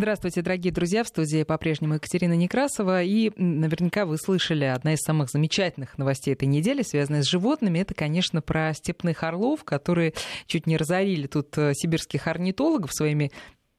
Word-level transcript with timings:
Здравствуйте, 0.00 0.40
дорогие 0.40 0.72
друзья. 0.72 1.04
В 1.04 1.08
студии 1.08 1.42
по-прежнему 1.42 1.92
Екатерина 1.92 2.32
Некрасова. 2.32 3.02
И 3.02 3.32
наверняка 3.36 4.06
вы 4.06 4.16
слышали 4.16 4.64
одна 4.64 4.94
из 4.94 5.00
самых 5.00 5.28
замечательных 5.28 5.98
новостей 5.98 6.32
этой 6.32 6.46
недели, 6.46 6.80
связанная 6.80 7.22
с 7.22 7.28
животными. 7.28 7.80
Это, 7.80 7.92
конечно, 7.92 8.40
про 8.40 8.72
степных 8.72 9.22
орлов, 9.24 9.62
которые 9.62 10.14
чуть 10.46 10.66
не 10.66 10.78
разорили 10.78 11.26
тут 11.26 11.48
э, 11.58 11.74
сибирских 11.74 12.28
орнитологов 12.28 12.94
своими 12.94 13.30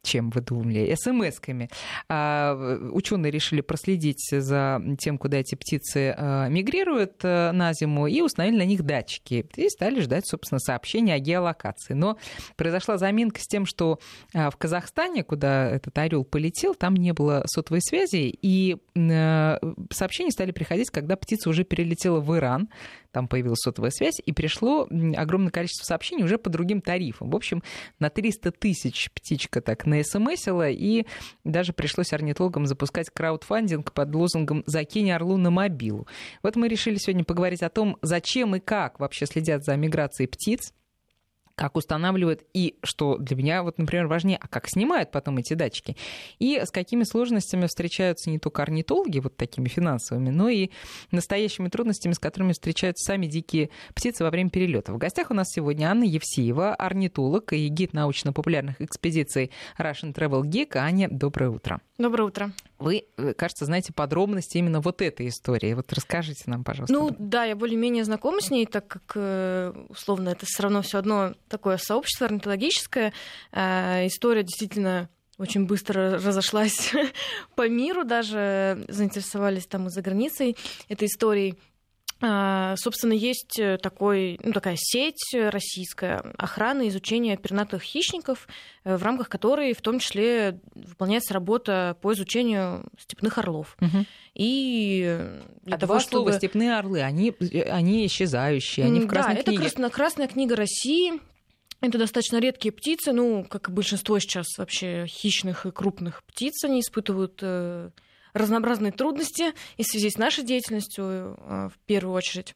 чем 0.04 0.30
вы 0.32 0.42
думали, 0.42 0.96
смс-ками. 0.96 1.70
А, 2.10 2.80
ученые 2.92 3.32
решили 3.32 3.62
проследить 3.62 4.28
за 4.32 4.82
тем, 5.00 5.18
куда 5.18 5.38
эти 5.38 5.56
птицы 5.56 6.14
а, 6.18 6.48
мигрируют 6.48 7.22
а, 7.24 7.52
на 7.52 7.74
зиму, 7.74 8.08
и 8.08 8.22
установили 8.22 8.58
на 8.58 8.66
них 8.66 8.84
датчики. 8.84 9.48
И 9.56 9.70
стали 9.70 10.02
ждать, 10.02 10.28
собственно, 10.28 10.60
сообщения 10.60 11.14
о 11.14 11.20
геолокации. 11.20 11.94
Но 11.94 12.18
произошла 12.56 12.98
заминка 12.98 13.42
с 13.42 13.48
тем, 13.48 13.66
что 13.66 14.00
а, 14.34 14.50
в 14.50 14.58
Казахстане, 14.58 15.24
куда 15.24 15.70
этот 15.70 15.98
орел 15.98 16.24
полетел, 16.24 16.76
там 16.76 16.96
не 16.96 17.14
было 17.14 17.44
сотовой 17.46 17.82
связи, 17.82 18.38
и 18.42 18.78
а, 18.98 19.60
сообщения 19.92 20.32
стали 20.32 20.52
приходить, 20.52 20.90
когда 20.90 21.16
птица 21.16 21.50
уже 21.50 21.64
перелетела 21.64 22.20
в 22.20 22.36
Иран 22.36 22.70
там 23.12 23.28
появилась 23.28 23.60
сотовая 23.60 23.92
связь, 23.92 24.22
и 24.24 24.32
пришло 24.32 24.88
огромное 25.16 25.52
количество 25.52 25.86
сообщений 25.86 26.24
уже 26.24 26.38
по 26.38 26.50
другим 26.50 26.82
тарифам. 26.82 27.30
В 27.30 27.36
общем, 27.36 27.64
на 28.00 28.10
300 28.10 28.52
тысяч 28.52 29.12
птичка 29.12 29.62
так 29.62 29.86
на 29.86 30.04
смсила, 30.04 30.70
и 30.70 31.06
даже 31.44 31.74
пришлось 31.74 32.14
орнитологам 32.14 32.66
запускать 32.66 33.10
краудфандинг 33.10 33.94
под 33.94 34.16
лозунгом 34.16 34.64
«Закинь 34.66 35.12
орлу 35.12 35.38
на 35.38 35.52
мобилу». 35.52 36.08
Вот 36.44 36.56
мы 36.56 36.68
решили 36.68 36.96
сегодня 36.96 37.24
поговорить 37.24 37.62
о 37.62 37.70
том, 37.70 37.98
зачем 38.02 38.56
и 38.56 38.60
как 38.60 39.00
вообще 39.00 39.26
следят 39.26 39.64
за 39.64 39.76
миграцией 39.76 40.28
птиц, 40.28 40.74
как 41.56 41.76
устанавливают 41.76 42.44
и, 42.54 42.78
что 42.84 43.18
для 43.18 43.36
меня, 43.36 43.64
вот, 43.64 43.78
например, 43.78 44.08
важнее, 44.08 44.38
а 44.42 44.48
как 44.48 44.68
снимают 44.68 45.12
потом 45.12 45.38
эти 45.38 45.54
датчики. 45.54 45.96
И 46.40 46.60
с 46.60 46.72
какими 46.72 47.04
сложностями 47.04 47.68
встречаются 47.68 48.30
не 48.30 48.40
только 48.40 48.62
орнитологи, 48.62 49.20
вот 49.20 49.38
такими 49.38 49.68
финансовыми, 49.68 50.30
но 50.30 50.50
и 50.50 50.70
настоящими 51.12 51.70
трудностями, 51.70 52.14
с 52.14 52.20
которыми 52.20 52.54
встречаются 52.54 53.06
сами 53.06 53.28
дикие 53.28 53.70
птицы 53.94 54.24
во 54.24 54.30
время 54.30 54.50
перелета. 54.50 54.94
В 54.94 54.98
гостях 54.98 55.32
у 55.32 55.34
нас 55.34 55.48
сегодня 55.50 55.88
Анна 55.88 56.04
Евсеева, 56.04 56.76
орнитолог 56.76 57.54
и 57.54 57.68
гид 57.68 57.94
научно-популярных 57.94 58.82
экспедиций 58.82 59.52
Russian 59.78 60.14
Travel 60.14 60.44
Geek. 60.44 60.78
Аня, 60.78 61.08
доброе 61.10 61.50
утро. 61.50 61.82
Доброе 61.98 62.24
утро. 62.24 62.52
Вы, 62.82 63.06
э, 63.18 63.34
кажется, 63.34 63.66
знаете 63.66 63.94
подробности 63.94 64.58
именно 64.58 64.82
вот 64.82 65.02
этой 65.02 65.28
истории. 65.28 65.74
Вот 65.74 65.94
расскажите 65.94 66.44
нам, 66.48 66.64
пожалуйста. 66.64 66.94
Ну 66.94 67.16
да, 67.18 67.46
я 67.46 67.56
более-менее 67.56 68.04
знакома 68.04 68.42
с 68.42 68.50
ней, 68.50 68.66
так 68.66 68.88
как, 68.88 69.14
э, 69.16 69.74
условно, 69.90 70.30
это 70.30 70.46
все 70.48 70.64
равно 70.64 70.82
все 70.82 70.98
одно 70.98 71.34
такое 71.48 71.78
сообщество 71.78 72.26
орнитологическое. 72.26 73.14
Э, 73.52 74.08
история 74.08 74.44
действительно 74.44 75.10
очень 75.38 75.66
быстро 75.66 76.14
разошлась 76.14 76.92
по 77.56 77.68
миру, 77.70 78.04
даже 78.04 78.84
заинтересовались 78.88 79.68
там 79.68 79.88
и 79.88 79.90
за 79.90 80.02
границей 80.02 80.58
этой 80.90 81.08
историей. 81.08 81.58
А, 82.24 82.76
собственно, 82.78 83.14
есть 83.14 83.58
э, 83.60 83.78
такой, 83.78 84.40
ну, 84.44 84.54
такая 84.54 84.76
сеть 84.78 85.34
российская 85.34 86.24
охраны 86.38 86.88
изучения 86.90 87.36
пернатых 87.36 87.82
хищников, 87.82 88.48
э, 88.84 88.96
в 88.96 89.04
рамках 89.04 89.28
которой 89.28 89.74
в 89.74 89.82
том 89.82 89.98
числе 89.98 90.60
выполняется 90.76 91.34
работа 91.34 91.98
по 92.02 92.14
изучению 92.14 92.86
степных 93.00 93.40
орлов. 93.40 93.76
Угу. 93.82 94.06
И 94.36 95.20
для 95.64 95.76
а 95.76 95.80
того, 95.80 95.94
два 95.94 96.00
чтобы... 96.00 96.26
слова 96.26 96.34
степные 96.34 96.78
орлы, 96.78 97.02
они, 97.02 97.34
э, 97.40 97.62
они 97.64 98.06
исчезающие, 98.06 98.86
они 98.86 99.00
в 99.00 99.08
красной 99.08 99.38
да, 99.38 99.44
книге. 99.44 99.56
это 99.56 99.62
красная, 99.62 99.90
красная 99.90 100.28
книга 100.28 100.56
России. 100.56 101.14
Это 101.82 101.98
достаточно 101.98 102.40
редкие 102.40 102.72
птицы, 102.72 103.12
ну, 103.12 103.44
как 103.44 103.70
и 103.70 103.72
большинство 103.72 104.20
сейчас 104.20 104.46
вообще 104.60 105.08
хищных 105.08 105.66
и 105.66 105.72
крупных 105.72 106.24
птиц, 106.26 106.64
они 106.64 106.82
испытывают 106.82 107.42
разнообразные 108.34 108.92
трудности 108.92 109.54
и 109.78 109.84
в 109.84 109.88
связи 109.88 110.10
с 110.10 110.18
нашей 110.18 110.44
деятельностью 110.44 111.06
э, 111.06 111.70
в 111.70 111.80
первую 111.86 112.16
очередь. 112.16 112.56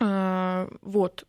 Э, 0.00 0.68
вот. 0.82 1.24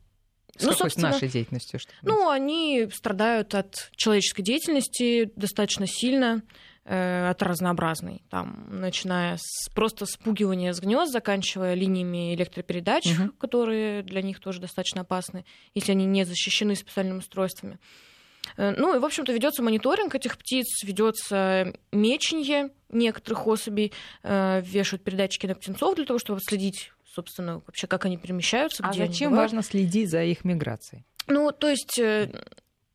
С 0.58 0.64
ну, 0.64 0.74
какой 0.74 0.92
нашей 0.98 1.30
деятельностью? 1.30 1.80
Что 1.80 1.92
ну, 2.02 2.30
они 2.30 2.88
страдают 2.94 3.56
от 3.56 3.90
человеческой 3.96 4.44
деятельности 4.44 5.32
достаточно 5.36 5.88
сильно, 5.88 6.44
э, 6.84 7.30
от 7.30 7.42
разнообразной, 7.42 8.24
там, 8.30 8.68
начиная 8.70 9.38
с 9.40 9.70
просто 9.70 10.06
спугивания 10.06 10.74
с 10.74 10.80
гнезд, 10.80 11.12
заканчивая 11.12 11.74
линиями 11.74 12.36
электропередач, 12.36 13.06
угу. 13.06 13.32
которые 13.34 14.04
для 14.04 14.22
них 14.22 14.40
тоже 14.40 14.60
достаточно 14.60 15.02
опасны, 15.02 15.46
если 15.74 15.94
они 15.94 16.06
не 16.06 16.26
защищены 16.26 16.76
специальными 16.76 17.20
устройствами. 17.20 17.76
Э, 17.76 18.11
ну 18.58 18.96
и, 18.96 19.00
в 19.00 19.06
общем-то, 19.06 19.32
ведется 19.32 19.64
мониторинг 19.64 20.16
этих 20.16 20.38
птиц, 20.38 20.84
ведется 20.84 21.74
меченье 21.92 22.72
некоторых 22.90 23.48
особей, 23.48 23.94
э, 24.24 24.62
вешают 24.64 25.04
передатчики 25.04 25.48
на 25.48 25.56
птенцов 25.56 25.96
для 25.96 26.06
того, 26.06 26.20
чтобы 26.20 26.42
следить, 26.42 26.92
собственно, 27.06 27.62
вообще, 27.66 27.88
как 27.88 28.06
они 28.06 28.18
перемещаются. 28.18 28.84
А 28.84 28.94
зачем 28.94 29.34
важно 29.34 29.64
следить 29.64 30.10
за 30.10 30.24
их 30.24 30.44
миграцией? 30.44 31.06
Ну, 31.28 31.52
то 31.52 31.70
есть 31.70 31.98
э, 32.00 32.30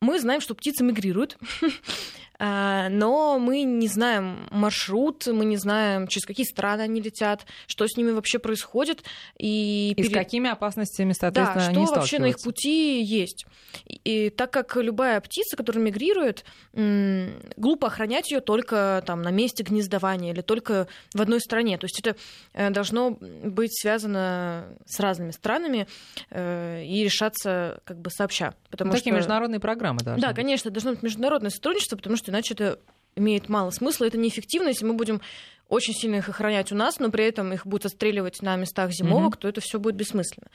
мы 0.01 0.19
знаем, 0.19 0.41
что 0.41 0.55
птицы 0.55 0.83
мигрируют. 0.83 1.37
А, 2.39 2.89
но 2.89 3.39
мы 3.39 3.63
не 3.63 3.87
знаем 3.87 4.47
маршрут, 4.51 5.25
мы 5.27 5.45
не 5.45 5.57
знаем, 5.57 6.07
через 6.07 6.25
какие 6.25 6.45
страны 6.45 6.81
они 6.81 7.01
летят, 7.01 7.45
что 7.65 7.87
с 7.87 7.97
ними 7.97 8.11
вообще 8.11 8.39
происходит. 8.39 9.03
И, 9.37 9.91
и 9.91 9.95
перед... 9.95 10.11
с 10.11 10.13
какими 10.13 10.49
опасностями, 10.49 11.13
соответственно, 11.13 11.65
да, 11.65 11.71
они 11.71 11.85
что 11.85 11.95
вообще 11.95 12.19
на 12.19 12.25
их 12.25 12.37
пути 12.43 13.01
есть. 13.01 13.45
И, 13.85 14.27
и 14.27 14.29
так 14.29 14.51
как 14.51 14.75
любая 14.75 15.19
птица, 15.21 15.57
которая 15.57 15.83
мигрирует, 15.83 16.45
глупо 16.73 17.87
охранять 17.87 18.31
ее 18.31 18.41
только 18.41 19.03
там, 19.05 19.21
на 19.21 19.31
месте 19.31 19.63
гнездования 19.63 20.31
или 20.31 20.41
только 20.41 20.87
в 21.13 21.21
одной 21.21 21.41
стране. 21.41 21.77
То 21.77 21.85
есть 21.85 21.99
это 21.99 22.15
э, 22.53 22.69
должно 22.69 23.11
быть 23.11 23.75
связано 23.79 24.65
с 24.85 24.99
разными 24.99 25.31
странами 25.31 25.87
э, 26.29 26.83
и 26.83 27.03
решаться 27.03 27.81
как 27.83 27.99
бы 27.99 28.09
сообща. 28.11 28.53
Потому 28.69 28.91
Такие 28.91 29.11
что... 29.11 29.17
международные 29.17 29.59
программы 29.59 29.99
должны 30.01 30.21
Да, 30.21 30.27
быть. 30.29 30.35
конечно, 30.35 30.69
должно 30.71 30.91
быть 30.91 31.03
международное 31.03 31.49
сотрудничество, 31.49 31.95
потому 31.97 32.15
что 32.15 32.26
иначе 32.29 32.53
это 32.53 32.79
имеет 33.15 33.49
мало 33.49 33.71
смысла, 33.71 34.05
это 34.05 34.17
неэффективно, 34.17 34.69
если 34.69 34.85
мы 34.85 34.93
будем 34.93 35.21
очень 35.69 35.93
сильно 35.93 36.17
их 36.17 36.29
охранять 36.29 36.71
у 36.71 36.75
нас, 36.75 36.99
но 36.99 37.09
при 37.09 37.25
этом 37.25 37.51
их 37.53 37.65
будут 37.67 37.87
отстреливать 37.87 38.41
на 38.41 38.55
местах 38.55 38.91
зимовок, 38.91 39.35
mm-hmm. 39.35 39.39
то 39.39 39.47
это 39.49 39.61
все 39.61 39.79
будет 39.79 39.95
бессмысленно. 39.95 40.47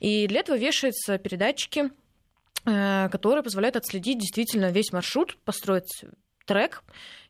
И 0.00 0.26
для 0.26 0.40
этого 0.40 0.56
вешаются 0.56 1.18
передатчики, 1.18 1.90
э, 2.64 3.08
которые 3.10 3.44
позволяют 3.44 3.76
отследить 3.76 4.18
действительно 4.18 4.70
весь 4.70 4.92
маршрут, 4.92 5.36
построить 5.44 6.04
трек. 6.46 6.82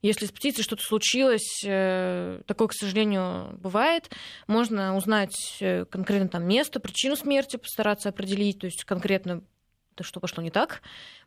Если 0.03 0.27
с 0.27 0.33
птицей 0.33 0.63
что-то 0.63 0.83
случилось, 0.83 1.63
э, 1.65 2.41
такое, 2.47 2.69
к 2.69 2.75
сожалению, 2.75 3.59
бывает, 3.59 4.11
можно 4.47 4.97
узнать 4.97 5.59
э, 5.61 5.85
конкретно 5.87 6.29
там 6.29 6.47
место, 6.47 6.81
причину 6.81 7.17
смерти, 7.17 7.57
постараться 7.57 8.11
определить, 8.11 8.61
то 8.61 8.67
есть 8.67 8.85
конкретно 8.85 9.43
что 10.03 10.21
пошло 10.21 10.43
не 10.43 10.51
так, 10.51 10.83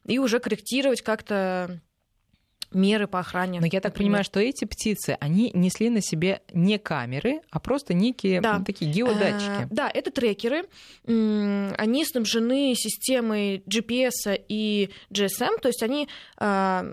и 0.05 0.19
уже 0.19 0.37
корректировать 0.39 1.01
как-то 1.01 1.81
меры 2.71 3.07
по 3.07 3.19
охране. 3.19 3.59
Но 3.59 3.65
я 3.65 3.81
так 3.81 3.93
например. 3.93 3.95
понимаю, 3.95 4.23
что 4.23 4.39
эти 4.39 4.65
птицы, 4.65 5.17
они 5.19 5.51
несли 5.53 5.89
на 5.89 6.01
себе 6.01 6.41
не 6.53 6.77
камеры, 6.77 7.41
а 7.49 7.59
просто 7.59 7.93
некие 7.93 8.41
да. 8.41 8.61
такие 8.65 8.91
геодатчики. 8.91 9.63
А, 9.63 9.67
да, 9.69 9.91
это 9.93 10.11
трекеры. 10.11 10.65
Они 11.05 12.05
снабжены 12.05 12.73
системой 12.75 13.63
GPS 13.67 14.39
и 14.47 14.89
GSM, 15.11 15.59
то 15.61 15.67
есть 15.67 15.83
они 15.83 16.07
а, 16.37 16.85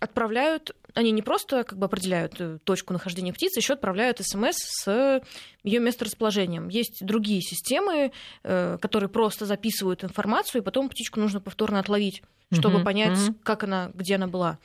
отправляют 0.00 0.74
они 0.94 1.10
не 1.10 1.22
просто 1.22 1.64
как 1.64 1.78
бы 1.78 1.86
определяют 1.86 2.34
э, 2.38 2.58
точку 2.64 2.92
нахождения 2.92 3.32
птицы, 3.32 3.60
еще 3.60 3.72
отправляют 3.74 4.20
смс 4.20 4.56
с 4.56 5.22
ее 5.64 5.80
месторасположением. 5.80 6.68
Есть 6.68 7.04
другие 7.04 7.40
системы, 7.40 8.12
э, 8.42 8.78
которые 8.80 9.08
просто 9.08 9.46
записывают 9.46 10.04
информацию, 10.04 10.60
и 10.60 10.64
потом 10.64 10.88
птичку 10.88 11.20
нужно 11.20 11.40
повторно 11.40 11.78
отловить, 11.78 12.22
чтобы 12.52 12.80
uh-huh, 12.80 12.84
понять, 12.84 13.18
uh-huh. 13.18 13.34
как 13.42 13.64
она, 13.64 13.90
где 13.94 14.16
она 14.16 14.26
была. 14.26 14.58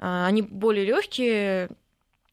А, 0.00 0.26
они 0.26 0.42
более 0.42 0.84
легкие, 0.86 1.68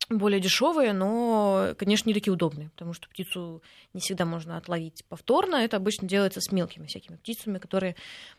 более 0.09 0.39
дешевые, 0.39 0.93
но, 0.93 1.73
конечно, 1.77 2.09
не 2.09 2.13
такие 2.13 2.33
удобные, 2.33 2.69
потому 2.69 2.93
что 2.93 3.09
птицу 3.09 3.61
не 3.93 3.99
всегда 3.99 4.25
можно 4.25 4.57
отловить 4.57 5.03
повторно. 5.09 5.57
Это 5.57 5.77
обычно 5.77 6.07
делается 6.07 6.39
с 6.39 6.51
мелкими 6.51 6.87
всякими 6.87 7.17
птицами, 7.17 7.59
которые 7.59 7.95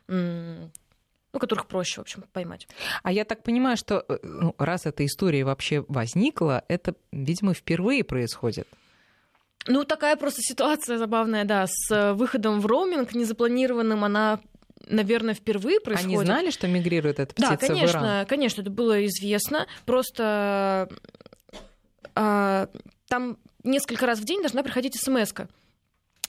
ну, 0.08 1.40
которых 1.40 1.66
проще, 1.66 2.00
в 2.00 2.02
общем, 2.02 2.25
поймать. 2.32 2.66
А 3.02 3.12
я 3.12 3.26
так 3.26 3.42
понимаю, 3.42 3.76
что 3.76 4.02
э, 4.08 4.19
ну, 4.22 4.54
раз 4.58 4.86
эта 4.86 5.04
история 5.04 5.44
вообще 5.44 5.84
возникла, 5.86 6.64
это, 6.69 6.94
видимо, 7.12 7.52
впервые 7.52 8.02
происходит. 8.02 8.66
Ну, 9.66 9.84
такая 9.84 10.16
просто 10.16 10.40
ситуация 10.40 10.96
забавная, 10.96 11.44
да, 11.44 11.66
с 11.69 12.14
выходом 12.14 12.60
в 12.60 12.66
роуминг 12.66 13.14
незапланированным, 13.14 14.04
она 14.04 14.40
наверное, 14.86 15.34
впервые 15.34 15.80
происходит. 15.80 16.19
Они 16.19 16.25
знали, 16.25 16.50
что 16.50 16.69
мигрирует 16.69 17.19
эта 17.19 17.34
птица 17.34 17.50
Да, 17.50 17.56
конечно, 17.56 18.00
в 18.00 18.02
Иран? 18.02 18.26
конечно, 18.26 18.60
это 18.62 18.70
было 18.70 19.04
известно. 19.06 19.66
Просто 19.84 20.88
а, 22.14 22.69
там 23.08 23.38
несколько 23.64 24.06
раз 24.06 24.19
в 24.19 24.25
день 24.25 24.40
должна 24.40 24.62
приходить 24.62 25.00
смс 25.00 25.32
-ка 25.32 25.48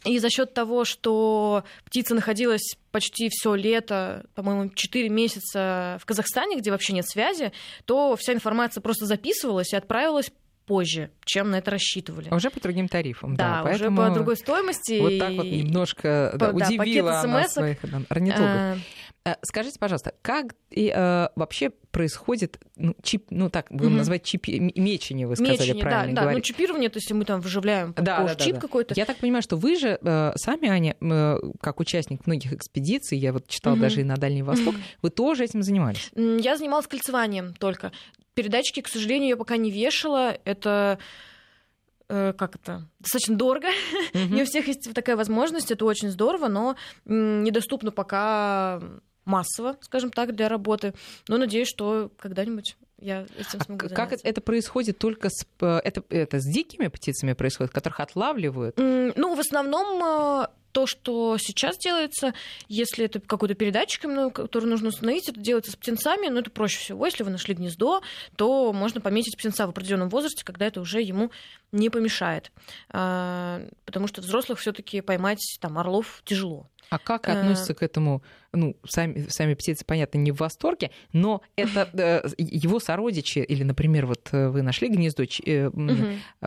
И 0.06 0.20
за 0.20 0.30
счет 0.30 0.54
того, 0.54 0.86
что 0.86 1.64
птица 1.86 2.16
находилась 2.16 2.76
почти 2.92 3.30
все 3.30 3.56
лето, 3.56 4.26
по-моему, 4.36 4.70
4 4.70 5.10
месяца 5.10 5.98
в 6.00 6.06
Казахстане, 6.06 6.58
где 6.58 6.72
вообще 6.72 6.94
нет 6.94 7.08
связи, 7.08 7.52
то 7.86 8.16
вся 8.16 8.34
информация 8.34 8.82
просто 8.82 9.06
записывалась 9.06 9.74
и 9.74 9.76
отправилась 9.76 10.32
позже, 10.70 11.10
чем 11.26 11.50
на 11.50 11.56
это 11.58 11.72
рассчитывали. 11.72 12.28
А 12.30 12.36
уже 12.36 12.52
по 12.52 12.60
другим 12.60 12.88
тарифам, 12.88 13.36
да. 13.36 13.64
Да, 13.64 13.72
уже 13.72 13.90
по 13.90 14.12
другой 14.12 14.38
стоимости. 14.38 15.00
Вот 15.00 15.18
так 15.18 15.32
вот 15.34 15.46
немножко 15.48 16.32
да, 16.36 16.52
По- 16.52 16.60
да, 16.60 16.68
пакет 16.78 17.06
нас, 17.06 17.24
смс-ок. 17.26 17.50
своих 17.50 17.78
да, 17.82 18.02
орнитологов. 18.10 18.52
А, 18.56 18.78
Э, 19.26 19.36
Скажите, 19.44 19.78
пожалуйста, 19.78 20.14
как 20.22 20.56
и, 20.72 20.92
э, 20.96 21.28
вообще 21.36 21.72
происходит, 21.92 22.58
ну, 22.78 22.96
чип, 23.04 23.26
ну 23.32 23.50
так, 23.50 23.68
будем 23.70 23.90
Мгм. 23.90 23.98
называть 23.98 24.24
чипи, 24.24 24.72
мечение, 24.78 25.28
вы 25.28 25.36
сказали, 25.36 25.58
Мечение, 25.58 25.84
да, 25.84 25.90
правильно 25.90 26.16
да, 26.16 26.22
ну 26.22 26.28
говорить. 26.30 26.46
чипирование, 26.46 26.90
то 26.90 26.98
есть 26.98 27.12
мы 27.12 27.26
там 27.26 27.42
вживляем 27.42 27.94
Да, 27.98 28.22
кожу 28.22 28.28
да, 28.30 28.36
да, 28.36 28.46
чип 28.46 28.56
да. 28.56 28.62
какой-то. 28.62 28.94
Я 28.96 29.06
так 29.06 29.18
понимаю, 29.18 29.42
что 29.44 29.58
вы 29.58 29.76
же 29.78 30.00
э, 30.02 30.32
сами, 30.38 30.70
Аня, 30.70 30.96
э, 31.02 31.38
как 31.60 31.82
участник 31.82 32.26
многих 32.28 32.54
экспедиций, 32.54 33.18
я 33.18 33.34
вот 33.34 33.46
читала 33.50 33.74
Мгм. 33.74 33.82
даже 33.82 34.02
и 34.02 34.04
на 34.06 34.16
Дальний 34.16 34.42
Восток, 34.44 34.74
вы 35.02 35.10
тоже 35.10 35.44
этим 35.44 35.64
занимались. 35.64 36.12
Я 36.16 36.56
занималась 36.56 36.88
кольцеванием 36.88 37.54
только. 37.56 37.92
Передатчики, 38.40 38.80
к 38.82 38.88
сожалению, 38.88 39.30
я 39.30 39.36
пока 39.38 39.58
не 39.58 39.70
вешала. 39.70 40.38
Это 40.46 40.98
э, 42.08 42.32
как 42.38 42.56
это? 42.56 42.88
Достаточно 43.00 43.36
дорого. 43.36 43.68
Мгм. 44.14 44.36
Не 44.36 44.44
у 44.44 44.46
всех 44.46 44.68
есть 44.68 44.94
такая 44.94 45.18
возможность, 45.18 45.72
это 45.72 45.84
очень 45.84 46.10
здорово, 46.10 46.48
но 46.48 46.78
недоступно 47.04 47.92
пока 47.92 48.82
массово, 49.26 49.76
скажем 49.82 50.10
так, 50.12 50.34
для 50.36 50.48
работы. 50.48 50.94
Но 51.28 51.36
надеюсь, 51.38 51.68
что 51.68 52.12
когда-нибудь 52.18 52.78
я 53.02 53.26
этим 53.38 53.60
А 53.60 53.64
смогу 53.66 53.88
к- 53.90 53.94
как 53.94 54.14
это 54.24 54.42
происходит 54.42 54.98
только 55.00 55.30
с... 55.30 55.46
Это, 55.60 56.02
это 56.10 56.40
с 56.40 56.46
дикими 56.46 56.88
птицами 56.88 57.34
происходит, 57.34 57.74
которых 57.74 58.00
отлавливают? 58.00 58.78
Ну, 58.78 59.36
в 59.36 59.40
основном 59.40 60.02
э, 60.44 60.48
то, 60.72 60.86
что 60.86 61.38
сейчас 61.38 61.78
делается, 61.78 62.34
если 62.68 63.06
это 63.06 63.20
какой-то 63.20 63.56
передатчик, 63.56 64.02
который 64.34 64.66
нужно 64.66 64.90
установить, 64.90 65.30
это 65.30 65.40
делается 65.40 65.72
с 65.72 65.76
птенцами, 65.76 66.28
но 66.28 66.40
это 66.40 66.52
проще 66.52 66.80
всего. 66.80 67.06
Если 67.06 67.24
вы 67.24 67.32
нашли 67.32 67.56
гнездо, 67.56 68.02
то 68.36 68.72
можно 68.74 69.02
пометить 69.02 69.38
птенца 69.38 69.66
в 69.68 69.70
определенном 69.70 70.10
возрасте, 70.10 70.44
когда 70.44 70.68
это 70.68 70.82
уже 70.82 71.02
ему 71.02 71.32
не 71.72 71.90
помешает. 71.90 72.52
А, 72.90 73.62
Потому 73.86 74.08
что 74.08 74.22
взрослых 74.22 74.60
все 74.60 74.72
таки 74.72 75.02
поймать 75.02 75.58
там 75.60 75.78
орлов 75.78 76.22
тяжело. 76.26 76.70
А 76.90 76.98
как 76.98 77.28
Э. 77.28 77.34
относятся 77.34 77.74
к 77.74 77.84
этому, 77.84 78.24
ну, 78.52 78.76
сами, 78.88 79.28
сами 79.30 79.54
птицы, 79.54 79.86
понятно, 79.86 80.18
не 80.18 80.32
в 80.32 80.38
восторге, 80.40 80.92
но 81.14 81.42
это 81.56 81.90
э, 81.94 82.28
его 82.38 82.80
сородичи, 82.80 83.40
или, 83.40 83.64
например, 83.64 84.08
вот 84.08 84.30
э, 84.32 84.50
вы 84.50 84.62
нашли 84.64 84.90
гнездо, 84.90 85.24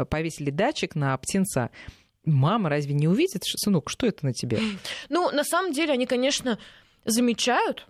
повесили 0.06 0.50
датчик 0.50 0.94
на 0.94 1.16
птенца, 1.16 1.70
мама 2.24 2.68
разве 2.68 2.94
не 2.94 3.08
увидит, 3.08 3.42
сынок, 3.44 3.90
что 3.90 4.06
это 4.06 4.24
на 4.26 4.32
тебе? 4.32 4.58
Ну, 5.08 5.30
на 5.30 5.44
самом 5.44 5.72
деле, 5.72 5.92
они, 5.92 6.06
конечно, 6.06 6.58
замечают, 7.04 7.86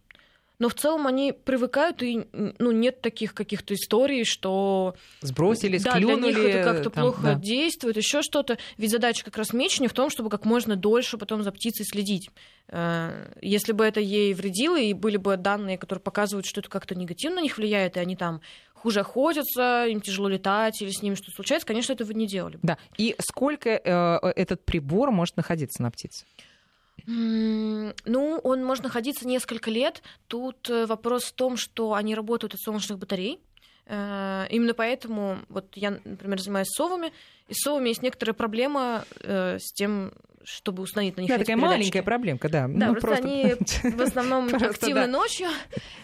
но 0.58 0.68
в 0.68 0.74
целом 0.74 1.08
они 1.08 1.32
привыкают, 1.32 2.04
и 2.04 2.24
ну, 2.32 2.70
нет 2.70 3.00
таких 3.00 3.34
каких-то 3.34 3.74
историй, 3.74 4.24
что 4.24 4.94
Сбросили, 5.20 5.76
да, 5.78 5.90
склюнули. 5.90 6.32
для 6.32 6.42
них 6.42 6.54
это 6.54 6.64
как-то 6.72 6.90
там, 6.90 7.02
плохо 7.02 7.22
да. 7.22 7.34
действует, 7.34 7.96
еще 7.96 8.22
что-то. 8.22 8.58
Ведь 8.76 8.92
задача 8.92 9.24
как 9.24 9.36
раз 9.36 9.52
мечения 9.52 9.88
в 9.88 9.92
том, 9.92 10.08
чтобы 10.08 10.30
как 10.30 10.44
можно 10.44 10.76
дольше 10.76 11.18
потом 11.18 11.42
за 11.42 11.50
птицей 11.50 11.84
следить. 11.84 12.30
Э, 12.68 13.32
Если 13.40 13.72
бы 13.72 13.84
это 13.84 13.98
ей 13.98 14.34
вредило, 14.34 14.78
и 14.78 14.92
были 14.92 15.16
бы 15.16 15.36
данные, 15.36 15.78
которые 15.78 16.00
показывают, 16.00 16.46
что 16.46 16.60
это 16.60 16.70
как-то 16.70 16.94
негативно 16.94 17.36
на 17.36 17.42
них 17.42 17.56
влияет, 17.56 17.96
и 17.96 18.00
они 18.00 18.14
там 18.14 18.40
хуже 18.82 19.00
охотятся, 19.00 19.86
им 19.86 20.00
тяжело 20.00 20.28
летать, 20.28 20.82
или 20.82 20.90
с 20.90 21.02
ними 21.02 21.14
что-то 21.14 21.32
случается, 21.36 21.66
конечно, 21.66 21.92
этого 21.92 22.10
не 22.12 22.26
делали. 22.26 22.58
Да. 22.62 22.78
И 22.98 23.14
сколько 23.20 23.70
э, 23.70 24.32
этот 24.36 24.64
прибор 24.64 25.10
может 25.12 25.36
находиться 25.36 25.82
на 25.82 25.90
птице? 25.90 26.24
Ну, 27.06 28.40
он 28.44 28.64
может 28.64 28.84
находиться 28.84 29.26
несколько 29.26 29.70
лет. 29.70 30.02
Тут 30.28 30.68
э, 30.70 30.86
вопрос 30.86 31.24
в 31.24 31.32
том, 31.32 31.56
что 31.56 31.94
они 31.94 32.14
работают 32.14 32.54
от 32.54 32.60
солнечных 32.60 32.98
батарей. 32.98 33.40
Э, 33.86 34.46
Именно 34.50 34.74
поэтому 34.74 35.38
вот 35.48 35.66
я, 35.74 35.98
например, 36.04 36.40
занимаюсь 36.40 36.68
совами, 36.68 37.12
и 37.48 37.54
с 37.54 37.58
совами 37.62 37.88
есть 37.88 38.02
некоторая 38.02 38.34
проблема 38.34 39.04
э, 39.20 39.58
с 39.60 39.72
тем, 39.72 40.12
чтобы 40.44 40.82
установить 40.82 41.16
на 41.16 41.22
них 41.22 41.28
Да, 41.30 41.38
такая 41.38 41.56
передатчики. 41.56 41.76
маленькая 41.78 42.02
проблемка, 42.02 42.48
да. 42.48 42.68
Да, 42.68 42.88
Ну, 42.88 42.94
просто 42.94 43.26
они 43.26 43.54
В 43.96 44.00
основном 44.00 44.48
Просто 44.48 44.68
активны 44.70 45.06
да. 45.06 45.06
ночью, 45.06 45.48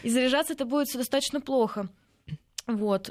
и 0.02 0.10
заряжаться 0.10 0.52
это 0.54 0.64
будет 0.64 0.88
достаточно 0.94 1.40
плохо. 1.40 1.88
Вот. 2.68 3.10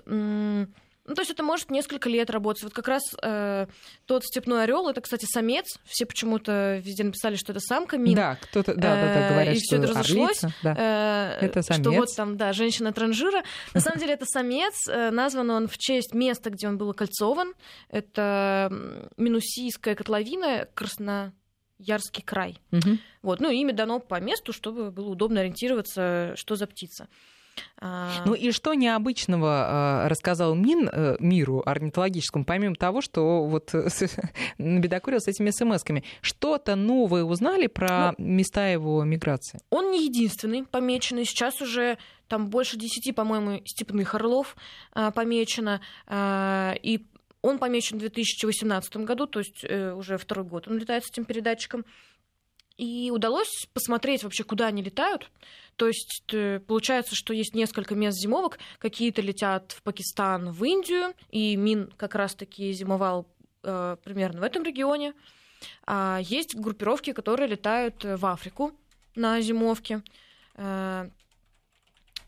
Ну, 1.09 1.15
то 1.15 1.21
есть 1.21 1.31
это 1.31 1.42
может 1.42 1.71
несколько 1.71 2.09
лет 2.09 2.30
работать. 2.30 2.63
Вот 2.63 2.74
как 2.74 2.89
раз 2.89 3.01
э, 3.24 3.68
тот 4.07 4.25
степной 4.25 4.63
орел, 4.63 4.89
это, 4.89 5.00
кстати, 5.00 5.25
самец. 5.25 5.63
Все 5.86 6.06
почему-то 6.06 6.81
везде 6.83 7.06
написали, 7.06 7.38
что 7.38 7.54
это 7.54 7.62
самка 7.62 7.98
мин. 7.98 8.13
Да, 8.13 8.36
кто-то, 8.36 8.75
да, 8.75 8.81
да, 8.81 9.01
да, 9.13 9.27
Э, 9.27 9.30
говорят, 9.31 9.56
и 9.56 9.57
что 9.59 9.68
всё 9.68 9.77
это 9.77 9.88
разошлось. 9.88 10.44
орлица, 10.44 10.54
да. 10.63 10.75
Э, 11.39 11.45
Это 11.45 11.62
Что 11.62 11.74
самец. 11.75 11.95
вот 11.98 12.09
там, 12.13 12.36
да, 12.36 12.51
женщина 12.51 12.92
транжира. 12.92 13.44
На 13.74 13.80
самом 13.80 14.00
деле 14.00 14.15
это 14.15 14.25
самец. 14.25 14.74
э, 14.89 15.09
Назван 15.12 15.50
он 15.50 15.68
в 15.69 15.77
честь 15.77 16.13
места, 16.13 16.50
где 16.50 16.68
он 16.68 16.77
был 16.77 16.89
окольцован. 16.89 17.53
Это 17.88 18.69
Минусийская 19.15 19.95
котловина, 19.95 20.68
Красноярский 20.74 22.24
край. 22.25 22.60
Мгм. 22.71 23.00
Вот, 23.21 23.39
ну, 23.39 23.50
имя 23.50 23.71
дано 23.74 24.00
по 24.01 24.19
месту, 24.19 24.51
чтобы 24.51 24.92
было 24.92 25.07
удобно 25.07 25.39
ориентироваться, 25.39 26.33
что 26.36 26.57
за 26.57 26.68
птица. 26.68 27.07
А, 27.80 28.24
Ну 28.25 28.33
и 28.33 28.51
что 28.51 28.74
необычного 28.74 30.04
э, 30.06 30.07
рассказал 30.07 30.56
Мин 30.56 30.89
э, 30.92 31.18
миру 31.19 31.62
орнитологическому, 31.65 32.45
помимо 32.45 32.75
того, 32.75 33.01
что 33.01 33.44
вот 33.45 33.74
э, 33.74 33.88
набедокурил 34.57 35.19
с 35.19 35.27
этими 35.27 35.50
смс-ками? 35.50 36.04
Что-то 36.21 36.75
новое 36.75 37.24
узнали 37.24 37.68
про 37.68 38.13
Ну, 38.18 38.25
места 38.25 38.68
его 38.68 39.04
миграции? 39.04 39.59
Он 39.69 39.92
не 39.92 40.06
единственный 40.06 40.63
помеченный. 40.63 41.25
Сейчас 41.25 41.62
уже 41.62 41.98
там 42.27 42.48
больше 42.48 42.77
десяти, 42.77 43.12
по-моему, 43.12 43.62
степных 43.65 44.15
орлов 44.15 44.56
а, 44.94 45.12
помечено. 45.12 45.81
А, 46.07 46.75
и 46.81 47.06
он 47.42 47.60
помечен 47.60 47.98
в 47.98 48.01
2018 48.01 48.98
году, 48.98 49.27
то 49.27 49.39
есть 49.39 49.63
э, 49.63 49.94
уже 49.94 50.18
второй 50.18 50.45
год 50.45 50.68
он 50.68 50.77
летает 50.77 51.06
с 51.06 51.12
этим 51.12 51.25
передатчиком. 51.25 51.86
И 52.77 53.12
удалось 53.12 53.68
посмотреть 53.74 54.24
вообще, 54.24 54.44
куда 54.44 54.68
они 54.68 54.83
летают. 54.83 55.31
То 55.77 55.88
есть 55.88 56.24
э, 56.31 56.59
получается, 56.59 57.15
что 57.15 57.33
есть 57.33 57.56
несколько 57.56 57.95
мест 57.95 58.19
зимовок. 58.19 58.59
Какие-то 58.79 59.21
летят 59.21 59.71
в 59.71 59.81
Пакистан, 59.81 60.51
в 60.51 60.63
Индию. 60.63 61.13
И 61.31 61.56
Мин 61.56 61.91
как 61.97 62.13
раз-таки 62.15 62.71
зимовал 62.74 63.27
э, 63.63 63.97
примерно 64.03 64.41
в 64.41 64.44
этом 64.44 64.63
регионе. 64.63 65.13
А 65.85 66.19
есть 66.21 66.56
группировки, 66.56 67.13
которые 67.13 67.50
летают 67.50 68.03
в 68.03 68.25
Африку 68.25 68.71
на 69.15 69.41
зимовке. 69.41 70.03
Э, 70.56 71.09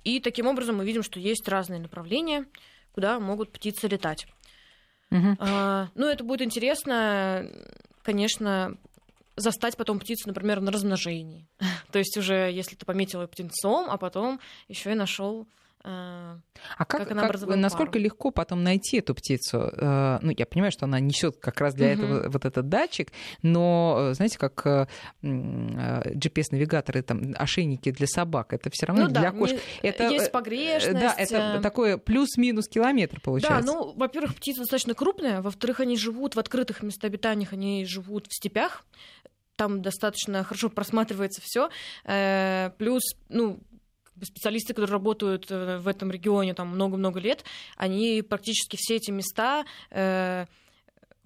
И 0.03 0.19
таким 0.19 0.47
образом 0.47 0.77
мы 0.77 0.85
видим, 0.85 1.03
что 1.03 1.19
есть 1.19 1.47
разные 1.47 1.79
направления, 1.79 2.45
куда 2.93 3.19
могут 3.19 3.51
птицы 3.51 3.87
летать. 3.87 4.25
Мгм. 5.11 5.37
А, 5.39 5.89
Ну, 5.95 6.07
это 6.07 6.23
будет 6.23 6.41
интересно, 6.41 7.45
конечно, 8.03 8.77
застать 9.39 9.77
потом 9.77 9.99
птицу, 9.99 10.27
например, 10.27 10.61
на 10.61 10.71
размножении. 10.71 11.47
То 11.91 11.99
есть 11.99 12.17
уже, 12.17 12.51
если 12.51 12.75
ты 12.75 12.85
пометил 12.85 13.21
ее 13.21 13.27
птенцом, 13.27 13.89
а 13.89 13.97
потом 13.97 14.39
еще 14.67 14.91
и 14.91 14.95
нашел 14.95 15.47
А 15.83 16.37
как, 16.77 16.87
как 17.01 17.11
она 17.11 17.27
как- 17.27 17.41
насколько 17.55 17.93
пару. 17.93 18.03
легко 18.03 18.31
потом 18.31 18.63
найти 18.63 18.97
эту 18.97 19.15
птицу? 19.15 19.71
Э, 19.77 20.19
Ну, 20.21 20.31
я 20.37 20.45
понимаю, 20.45 20.71
что 20.71 20.85
она 20.85 20.99
несет 20.99 21.37
как 21.37 21.61
раз 21.61 21.73
для 21.73 21.93
Мгм. 21.93 22.03
этого 22.03 22.29
вот 22.29 22.45
этот 22.45 22.67
датчик, 22.67 23.11
но, 23.41 24.09
э, 24.11 24.13
знаете, 24.13 24.37
как 24.37 24.65
э, 24.65 24.87
GPS-навигаторы, 25.23 27.01
там, 27.01 27.33
ошейники 27.37 27.91
для 27.91 28.07
собак, 28.07 28.53
это 28.53 28.69
все 28.71 28.85
равно 28.87 29.07
Ну 29.07 29.09
да, 29.13 29.19
для 29.21 29.31
кошек. 29.31 29.59
не- 29.83 29.89
Это, 29.89 30.09
есть 30.09 30.31
погрешность. 30.31 30.99
Да, 30.99 31.13
это 31.17 31.59
такое 31.61 31.97
плюс-минус 31.97 32.67
километр 32.67 33.15
Да, 33.15 33.21
получается. 33.23 33.65
ну, 33.71 33.93
во-первых, 33.95 34.35
птица 34.35 34.59
достаточно 34.61 34.93
крупная, 34.95 35.41
во-вторых, 35.41 35.79
они 35.79 35.95
живут 35.97 36.35
в 36.35 36.39
открытых 36.39 36.83
местообитаниях, 36.83 37.53
они 37.53 37.85
живут 37.85 38.27
в 38.27 38.33
степях, 38.35 38.83
там 39.55 39.81
достаточно 39.81 40.43
хорошо 40.43 40.69
просматривается 40.69 41.41
все. 41.43 41.69
Плюс, 42.77 43.01
ну, 43.29 43.59
специалисты, 44.25 44.73
которые 44.73 44.93
работают 44.93 45.47
э, 45.49 45.77
в 45.79 45.87
этом 45.87 46.11
регионе 46.11 46.53
там 46.53 46.69
много-много 46.69 47.19
лет, 47.19 47.43
они 47.77 48.21
практически 48.21 48.77
все 48.77 48.95
эти 48.95 49.11
места 49.11 49.65
э, 49.91 50.45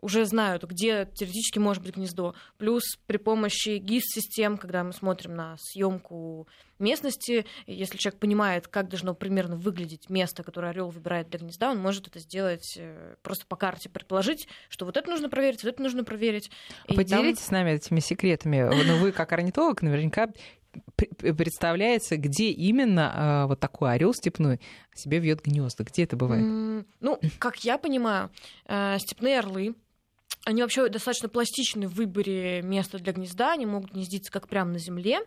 уже 0.04 0.26
знают, 0.26 0.64
где 0.64 1.08
теоретически 1.14 1.60
может 1.60 1.82
быть 1.82 1.96
гнездо. 1.96 2.36
Плюс 2.58 2.84
при 3.08 3.18
помощи 3.18 3.78
ГИС-систем, 3.78 4.58
когда 4.58 4.84
мы 4.84 4.92
смотрим 4.92 5.36
на 5.36 5.56
съемку 5.58 6.48
местности, 6.78 7.46
если 7.66 7.98
человек 7.98 8.20
понимает, 8.20 8.68
как 8.68 8.90
должно 8.90 9.14
примерно 9.16 9.56
выглядеть 9.56 10.10
место, 10.10 10.44
которое 10.44 10.72
орел 10.72 10.90
выбирает 10.90 11.30
для 11.30 11.40
гнезда, 11.40 11.72
он 11.72 11.80
может 11.80 12.08
это 12.08 12.20
сделать 12.20 12.76
э, 12.78 13.16
просто 13.22 13.46
по 13.46 13.56
карте, 13.56 13.90
предположить, 13.90 14.48
что 14.68 14.86
вот 14.86 14.98
это 14.98 15.10
нужно 15.10 15.30
проверить, 15.30 15.64
вот 15.64 15.74
это 15.74 15.82
нужно 15.82 16.04
проверить. 16.04 16.52
Поделитесь 16.88 17.46
с 17.46 17.52
нами 17.52 17.72
этими 17.72 18.02
секретами. 18.02 18.62
Ну, 18.62 18.98
вы, 18.98 19.14
как 19.14 19.32
орнитолог, 19.32 19.82
наверняка 19.82 20.28
пр- 20.96 21.34
представляете, 21.36 22.16
где 22.18 22.50
именно 22.52 23.44
э, 23.46 23.48
вот 23.48 23.60
такой 23.60 23.94
орел 23.94 24.14
степной 24.14 24.60
себе 24.94 25.20
вьет 25.20 25.44
гнезда. 25.44 25.84
Где 25.84 26.04
это 26.04 26.16
бывает? 26.16 26.44
м, 26.44 26.86
ну, 27.00 27.20
как 27.40 27.64
я 27.64 27.78
понимаю, 27.78 28.32
э, 28.66 28.98
степные 29.00 29.40
орлы 29.40 29.76
они 30.46 30.62
вообще 30.62 30.90
достаточно 30.90 31.30
пластичны 31.30 31.88
в 31.88 31.94
выборе 31.94 32.62
места 32.62 33.00
для 33.00 33.14
гнезда. 33.14 33.54
Они 33.54 33.66
могут 33.66 33.94
гнездиться 33.94 34.32
как 34.32 34.50
прямо 34.50 34.72
на 34.72 34.80
земле. 34.80 35.22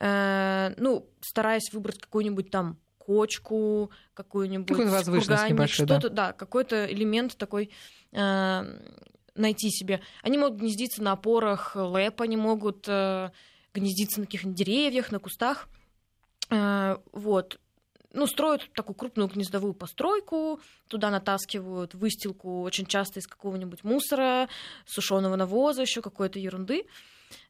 Э, 0.00 0.74
ну, 0.76 1.08
стараясь 1.20 1.72
выбрать 1.72 2.00
какую-нибудь 2.00 2.50
там 2.50 2.78
кочку, 2.98 3.90
какую-нибудь 4.14 4.76
курганник, 4.76 5.70
что-то, 5.70 6.10
да, 6.10 6.26
да 6.28 6.32
какой-то 6.32 6.86
элемент 6.86 7.36
такой 7.36 7.70
э, 8.12 8.64
найти 9.34 9.70
себе. 9.70 10.00
Они 10.22 10.36
могут 10.36 10.58
гнездиться 10.60 11.02
на 11.02 11.12
опорах 11.12 11.74
лэп, 11.74 12.20
они 12.20 12.36
могут 12.36 12.86
э, 12.88 13.30
гнездиться 13.74 14.20
на 14.20 14.26
каких-нибудь 14.26 14.58
деревьях, 14.58 15.12
на 15.12 15.18
кустах. 15.18 15.68
Э, 16.50 16.96
вот. 17.12 17.58
Ну, 18.12 18.26
строят 18.26 18.70
такую 18.72 18.96
крупную 18.96 19.28
гнездовую 19.28 19.74
постройку, 19.74 20.60
туда 20.88 21.10
натаскивают 21.10 21.94
выстилку 21.94 22.62
очень 22.62 22.86
часто 22.86 23.20
из 23.20 23.26
какого-нибудь 23.26 23.84
мусора, 23.84 24.48
сушеного 24.86 25.36
навоза, 25.36 25.82
еще 25.82 26.00
какой-то 26.00 26.38
ерунды. 26.38 26.86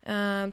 Э, 0.02 0.50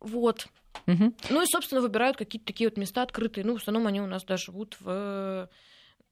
вот. 0.00 0.48
Угу. 0.86 1.14
Ну 1.30 1.42
и, 1.42 1.46
собственно, 1.46 1.80
выбирают 1.80 2.16
какие-то 2.16 2.46
такие 2.46 2.68
вот 2.68 2.76
места 2.76 3.02
открытые. 3.02 3.44
Ну, 3.44 3.56
в 3.56 3.60
основном 3.60 3.86
они 3.86 4.00
у 4.00 4.06
нас 4.06 4.24
даже 4.24 4.46
живут 4.46 4.76
в 4.80 5.48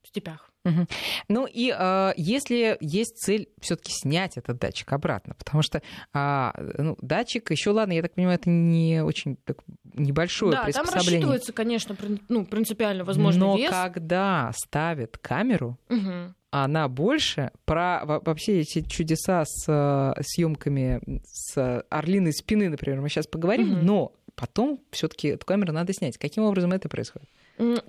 степях. 0.06 0.50
Угу. 0.66 0.86
Ну 1.28 1.46
и 1.46 1.72
э, 1.76 2.12
если 2.16 2.76
есть 2.80 3.18
цель 3.18 3.48
все-таки 3.60 3.92
снять 3.92 4.36
этот 4.36 4.58
датчик 4.58 4.92
обратно, 4.92 5.34
потому 5.38 5.62
что 5.62 5.80
э, 6.12 6.50
ну, 6.78 6.96
датчик, 7.00 7.50
еще 7.52 7.70
ладно, 7.70 7.92
я 7.92 8.02
так 8.02 8.14
понимаю, 8.14 8.38
это 8.38 8.50
не 8.50 9.02
очень 9.02 9.36
так, 9.44 9.58
небольшое 9.94 10.52
да, 10.52 10.64
приспособление. 10.64 11.02
там 11.02 11.12
рассчитывается, 11.12 11.52
конечно, 11.52 11.96
ну, 12.28 12.44
принципиально 12.44 13.04
возможный 13.04 13.40
Но 13.40 13.56
вес. 13.56 13.70
когда 13.70 14.50
ставят 14.56 15.18
камеру, 15.18 15.78
угу. 15.88 16.34
она 16.50 16.88
больше 16.88 17.52
про 17.64 18.02
вообще 18.04 18.60
эти 18.60 18.82
чудеса 18.82 19.44
с 19.46 19.66
э, 19.68 20.20
съемками 20.22 21.20
с 21.25 21.84
орлиной 21.90 22.32
спины, 22.32 22.68
например, 22.68 23.00
мы 23.00 23.08
сейчас 23.08 23.28
поговорим, 23.28 23.72
угу. 23.72 23.84
но 23.84 24.12
потом 24.34 24.80
все-таки 24.90 25.28
эту 25.28 25.46
камеру 25.46 25.72
надо 25.72 25.92
снять. 25.92 26.18
Каким 26.18 26.42
образом 26.42 26.72
это 26.72 26.88
происходит? 26.88 27.28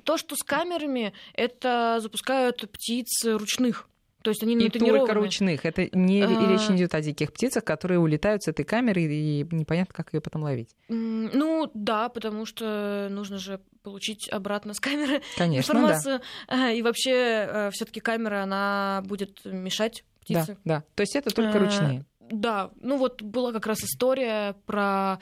То, 0.04 0.18
что 0.18 0.36
с 0.36 0.44
камерами, 0.44 1.14
это 1.34 2.00
запускают 2.02 2.70
птиц 2.72 3.26
ручных. 3.26 3.88
То 4.24 4.32
есть 4.32 4.44
они 4.44 4.56
не 4.56 4.70
только 4.70 5.14
ручных. 5.14 5.66
Это 5.66 5.90
не 5.94 6.22
а... 6.22 6.52
речь 6.52 6.68
не 6.68 6.78
идет 6.78 6.94
о 6.96 7.02
диких 7.02 7.32
птицах, 7.32 7.64
которые 7.64 8.00
улетают 8.00 8.44
с 8.44 8.50
этой 8.50 8.66
камеры, 8.66 9.04
и 9.04 9.48
непонятно, 9.52 9.94
как 9.96 10.14
ее 10.14 10.20
потом 10.20 10.44
ловить. 10.44 10.76
Ну 10.90 11.72
да, 11.74 12.10
потому 12.10 12.46
что 12.46 13.08
нужно 13.10 13.38
же 13.38 13.62
получить 13.84 14.28
обратно 14.30 14.74
с 14.74 14.82
камеры 14.82 15.22
Конечно, 15.38 15.72
информацию. 15.72 16.22
Да. 16.50 16.72
И 16.72 16.82
вообще, 16.82 17.12
э, 17.14 17.70
все-таки 17.72 18.02
камера, 18.02 18.44
она 18.44 19.02
будет 19.06 19.46
мешать 19.46 20.04
птице. 20.20 20.58
Да, 20.66 20.80
да. 20.80 20.84
То 20.96 21.04
есть 21.04 21.16
это 21.16 21.34
только 21.34 21.60
ручные. 21.60 22.06
Да, 22.30 22.72
ну 22.82 22.98
вот 22.98 23.22
была 23.22 23.54
как 23.54 23.68
раз 23.68 23.82
история 23.86 24.56
про 24.66 25.20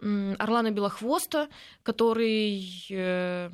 Орлана 0.00 0.70
Белохвоста, 0.70 1.48
который 1.82 2.64
э, 2.90 3.50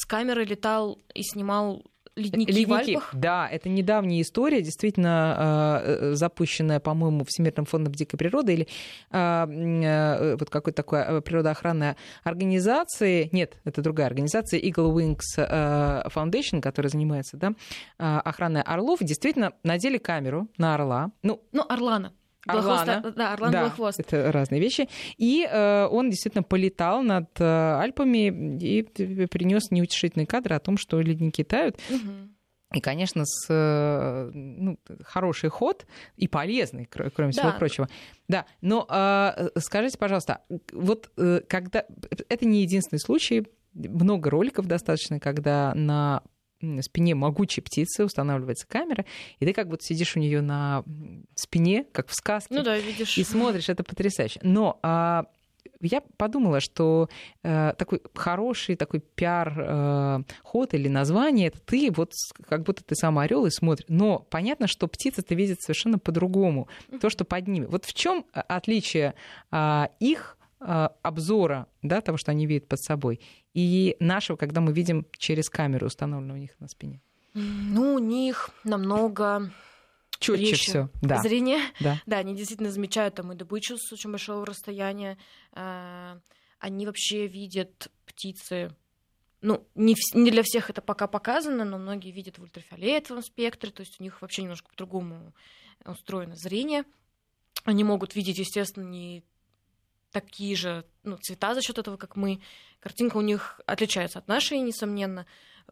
с 0.00 0.06
камеры 0.06 0.46
летал 0.46 0.98
и 1.12 1.22
снимал 1.22 1.84
ледники, 2.16 2.50
ледники 2.52 2.64
в 2.66 2.72
Альпах. 2.72 3.10
Да, 3.12 3.46
это 3.46 3.68
недавняя 3.68 4.22
история, 4.22 4.62
действительно 4.62 5.82
э, 5.84 6.12
э, 6.12 6.14
запущенная, 6.14 6.80
по-моему, 6.80 7.26
Всемирным 7.26 7.66
фондом 7.66 7.92
дикой 7.94 8.16
природы 8.16 8.54
или 8.54 8.68
э, 9.10 10.36
вот 10.38 10.48
какой-то 10.48 10.76
такой 10.76 11.20
природоохранной 11.20 11.96
организации. 12.24 13.28
Нет, 13.32 13.58
это 13.64 13.82
другая 13.82 14.06
организация, 14.06 14.58
Eagle 14.58 14.94
Wings 14.94 15.36
Foundation, 15.36 16.62
которая 16.62 16.88
занимается 16.88 17.36
да, 17.36 17.54
охраной 17.98 18.62
орлов. 18.62 19.00
Действительно, 19.00 19.52
надели 19.64 19.98
камеру 19.98 20.48
на 20.56 20.74
орла. 20.74 21.12
Ну, 21.22 21.42
ну 21.52 21.66
Орлана. 21.68 22.14
Орлана. 22.52 23.12
Да, 23.16 23.32
Орлан 23.32 23.52
да, 23.52 23.60
Белохвост. 23.60 24.00
Это 24.00 24.32
разные 24.32 24.60
вещи. 24.60 24.88
И 25.16 25.46
э, 25.50 25.86
он 25.90 26.10
действительно 26.10 26.42
полетал 26.42 27.02
над 27.02 27.28
э, 27.38 27.44
Альпами 27.44 28.58
и 28.58 28.82
принес 29.26 29.70
неутешительные 29.70 30.26
кадры 30.26 30.54
о 30.54 30.60
том, 30.60 30.76
что 30.76 31.00
ледники 31.00 31.44
тают. 31.44 31.76
Угу. 31.88 32.30
И, 32.72 32.80
конечно, 32.80 33.24
с 33.26 33.46
э, 33.48 34.30
ну, 34.32 34.78
хороший 35.02 35.50
ход 35.50 35.86
и 36.16 36.28
полезный, 36.28 36.86
кроме 36.86 37.32
всего 37.32 37.50
да. 37.50 37.56
прочего. 37.58 37.88
Да, 38.28 38.46
но 38.60 38.86
э, 38.88 39.48
скажите, 39.58 39.98
пожалуйста, 39.98 40.42
вот 40.72 41.10
э, 41.16 41.40
когда 41.48 41.84
это 42.28 42.46
не 42.46 42.62
единственный 42.62 43.00
случай, 43.00 43.48
много 43.74 44.30
роликов 44.30 44.66
достаточно, 44.66 45.18
когда 45.18 45.72
на 45.74 46.22
спине 46.82 47.14
могучей 47.14 47.62
птицы 47.62 48.04
устанавливается 48.04 48.66
камера, 48.66 49.04
и 49.38 49.46
ты 49.46 49.52
как 49.52 49.68
будто 49.68 49.84
сидишь 49.84 50.16
у 50.16 50.20
нее 50.20 50.40
на 50.40 50.84
спине, 51.34 51.84
как 51.92 52.08
в 52.08 52.14
сказке. 52.14 52.54
Ну 52.54 52.62
да, 52.62 52.78
видишь. 52.78 53.18
И 53.18 53.24
смотришь, 53.24 53.68
это 53.68 53.82
потрясающе. 53.82 54.40
Но 54.42 54.78
а, 54.82 55.26
я 55.80 56.02
подумала, 56.16 56.60
что 56.60 57.08
э, 57.42 57.72
такой 57.78 58.02
хороший 58.14 58.76
такой 58.76 59.00
пиар 59.00 59.54
э, 59.56 60.18
ход 60.42 60.74
или 60.74 60.88
название 60.88 61.48
это 61.48 61.58
ты 61.60 61.90
вот 61.90 62.12
как 62.48 62.62
будто 62.64 62.84
ты 62.84 62.94
сам 62.94 63.18
орел 63.18 63.46
и 63.46 63.50
смотришь. 63.50 63.86
Но 63.88 64.18
понятно, 64.18 64.66
что 64.66 64.88
птица 64.88 65.22
ты 65.22 65.34
видит 65.34 65.60
совершенно 65.62 65.98
по-другому. 65.98 66.68
То, 67.00 67.08
что 67.10 67.24
под 67.24 67.48
ними. 67.48 67.66
Вот 67.66 67.84
в 67.84 67.94
чем 67.94 68.26
отличие 68.32 69.14
э, 69.50 69.84
их 70.00 70.36
обзора 70.60 71.66
да, 71.82 72.00
того, 72.00 72.18
что 72.18 72.30
они 72.30 72.46
видят 72.46 72.68
под 72.68 72.80
собой, 72.80 73.20
и 73.54 73.96
нашего, 73.98 74.36
когда 74.36 74.60
мы 74.60 74.72
видим 74.72 75.06
через 75.16 75.48
камеру, 75.48 75.86
установленную 75.86 76.38
у 76.38 76.40
них 76.40 76.50
на 76.60 76.68
спине? 76.68 77.00
Ну, 77.34 77.94
у 77.94 77.98
них 77.98 78.50
намного 78.64 79.50
четче 80.18 80.54
все. 80.56 80.88
Да. 81.00 81.22
Зрение. 81.22 81.60
Да. 81.80 82.00
да, 82.06 82.18
они 82.18 82.36
действительно 82.36 82.70
замечают 82.70 83.14
там 83.14 83.32
и 83.32 83.36
добычу 83.36 83.76
с 83.78 83.92
очень 83.92 84.10
большого 84.10 84.44
расстояния. 84.44 85.16
А, 85.52 86.18
они 86.58 86.86
вообще 86.86 87.26
видят 87.26 87.90
птицы. 88.06 88.74
Ну, 89.40 89.66
не, 89.74 89.96
не 90.12 90.30
для 90.30 90.42
всех 90.42 90.68
это 90.68 90.82
пока 90.82 91.06
показано, 91.06 91.64
но 91.64 91.78
многие 91.78 92.10
видят 92.10 92.38
в 92.38 92.42
ультрафиолетовом 92.42 93.22
спектре, 93.22 93.70
то 93.70 93.80
есть 93.80 93.98
у 93.98 94.02
них 94.02 94.20
вообще 94.20 94.42
немножко 94.42 94.68
по-другому 94.68 95.32
устроено 95.86 96.36
зрение. 96.36 96.84
Они 97.64 97.84
могут 97.84 98.14
видеть, 98.14 98.38
естественно, 98.38 98.84
не 98.84 99.24
такие 100.12 100.56
же 100.56 100.84
ну, 101.02 101.16
цвета 101.16 101.54
за 101.54 101.62
счет 101.62 101.78
этого, 101.78 101.96
как 101.96 102.16
мы. 102.16 102.40
Картинка 102.80 103.16
у 103.16 103.20
них 103.20 103.60
отличается 103.66 104.18
от 104.18 104.28
нашей, 104.28 104.58
несомненно. 104.58 105.26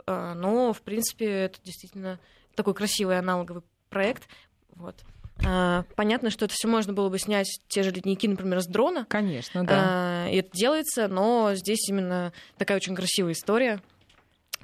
А, 0.06 0.34
но, 0.34 0.72
в 0.72 0.82
принципе, 0.82 1.26
это 1.26 1.60
действительно 1.62 2.18
такой 2.54 2.74
красивый 2.74 3.18
аналоговый 3.18 3.62
проект. 3.88 4.28
Вот. 4.74 4.96
А, 5.46 5.84
понятно, 5.96 6.30
что 6.30 6.44
это 6.44 6.54
все 6.54 6.68
можно 6.68 6.92
было 6.92 7.08
бы 7.08 7.18
снять 7.18 7.60
те 7.68 7.82
же 7.82 7.90
ледники, 7.90 8.26
например, 8.26 8.60
с 8.60 8.66
дрона. 8.66 9.06
Конечно, 9.08 9.64
да. 9.64 10.24
А, 10.24 10.28
и 10.28 10.36
это 10.36 10.50
делается, 10.52 11.08
но 11.08 11.54
здесь 11.54 11.88
именно 11.88 12.32
такая 12.56 12.76
очень 12.76 12.94
красивая 12.94 13.32
история, 13.32 13.80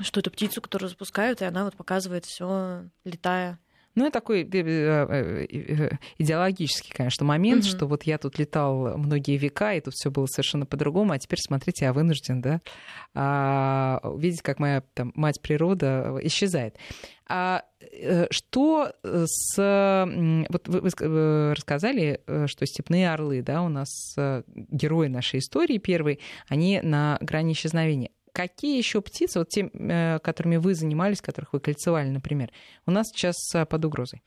что 0.00 0.20
эту 0.20 0.30
птицу, 0.30 0.60
которую 0.60 0.90
запускают, 0.90 1.42
и 1.42 1.44
она 1.44 1.64
вот 1.64 1.76
показывает 1.76 2.24
все, 2.24 2.84
летая 3.04 3.58
ну, 3.94 4.06
и 4.06 4.10
такой 4.10 4.42
э, 4.42 4.46
э, 4.52 5.46
э, 5.50 5.90
идеологический, 6.18 6.92
конечно, 6.92 7.24
момент, 7.24 7.62
угу. 7.62 7.70
что 7.70 7.86
вот 7.86 8.02
я 8.04 8.18
тут 8.18 8.38
летал 8.38 8.98
многие 8.98 9.36
века, 9.36 9.74
и 9.74 9.80
тут 9.80 9.94
все 9.94 10.10
было 10.10 10.26
совершенно 10.26 10.66
по-другому, 10.66 11.12
а 11.12 11.18
теперь, 11.18 11.38
смотрите, 11.40 11.84
я 11.84 11.92
вынужден, 11.92 12.40
да, 12.40 12.60
а, 13.14 14.00
видеть, 14.16 14.42
как 14.42 14.58
моя 14.58 14.82
там, 14.94 15.12
мать 15.14 15.40
природа 15.40 16.18
исчезает. 16.22 16.76
А 17.26 17.62
что 18.30 18.92
с... 19.02 19.56
Вот 20.48 20.68
вы, 20.68 20.80
вы 20.80 21.54
рассказали, 21.54 22.20
что 22.46 22.66
степные 22.66 23.12
орлы, 23.12 23.40
да, 23.40 23.62
у 23.62 23.68
нас 23.68 24.14
герои 24.54 25.08
нашей 25.08 25.38
истории 25.38 25.78
первые, 25.78 26.18
они 26.48 26.80
на 26.82 27.18
грани 27.22 27.52
исчезновения. 27.52 28.10
Какие 28.34 28.76
еще 28.76 29.00
птицы, 29.00 29.38
вот 29.38 29.48
те, 29.48 29.70
э, 29.72 30.18
которыми 30.18 30.56
вы 30.56 30.74
занимались, 30.74 31.22
которых 31.22 31.52
вы 31.52 31.60
кольцевали, 31.60 32.08
например, 32.08 32.50
у 32.84 32.90
нас 32.90 33.06
сейчас 33.14 33.36
э, 33.54 33.64
под 33.64 33.84
угрозой? 33.84 34.24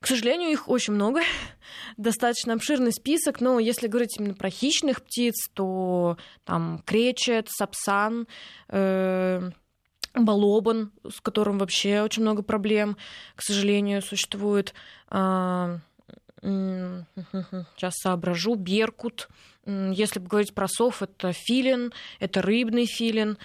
К 0.00 0.08
сожалению, 0.08 0.50
их 0.50 0.68
очень 0.68 0.92
много, 0.92 1.20
достаточно 1.96 2.54
обширный 2.54 2.92
список, 2.92 3.40
но 3.40 3.60
если 3.60 3.86
говорить 3.86 4.16
именно 4.18 4.34
про 4.34 4.50
хищных 4.50 5.04
птиц, 5.04 5.48
то 5.54 6.18
там 6.42 6.82
кречет, 6.84 7.48
сапсан, 7.48 8.26
э, 8.70 9.50
балобан, 10.14 10.90
с 11.08 11.20
которым 11.20 11.58
вообще 11.58 12.02
очень 12.02 12.22
много 12.22 12.42
проблем, 12.42 12.96
к 13.36 13.42
сожалению, 13.42 14.02
существует. 14.02 14.74
Э, 15.12 15.78
сейчас 16.42 17.94
соображу, 17.98 18.56
беркут, 18.56 19.28
если 19.66 20.20
говорить 20.20 20.54
про 20.54 20.68
сов, 20.68 21.02
это 21.02 21.32
филин, 21.32 21.92
это 22.20 22.42
рыбный 22.42 22.86
филин. 22.86 23.38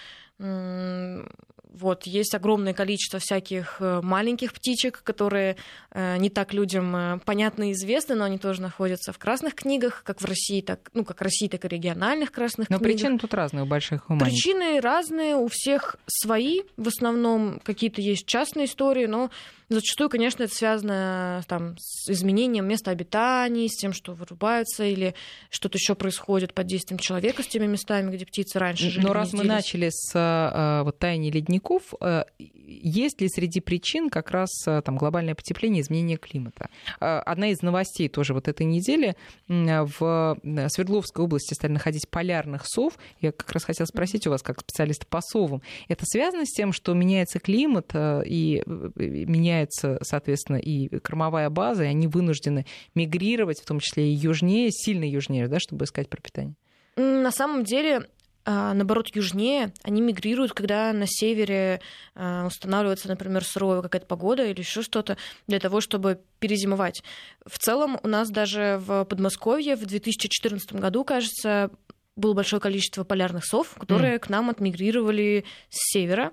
Вот, 1.73 2.03
есть 2.05 2.35
огромное 2.35 2.73
количество 2.73 3.19
всяких 3.19 3.77
э, 3.79 4.01
маленьких 4.03 4.51
птичек, 4.51 5.03
которые 5.03 5.55
э, 5.91 6.17
не 6.17 6.29
так 6.29 6.53
людям 6.53 6.93
э, 6.93 7.19
понятны 7.19 7.69
и 7.69 7.71
известны, 7.71 8.15
но 8.15 8.25
они 8.25 8.37
тоже 8.37 8.61
находятся 8.61 9.13
в 9.13 9.17
красных 9.17 9.55
книгах, 9.55 10.03
как 10.03 10.19
в 10.21 10.25
России, 10.25 10.59
так, 10.59 10.91
ну, 10.93 11.05
как 11.05 11.19
в 11.19 11.23
России, 11.23 11.47
так 11.47 11.63
и 11.63 11.69
региональных 11.69 12.33
красных 12.33 12.69
но 12.69 12.77
книгах. 12.77 12.91
Но 12.91 12.97
причины 12.97 13.19
тут 13.19 13.33
разные 13.33 13.63
у 13.63 13.67
больших 13.67 14.09
и 14.09 14.13
маленьких. 14.13 14.33
Причины 14.33 14.81
разные, 14.81 15.37
у 15.37 15.47
всех 15.47 15.95
свои. 16.07 16.63
В 16.75 16.89
основном 16.89 17.61
какие-то 17.63 18.01
есть 18.01 18.25
частные 18.25 18.65
истории, 18.65 19.05
но 19.05 19.31
Зачастую, 19.71 20.09
конечно, 20.09 20.43
это 20.43 20.53
связано 20.53 21.43
там, 21.47 21.77
с 21.79 22.09
изменением 22.09 22.67
места 22.67 22.91
обитания, 22.91 23.69
с 23.69 23.77
тем, 23.77 23.93
что 23.93 24.11
вырубаются 24.13 24.83
или 24.83 25.15
что-то 25.49 25.77
еще 25.77 25.95
происходит 25.95 26.53
под 26.53 26.67
действием 26.67 26.99
человека 26.99 27.41
с 27.41 27.47
теми 27.47 27.67
местами, 27.67 28.13
где 28.13 28.25
птицы 28.25 28.59
раньше 28.59 28.89
жили. 28.89 29.05
Но 29.05 29.13
раз 29.13 29.31
мы 29.31 29.45
начали 29.45 29.87
с 29.89 30.11
а, 30.13 30.83
вот, 30.83 30.99
таяния 30.99 31.31
ледников, 31.31 31.93
а, 32.01 32.25
есть 32.37 33.21
ли 33.21 33.29
среди 33.29 33.61
причин 33.61 34.09
как 34.09 34.31
раз 34.31 34.49
там, 34.83 34.97
глобальное 34.97 35.35
потепление, 35.35 35.83
изменение 35.83 36.17
климата? 36.17 36.69
Одна 36.99 37.47
из 37.51 37.61
новостей 37.61 38.09
тоже 38.09 38.33
вот 38.33 38.49
этой 38.49 38.65
недели 38.65 39.15
в 39.47 40.37
Свердловской 40.67 41.23
области 41.23 41.53
стали 41.53 41.71
находить 41.71 42.09
полярных 42.09 42.63
сов. 42.65 42.97
Я 43.21 43.31
как 43.31 43.49
раз 43.53 43.63
хотела 43.63 43.85
спросить 43.85 44.27
у 44.27 44.31
вас, 44.31 44.41
как 44.41 44.59
специалиста 44.59 45.05
по 45.05 45.21
совам, 45.21 45.61
это 45.87 46.05
связано 46.05 46.45
с 46.45 46.51
тем, 46.51 46.73
что 46.73 46.93
меняется 46.93 47.39
климат 47.39 47.93
и 47.95 48.63
меняется 48.65 49.61
меняется, 49.62 49.98
соответственно, 50.01 50.58
и 50.58 51.00
кормовая 51.00 51.50
база, 51.50 51.84
и 51.84 51.88
они 51.88 52.08
вынуждены 52.08 52.65
мигрировать, 52.96 53.62
в 53.62 53.65
том 53.65 53.80
числе 53.80 54.12
и 54.12 54.15
южнее, 54.15 54.72
сильно 54.72 55.03
южнее, 55.03 55.48
да, 55.48 55.60
чтобы 55.60 55.86
искать 55.86 56.10
пропитание? 56.10 56.56
На 56.98 57.32
самом 57.32 57.63
деле, 57.63 58.08
а, 58.44 58.74
наоборот, 58.74 59.10
южнее, 59.15 59.74
они 59.84 60.01
мигрируют, 60.01 60.53
когда 60.53 60.91
на 60.94 61.06
севере 61.08 61.82
а, 62.15 62.48
устанавливается, 62.48 63.08
например, 63.08 63.44
суровая 63.44 63.82
какая-то 63.82 64.08
погода 64.08 64.46
или 64.46 64.60
еще 64.60 64.82
что-то, 64.82 65.18
для 65.48 65.60
того, 65.60 65.82
чтобы 65.82 66.20
перезимовать. 66.39 67.03
В 67.46 67.58
целом, 67.60 68.00
у 68.03 68.08
нас 68.08 68.30
даже 68.30 68.82
в 68.86 69.06
Подмосковье 69.06 69.75
в 69.75 69.86
2014 69.86 70.74
году, 70.74 71.03
кажется, 71.03 71.72
было 72.15 72.34
большое 72.34 72.60
количество 72.62 73.03
полярных 73.03 73.46
сов, 73.46 73.75
которые 73.80 74.15
mm. 74.15 74.20
к 74.20 74.30
нам 74.30 74.50
отмигрировали 74.50 75.46
с 75.70 75.94
севера. 75.94 76.32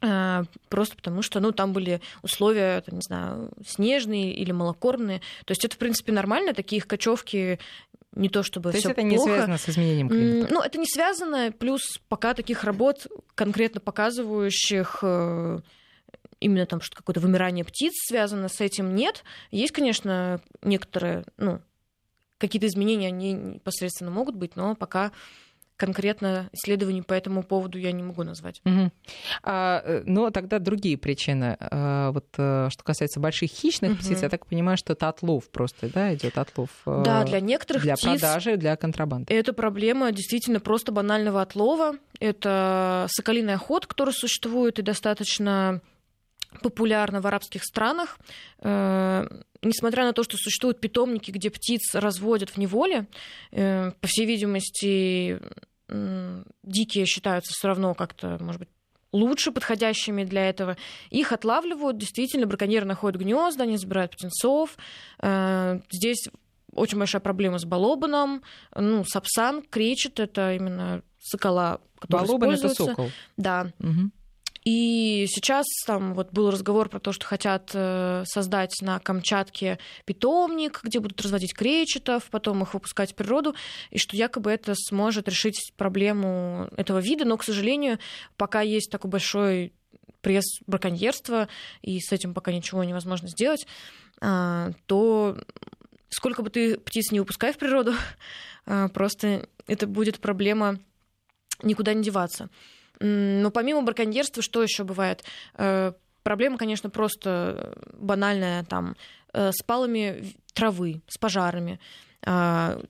А, 0.00 0.44
просто 0.68 0.96
потому 0.96 1.22
что, 1.22 1.40
ну, 1.40 1.52
там 1.52 1.72
были 1.72 2.00
условия, 2.22 2.80
там, 2.82 2.96
не 2.96 3.02
знаю, 3.02 3.50
снежные 3.66 4.34
или 4.34 4.52
малокормные. 4.52 5.20
То 5.44 5.52
есть 5.52 5.64
это, 5.64 5.74
в 5.74 5.78
принципе, 5.78 6.12
нормально, 6.12 6.54
такие 6.54 6.78
их 6.78 6.86
кочевки 6.86 7.58
не 8.14 8.28
то 8.28 8.42
чтобы 8.42 8.70
То 8.70 8.76
есть 8.76 8.86
это 8.86 8.94
плохо. 8.94 9.08
не 9.08 9.18
связано 9.18 9.58
с 9.58 9.68
изменением 9.68 10.08
климата? 10.08 10.52
Ну, 10.52 10.60
это 10.60 10.78
не 10.78 10.86
связано, 10.86 11.52
плюс 11.52 11.82
пока 12.08 12.34
таких 12.34 12.64
работ, 12.64 13.06
конкретно 13.34 13.80
показывающих 13.80 15.00
э, 15.02 15.58
именно 16.40 16.66
там 16.66 16.80
что 16.80 16.96
какое-то 16.96 17.20
вымирание 17.20 17.64
птиц 17.64 17.92
связано 18.06 18.48
с 18.48 18.60
этим, 18.60 18.94
нет. 18.94 19.24
Есть, 19.50 19.72
конечно, 19.72 20.40
некоторые, 20.62 21.24
ну, 21.38 21.60
какие-то 22.38 22.66
изменения, 22.66 23.08
они 23.08 23.32
непосредственно 23.32 24.10
могут 24.10 24.36
быть, 24.36 24.54
но 24.54 24.74
пока 24.74 25.12
конкретно 25.76 26.48
исследований 26.52 27.02
по 27.02 27.14
этому 27.14 27.42
поводу 27.42 27.78
я 27.78 27.92
не 27.92 28.02
могу 28.02 28.22
назвать. 28.22 28.60
Угу. 28.64 28.92
А, 29.42 29.82
э, 29.84 30.02
но 30.06 30.30
тогда 30.30 30.58
другие 30.58 30.96
причины. 30.96 31.56
А, 31.60 32.12
вот 32.12 32.26
э, 32.38 32.68
что 32.70 32.84
касается 32.84 33.20
больших 33.20 33.50
хищных 33.50 33.92
угу. 33.92 33.98
птиц, 34.00 34.22
я 34.22 34.28
так 34.28 34.46
понимаю, 34.46 34.76
что 34.76 34.92
это 34.92 35.08
отлов 35.08 35.50
просто, 35.50 35.88
да, 35.92 36.14
идет 36.14 36.38
отлов. 36.38 36.70
Э, 36.86 37.02
да, 37.04 37.24
для 37.24 37.40
некоторых 37.40 37.82
для 37.82 37.94
птиц. 37.94 38.20
продажи, 38.20 38.56
для 38.56 38.76
контрабанды. 38.76 39.32
Это 39.34 39.52
проблема 39.52 40.12
действительно 40.12 40.60
просто 40.60 40.92
банального 40.92 41.42
отлова. 41.42 41.96
Это 42.20 43.06
соколиный 43.10 43.54
охот, 43.54 43.86
который 43.86 44.14
существует 44.14 44.78
и 44.78 44.82
достаточно 44.82 45.80
популярно 46.60 47.20
в 47.20 47.26
арабских 47.26 47.64
странах. 47.64 48.18
Несмотря 48.62 50.04
на 50.04 50.12
то, 50.12 50.22
что 50.22 50.36
существуют 50.36 50.80
питомники, 50.80 51.30
где 51.30 51.50
птиц 51.50 51.94
разводят 51.94 52.50
в 52.50 52.58
неволе, 52.58 53.06
по 53.50 54.06
всей 54.06 54.26
видимости, 54.26 55.40
дикие 56.62 57.06
считаются 57.06 57.52
все 57.52 57.68
равно 57.68 57.94
как-то, 57.94 58.38
может 58.40 58.60
быть, 58.60 58.68
лучше 59.14 59.52
подходящими 59.52 60.24
для 60.24 60.48
этого. 60.48 60.76
Их 61.10 61.32
отлавливают, 61.32 61.96
действительно, 61.96 62.46
браконьеры 62.46 62.84
находят 62.84 63.20
гнезда, 63.20 63.62
они 63.62 63.76
забирают 63.76 64.12
птенцов. 64.12 64.76
Э, 65.20 65.80
здесь 65.90 66.28
очень 66.74 66.98
большая 66.98 67.20
проблема 67.20 67.58
с 67.58 67.64
балобаном. 67.64 68.42
Ну, 68.74 69.04
сапсан, 69.04 69.62
кречет, 69.62 70.18
это 70.18 70.54
именно 70.54 71.02
сокола, 71.20 71.80
который 72.00 72.26
Балобан 72.26 72.50
это 72.50 72.74
сокол. 72.74 73.10
Да. 73.36 73.72
Угу. 73.78 74.10
И 74.64 75.26
сейчас 75.28 75.66
там 75.86 76.14
вот 76.14 76.32
был 76.32 76.50
разговор 76.50 76.88
про 76.88 76.98
то, 76.98 77.12
что 77.12 77.26
хотят 77.26 77.70
э, 77.74 78.24
создать 78.26 78.74
на 78.80 78.98
Камчатке 78.98 79.78
питомник, 80.06 80.80
где 80.82 81.00
будут 81.00 81.20
разводить 81.20 81.52
кречетов, 81.52 82.24
потом 82.30 82.62
их 82.62 82.72
выпускать 82.72 83.12
в 83.12 83.14
природу, 83.14 83.54
и 83.90 83.98
что 83.98 84.16
якобы 84.16 84.50
это 84.50 84.74
сможет 84.74 85.28
решить 85.28 85.74
проблему 85.76 86.70
этого 86.78 86.98
вида, 86.98 87.26
но, 87.26 87.36
к 87.36 87.44
сожалению, 87.44 87.98
пока 88.38 88.62
есть 88.62 88.90
такой 88.90 89.10
большой 89.10 89.74
пресс 90.22 90.46
браконьерства, 90.66 91.48
и 91.82 92.00
с 92.00 92.10
этим 92.10 92.32
пока 92.32 92.50
ничего 92.50 92.82
невозможно 92.82 93.28
сделать, 93.28 93.66
а, 94.22 94.70
то 94.86 95.36
сколько 96.08 96.42
бы 96.42 96.48
ты 96.48 96.78
птиц 96.78 97.12
не 97.12 97.20
выпускай 97.20 97.52
в 97.52 97.58
природу, 97.58 97.92
а, 98.66 98.88
просто 98.88 99.46
это 99.66 99.86
будет 99.86 100.20
проблема 100.20 100.80
никуда 101.62 101.92
не 101.92 102.02
деваться. 102.02 102.48
Но 103.04 103.50
помимо 103.50 103.82
браконьерства, 103.82 104.42
что 104.42 104.62
еще 104.62 104.82
бывает? 104.82 105.24
Э, 105.56 105.92
проблема, 106.22 106.56
конечно, 106.56 106.88
просто 106.88 107.76
банальная 107.92 108.64
там 108.64 108.96
э, 109.34 109.52
с 109.52 109.62
палами 109.62 110.34
травы, 110.54 111.02
с 111.06 111.18
пожарами. 111.18 111.78
А, 112.24 112.80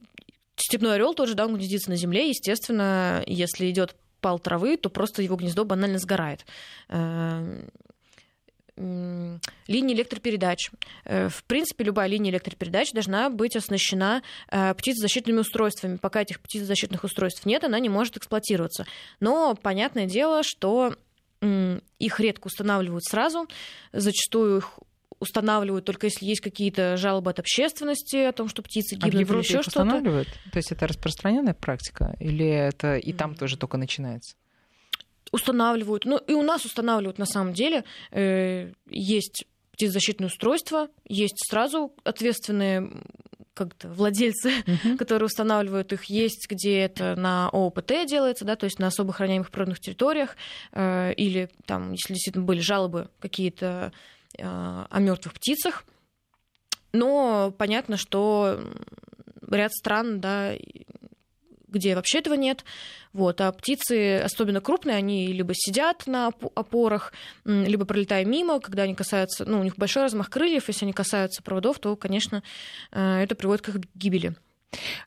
степной 0.57 0.94
орел 0.94 1.14
тоже, 1.14 1.35
да, 1.35 1.46
он 1.46 1.57
гнездится 1.57 1.90
на 1.90 1.96
земле, 1.96 2.29
естественно, 2.29 3.24
если 3.27 3.68
идет 3.70 3.96
пал 4.20 4.38
травы, 4.38 4.77
то 4.77 4.88
просто 4.88 5.22
его 5.22 5.35
гнездо 5.35 5.64
банально 5.64 5.98
сгорает. 5.98 6.46
Линии 8.77 9.95
электропередач. 9.95 10.71
Э, 11.05 11.29
в 11.29 11.45
принципе, 11.45 11.85
любая 11.85 12.09
линия 12.09 12.33
электропередач 12.33 12.91
должна 12.93 13.31
быть 13.31 13.57
оснащена 13.57 14.23
э, 14.51 14.75
птицезащитными 14.75 15.39
устройствами. 15.39 15.97
Пока 15.97 16.23
этих 16.23 16.41
птицезащитных 16.41 17.05
устройств 17.05 17.47
нет, 17.47 17.63
она 17.65 17.79
не 17.79 17.89
может 17.89 18.17
эксплуатироваться. 18.17 18.87
Но 19.21 19.55
понятное 19.55 20.07
дело, 20.07 20.43
что 20.43 20.95
их 21.99 22.21
редко 22.21 22.47
устанавливают 22.47 23.05
сразу. 23.05 23.47
Зачастую 23.93 24.59
их 24.59 24.79
устанавливают 25.21 25.85
только 25.85 26.07
если 26.07 26.27
есть 26.27 26.41
какие-то 26.41 26.97
жалобы 26.97 27.31
от 27.31 27.39
общественности 27.39 28.17
о 28.17 28.33
том, 28.33 28.49
что 28.49 28.63
птицы 28.63 28.95
гибнут 28.95 29.15
а 29.15 29.17
в 29.17 29.21
Европе 29.21 29.47
или 29.47 29.53
еще 29.53 29.63
что-то. 29.63 29.83
устанавливают? 29.83 30.29
То 30.53 30.57
есть 30.57 30.73
это 30.73 30.87
распространенная 30.87 31.55
практика 31.55 32.17
или 32.19 32.47
это 32.47 32.97
и 32.97 33.13
там 33.13 33.35
тоже 33.35 33.57
только 33.57 33.77
начинается? 33.77 34.37
Устанавливают. 35.35 36.05
Ну, 36.05 36.16
и 36.18 36.33
у 36.33 36.42
нас 36.42 36.64
устанавливают 36.64 37.18
на 37.18 37.27
самом 37.27 37.55
деле. 37.55 37.85
Э, 38.12 38.73
есть 38.88 39.47
птицезащитные 39.73 40.29
устройства, 40.29 40.88
есть 41.09 41.37
сразу 41.51 41.92
ответственные 42.05 43.03
как-то 43.53 43.88
владельцы, 43.88 44.51
uh-huh. 44.51 44.97
которые 44.99 45.27
устанавливают 45.27 45.92
их, 45.92 46.05
есть, 46.05 46.47
где 46.49 46.79
это 46.79 47.16
на 47.16 47.49
ООПТ 47.49 48.07
делается, 48.07 48.44
да, 48.44 48.55
то 48.55 48.64
есть 48.64 48.79
на 48.79 48.87
особо 48.87 49.11
охраняемых 49.11 49.51
природных 49.51 49.81
территориях, 49.81 50.37
э, 50.70 51.12
или 51.14 51.51
там, 51.66 51.92
если 51.92 52.14
действительно 52.14 52.44
были 52.44 52.61
жалобы 52.61 53.11
какие-то 53.18 53.92
э, 54.38 54.44
о 54.44 55.01
мертвых 55.01 55.35
птицах. 55.35 55.85
Но 56.92 57.53
понятно, 57.59 57.97
что 57.97 58.61
ряд 59.51 59.73
стран, 59.73 60.20
да, 60.20 60.55
где 61.75 61.95
вообще 61.95 62.19
этого 62.19 62.35
нет. 62.35 62.65
Вот. 63.13 63.41
А 63.41 63.53
птицы, 63.53 64.19
особенно 64.19 64.61
крупные, 64.61 64.97
они 64.97 65.27
либо 65.29 65.53
сидят 65.55 66.07
на 66.07 66.29
опорах, 66.55 67.13
либо 67.45 67.85
пролетая 67.85 68.25
мимо, 68.25 68.61
когда 68.61 68.85
они 68.85 68.95
касаются, 68.95 69.45
ну, 69.45 69.61
у 69.61 69.65
них 69.65 69.77
большой 69.77 70.05
размах 70.05 70.31
крыльев, 70.31 70.69
если 70.69 70.85
они 70.85 70.93
касаются 70.93 71.43
проводов, 71.43 71.79
то, 71.79 71.97
конечно, 71.97 72.43
э, 72.93 73.23
это 73.23 73.35
приводит 73.35 73.65
к 73.65 73.69
их 73.69 73.77
гибели. 73.95 74.35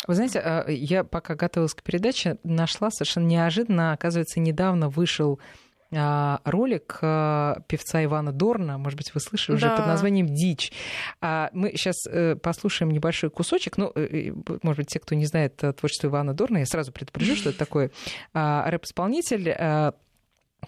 Вы 0.08 0.16
знаете, 0.16 0.42
э, 0.44 0.74
я 0.74 1.04
пока 1.04 1.36
готовилась 1.36 1.74
к 1.74 1.84
передаче, 1.84 2.38
нашла 2.44 2.90
совершенно 2.92 3.26
неожиданно, 3.26 3.94
оказывается, 3.94 4.40
недавно 4.40 4.90
вышел 4.90 5.40
а, 5.40 5.67
ролик 5.91 7.00
а, 7.02 7.60
певца 7.67 8.04
Ивана 8.04 8.34
Дорна, 8.34 8.78
может 8.78 8.97
быть, 8.97 9.13
вы 9.13 9.21
слышали 9.21 9.56
уже 9.56 9.67
да. 9.67 9.78
под 9.78 9.88
названием 9.88 10.28
«Дичь». 10.28 10.73
А, 11.21 11.50
мы 11.54 11.71
сейчас 11.71 11.95
э, 12.08 12.36
послушаем 12.36 12.91
небольшой 12.91 13.30
кусочек. 13.30 13.78
Ну, 13.78 13.91
э, 13.95 14.32
может 14.63 14.78
быть, 14.78 14.88
те, 14.88 15.00
кто 15.00 15.15
не 15.15 15.26
знает 15.26 15.56
творчество 15.56 16.08
Ивана 16.08 16.34
Дорна, 16.34 16.58
я 16.58 16.65
сразу 16.65 16.91
предупрежу, 16.91 17.36
что 17.36 17.50
это 17.50 17.60
такой 17.60 17.91
рэп-исполнитель 18.34 19.56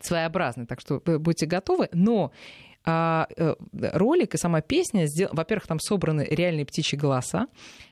своеобразный, 0.01 0.65
так 0.65 0.79
что 0.79 1.01
будьте 1.05 1.45
готовы. 1.45 1.89
Но 1.91 2.31
э, 2.85 3.25
ролик 3.73 4.35
и 4.35 4.37
сама 4.37 4.61
песня, 4.61 5.05
во-первых, 5.31 5.67
там 5.67 5.79
собраны 5.79 6.25
реальные 6.29 6.65
птичьи 6.65 6.97
голоса. 6.97 7.47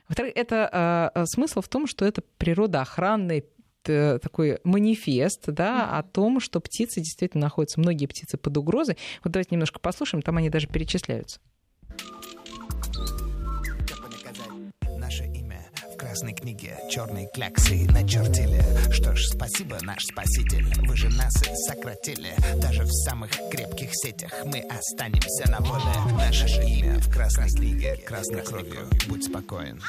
Во-вторых, 0.08 0.32
это 0.34 1.24
смысл 1.26 1.60
в 1.60 1.68
том, 1.68 1.86
что 1.86 2.06
это 2.06 2.22
природоохранная 2.38 3.40
Э, 3.40 3.57
такой 4.22 4.58
манифест 4.64 5.46
да, 5.46 5.98
о 5.98 6.02
том, 6.02 6.40
что 6.40 6.60
птицы 6.60 7.00
действительно 7.00 7.46
находятся, 7.46 7.80
многие 7.80 8.06
птицы 8.06 8.36
под 8.36 8.56
угрозой. 8.56 8.96
Вот 9.24 9.32
давайте 9.32 9.50
немножко 9.52 9.80
послушаем, 9.80 10.22
там 10.22 10.36
они 10.36 10.50
даже 10.50 10.66
перечисляются. 10.66 11.40
красной 16.18 16.34
книге 16.34 16.76
черные 16.90 17.28
кляксы 17.32 17.86
начертили. 17.92 18.60
Что 18.90 19.14
ж, 19.14 19.26
спасибо, 19.26 19.78
наш 19.82 20.04
спаситель, 20.04 20.64
вы 20.86 20.96
же 20.96 21.08
нас 21.10 21.34
и 21.42 21.54
сократили. 21.54 22.34
Даже 22.60 22.82
в 22.82 22.90
самых 22.90 23.30
крепких 23.50 23.90
сетях 23.92 24.32
мы 24.44 24.60
останемся 24.60 25.50
на 25.50 25.60
воле. 25.60 26.16
Наше 26.16 26.46
имя 26.62 26.98
в 26.98 27.12
красной 27.12 27.50
книге, 27.50 27.96
красной 28.04 28.42
кровью, 28.42 28.88
будь 29.08 29.24
спокоен. 29.24 29.80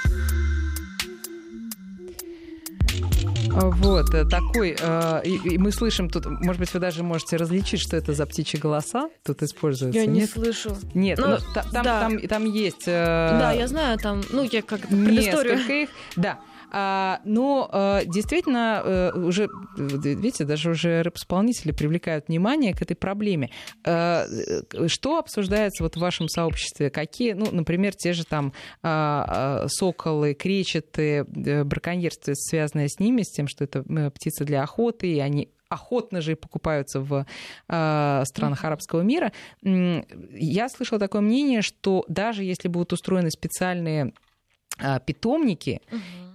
Вот, 3.59 4.13
э, 4.13 4.25
такой, 4.25 4.75
э, 4.79 5.21
и, 5.25 5.35
и 5.53 5.57
мы 5.57 5.71
слышим 5.71 6.09
тут, 6.09 6.25
может 6.25 6.59
быть, 6.59 6.73
вы 6.73 6.79
даже 6.79 7.03
можете 7.03 7.37
различить, 7.37 7.81
что 7.81 7.97
это 7.97 8.13
за 8.13 8.25
птичьи 8.25 8.59
голоса 8.59 9.09
тут 9.25 9.43
используются. 9.43 9.99
Я 9.99 10.05
Нет? 10.05 10.15
не 10.15 10.25
слышу. 10.27 10.75
Нет, 10.93 11.19
Ну, 11.19 11.27
ну, 11.27 11.37
та- 11.53 11.63
там, 11.71 11.83
да. 11.83 11.99
там, 12.01 12.19
там 12.27 12.45
есть... 12.45 12.83
э, 12.87 13.37
Да, 13.39 13.51
я 13.51 13.67
знаю, 13.67 13.97
там, 13.97 14.21
ну, 14.31 14.43
я 14.43 14.61
как 14.61 14.81
предысторию. 14.87 15.55
Несколько 15.57 15.73
их, 15.73 15.89
да. 16.15 16.39
А, 16.71 17.19
но 17.25 17.69
а, 17.71 18.03
действительно 18.05 18.81
э, 18.83 19.11
уже, 19.13 19.45
э, 19.45 19.47
видите, 19.77 20.45
даже 20.45 20.71
уже 20.71 21.01
рэп-исполнители 21.01 21.71
привлекают 21.71 22.27
внимание 22.27 22.73
к 22.73 22.81
этой 22.81 22.95
проблеме. 22.95 23.49
Э, 23.85 24.25
что 24.87 25.17
обсуждается 25.17 25.83
вот 25.83 25.95
в 25.95 25.99
вашем 25.99 26.27
сообществе? 26.27 26.89
Какие, 26.89 27.33
ну, 27.33 27.47
например, 27.51 27.93
те 27.95 28.13
же 28.13 28.25
там 28.25 28.53
а, 28.83 29.63
а, 29.63 29.67
соколы, 29.67 30.33
кречеты, 30.33 31.25
э, 31.25 31.63
браконьерство, 31.63 32.33
связанное 32.35 32.87
с 32.87 32.99
ними, 32.99 33.23
с 33.23 33.31
тем, 33.31 33.47
что 33.47 33.63
это 33.63 33.83
э, 33.87 34.11
птицы 34.11 34.45
для 34.45 34.63
охоты, 34.63 35.11
и 35.11 35.19
они 35.19 35.49
охотно 35.69 36.21
же 36.21 36.31
и 36.31 36.35
покупаются 36.35 36.99
в 36.99 37.25
э, 37.67 38.23
странах 38.25 38.65
арабского 38.65 39.01
мира. 39.01 39.31
Я 39.61 40.67
слышала 40.69 40.99
такое 40.99 41.21
мнение, 41.21 41.61
что 41.61 42.03
даже 42.07 42.43
если 42.43 42.67
будут 42.67 42.93
устроены 42.93 43.29
специальные 43.29 44.13
а, 44.81 44.99
питомники, 44.99 45.81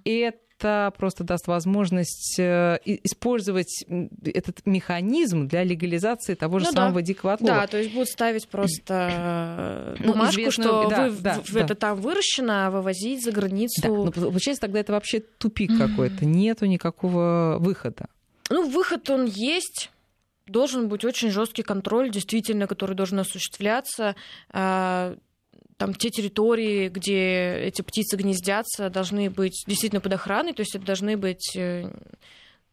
это 0.04 0.92
просто 0.96 1.24
даст 1.24 1.46
возможность 1.48 2.38
э, 2.38 2.78
использовать 2.84 3.84
этот 4.24 4.64
механизм 4.64 5.48
для 5.48 5.64
легализации 5.64 6.34
того 6.34 6.58
же 6.60 6.66
Ну 6.66 6.72
да. 6.72 6.80
самого 6.82 7.02
дикого 7.02 7.32
отлова. 7.34 7.54
Да, 7.62 7.66
то 7.66 7.78
есть 7.78 7.92
будут 7.92 8.08
ставить 8.08 8.48
просто 8.48 9.94
э, 9.98 10.02
Ну, 10.04 10.12
бумажку, 10.12 10.50
что 10.50 10.88
да, 10.88 11.08
вы, 11.08 11.16
да, 11.20 11.40
в- 11.40 11.52
да. 11.52 11.60
это 11.60 11.74
там 11.74 12.00
выращено, 12.00 12.66
а 12.66 12.70
вывозить 12.70 13.24
за 13.24 13.32
границу. 13.32 13.82
Да, 13.82 13.88
но 13.88 14.10
получается, 14.12 14.60
тогда 14.62 14.80
это 14.80 14.92
вообще 14.92 15.20
тупик 15.20 15.76
какой-то. 15.76 16.24
Нету 16.24 16.66
никакого 16.66 17.56
выхода. 17.58 18.06
Ну, 18.50 18.68
выход 18.68 19.10
он 19.10 19.24
есть. 19.26 19.90
Должен 20.46 20.88
быть 20.88 21.04
очень 21.06 21.30
жесткий 21.30 21.62
контроль, 21.62 22.10
действительно, 22.10 22.66
который 22.66 22.94
должен 22.94 23.18
осуществляться. 23.18 24.14
Там 25.76 25.94
те 25.94 26.10
территории, 26.10 26.88
где 26.88 27.54
эти 27.56 27.82
птицы 27.82 28.16
гнездятся, 28.16 28.90
должны 28.90 29.28
быть 29.28 29.64
действительно 29.66 30.00
под 30.00 30.12
охраной, 30.12 30.52
то 30.52 30.60
есть 30.60 30.74
это 30.74 30.84
должны 30.84 31.16
быть 31.16 31.56
э, 31.56 31.90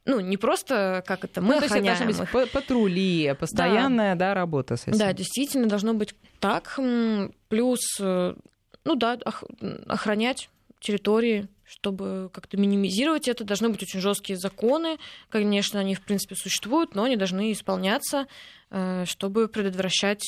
ну, 0.05 0.19
не 0.19 0.37
просто 0.37 1.03
как 1.05 1.23
это, 1.23 1.41
мы 1.41 1.55
Ну, 1.55 1.59
то 1.59 1.65
есть 1.65 1.75
это 1.75 1.91
охраняем 1.91 2.07
должны 2.15 2.25
быть 2.31 2.51
патрули, 2.51 3.35
постоянная 3.39 4.15
да, 4.15 4.33
работа 4.33 4.75
с 4.75 4.87
этим. 4.87 4.97
Да, 4.97 5.13
действительно, 5.13 5.67
должно 5.67 5.93
быть 5.93 6.15
так. 6.39 6.75
М, 6.77 7.33
Плюс, 7.49 7.81
э, 7.99 8.35
ну 8.83 8.95
да, 8.95 9.17
ох- 9.25 9.43
охранять 9.87 10.49
территории, 10.79 11.47
чтобы 11.63 12.29
как-то 12.33 12.57
минимизировать 12.57 13.27
это. 13.27 13.43
Должны 13.43 13.69
быть 13.69 13.83
очень 13.83 13.99
жесткие 13.99 14.37
законы. 14.37 14.97
Конечно, 15.29 15.79
они, 15.79 15.95
в 15.95 16.01
принципе, 16.01 16.35
существуют, 16.35 16.95
но 16.95 17.03
они 17.03 17.15
должны 17.15 17.51
исполняться, 17.51 18.27
э, 18.71 19.05
чтобы 19.05 19.47
предотвращать 19.47 20.23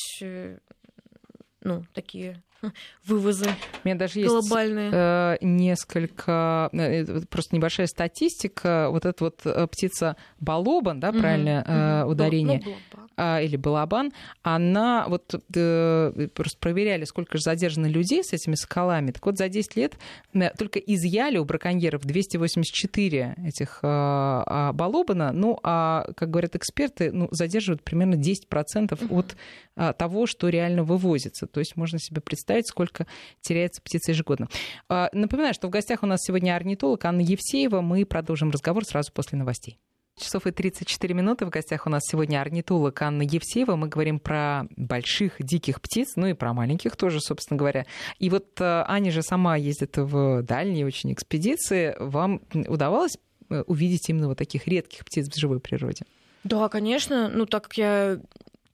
ну, 1.64 1.82
такие 1.94 2.42
вывозы 3.06 3.46
У 3.84 3.88
меня 3.88 3.96
даже 3.96 4.20
есть 4.20 4.30
глобальные. 4.30 4.90
э, 4.92 5.36
несколько, 5.40 6.68
э, 6.72 7.02
э, 7.04 7.20
просто 7.30 7.54
небольшая 7.56 7.86
статистика. 7.86 8.88
Вот 8.90 9.04
эта 9.04 9.24
вот 9.24 9.40
э, 9.44 9.66
птица 9.66 10.16
балобан, 10.40 11.00
да, 11.00 11.10
Мгм, 11.12 11.20
правильно 11.20 11.64
э, 11.66 12.04
ударение, 12.08 12.60
Ну, 12.64 12.70
блоба. 12.72 13.08
а, 13.16 13.40
или 13.40 13.56
балабан, 13.56 14.12
она 14.42 15.06
вот 15.08 15.34
э, 15.54 16.28
просто 16.34 16.58
проверяли, 16.58 17.04
сколько 17.04 17.36
же 17.38 17.42
задержано 17.42 17.86
людей 17.86 18.22
с 18.24 18.32
этими 18.32 18.54
соколами. 18.54 19.10
Так 19.10 19.24
вот, 19.26 19.36
за 19.38 19.48
10 19.48 19.76
лет 19.76 19.94
э, 20.32 20.50
только 20.58 20.78
изъяли 20.78 21.38
у 21.38 21.44
браконьеров 21.44 22.04
284 22.04 23.34
этих 23.46 23.78
э, 23.82 23.86
а, 23.86 24.72
балобана. 24.72 25.32
Ну, 25.32 25.58
а, 25.62 26.06
как 26.16 26.30
говорят 26.30 26.56
эксперты, 26.56 27.10
ну, 27.12 27.28
задерживают 27.30 27.82
примерно 27.82 28.14
10% 28.14 29.06
от 29.10 29.36
а, 29.76 29.92
того, 29.92 30.26
что 30.26 30.48
реально 30.48 30.84
вывозится. 30.84 31.46
То 31.46 31.60
есть 31.60 31.76
можно 31.76 31.98
себе 31.98 32.20
представить, 32.20 32.44
сколько 32.62 33.06
теряется 33.40 33.82
птиц 33.82 34.08
ежегодно. 34.08 34.48
А, 34.88 35.08
Напоминаю, 35.12 35.54
что 35.54 35.66
в 35.66 35.70
гостях 35.70 36.02
у 36.02 36.06
нас 36.06 36.20
сегодня 36.22 36.54
орнитолог 36.54 37.04
Анна 37.04 37.20
Евсеева. 37.20 37.80
Мы 37.80 38.04
продолжим 38.06 38.50
разговор 38.50 38.84
сразу 38.84 39.12
после 39.12 39.38
новостей. 39.38 39.78
Часов 40.16 40.46
и 40.46 40.52
34 40.52 41.12
минуты. 41.12 41.44
В 41.44 41.50
гостях 41.50 41.86
у 41.86 41.90
нас 41.90 42.02
сегодня 42.04 42.40
орнитолог 42.40 43.02
Анна 43.02 43.22
Евсеева. 43.22 43.74
Мы 43.74 43.88
говорим 43.88 44.20
про 44.20 44.66
больших 44.76 45.34
диких 45.40 45.80
птиц, 45.80 46.12
ну 46.14 46.28
и 46.28 46.34
про 46.34 46.52
маленьких 46.52 46.94
тоже, 46.94 47.20
собственно 47.20 47.58
говоря. 47.58 47.84
И 48.20 48.30
вот 48.30 48.60
э, 48.60 48.84
Аня 48.86 49.10
же 49.10 49.22
сама 49.22 49.56
ездит 49.56 49.96
в 49.96 50.42
дальние 50.42 50.86
очень 50.86 51.12
экспедиции. 51.12 51.96
Вам 51.98 52.42
удавалось 52.52 53.18
э, 53.50 53.64
увидеть 53.66 54.08
именно 54.08 54.28
вот 54.28 54.38
таких 54.38 54.68
редких 54.68 55.04
птиц 55.04 55.28
в 55.28 55.36
живой 55.36 55.58
природе? 55.58 56.04
Да, 56.44 56.68
конечно. 56.68 57.28
Ну, 57.28 57.46
так 57.46 57.64
как 57.64 57.76
я 57.76 58.20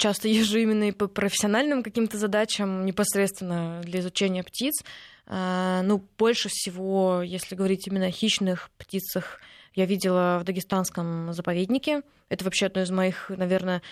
часто 0.01 0.29
езжу 0.29 0.59
именно 0.59 0.89
и 0.89 0.93
по 0.93 1.07
профессиональным 1.07 1.83
каким-то 1.83 2.19
задачам, 2.19 2.85
непосредственно 2.85 3.81
для 3.85 4.01
изучения 4.01 4.43
птиц, 4.43 4.83
а, 5.27 5.83
ну, 5.83 6.05
больше 6.19 6.49
всего, 6.51 7.23
если 7.23 7.55
говорить 7.55 7.87
именно 7.87 8.07
о 8.07 8.11
хищных 8.11 8.71
птицах, 8.79 9.41
я 9.75 9.87
видела 9.87 10.39
в 10.41 10.45
Дагестанском 10.45 11.33
заповеднике. 11.33 12.03
Это 12.29 12.45
вообще 12.45 12.67
одно 12.67 12.83
из 12.83 12.91
моих, 12.91 13.31
наверное, 13.31 13.83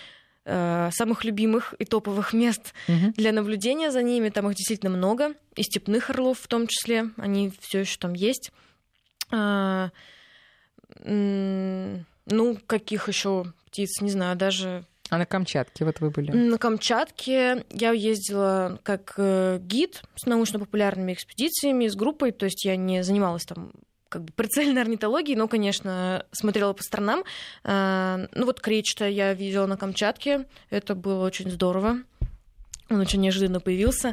э, 0.45 0.91
самых 0.93 1.25
любимых 1.25 1.75
и 1.79 1.85
топовых 1.85 2.33
мест 2.33 2.75
для 2.89 3.31
наблюдения 3.31 3.93
за 3.93 4.03
ними. 4.03 4.31
Там 4.31 4.49
их 4.49 4.57
действительно 4.57 4.91
много. 4.91 5.35
И 5.55 5.63
степных 5.63 6.11
орлов 6.11 6.41
в 6.41 6.49
том 6.49 6.67
числе. 6.67 7.11
Они 7.17 7.53
все 7.61 7.81
еще 7.81 7.97
там 7.99 8.15
есть. 8.15 8.51
А, 9.31 9.91
Ну, 12.31 12.59
каких 12.67 13.09
еще 13.09 13.53
птиц, 13.67 14.01
не 14.01 14.11
знаю, 14.11 14.37
даже 14.37 14.85
А 15.11 15.19
на 15.19 15.27
Камчатке 15.27 15.85
вот 15.85 16.01
вы 16.01 16.11
были? 16.11 16.31
на 16.33 16.59
Камчатке 16.59 17.65
я 17.71 17.93
ездила 17.93 18.79
как 18.83 19.15
э, 19.17 19.59
гид 19.63 20.03
с 20.17 20.27
научно-популярными 20.27 21.13
экспедициями, 21.13 21.89
с 21.89 21.97
группой, 21.97 22.33
то 22.33 22.45
есть 22.45 22.65
я 22.65 22.77
не 22.77 23.03
занималась 23.03 23.45
там 23.45 23.73
как 24.09 24.25
бы 24.25 24.33
прицельной 24.33 24.81
орнитологией, 24.83 25.37
но, 25.37 25.49
конечно, 25.49 26.25
смотрела 26.33 26.73
по 26.73 26.83
сторонам. 26.83 27.25
А, 27.65 28.27
Ну 28.35 28.47
вот 28.47 28.61
кречета 28.61 29.07
я 29.07 29.35
видела 29.35 29.67
на 29.67 29.77
Камчатке, 29.77 30.47
это 30.71 30.95
было 30.95 31.25
очень 31.25 31.51
здорово. 31.51 31.99
Он 32.91 33.01
очень 33.01 33.21
неожиданно 33.21 33.61
появился. 33.61 34.13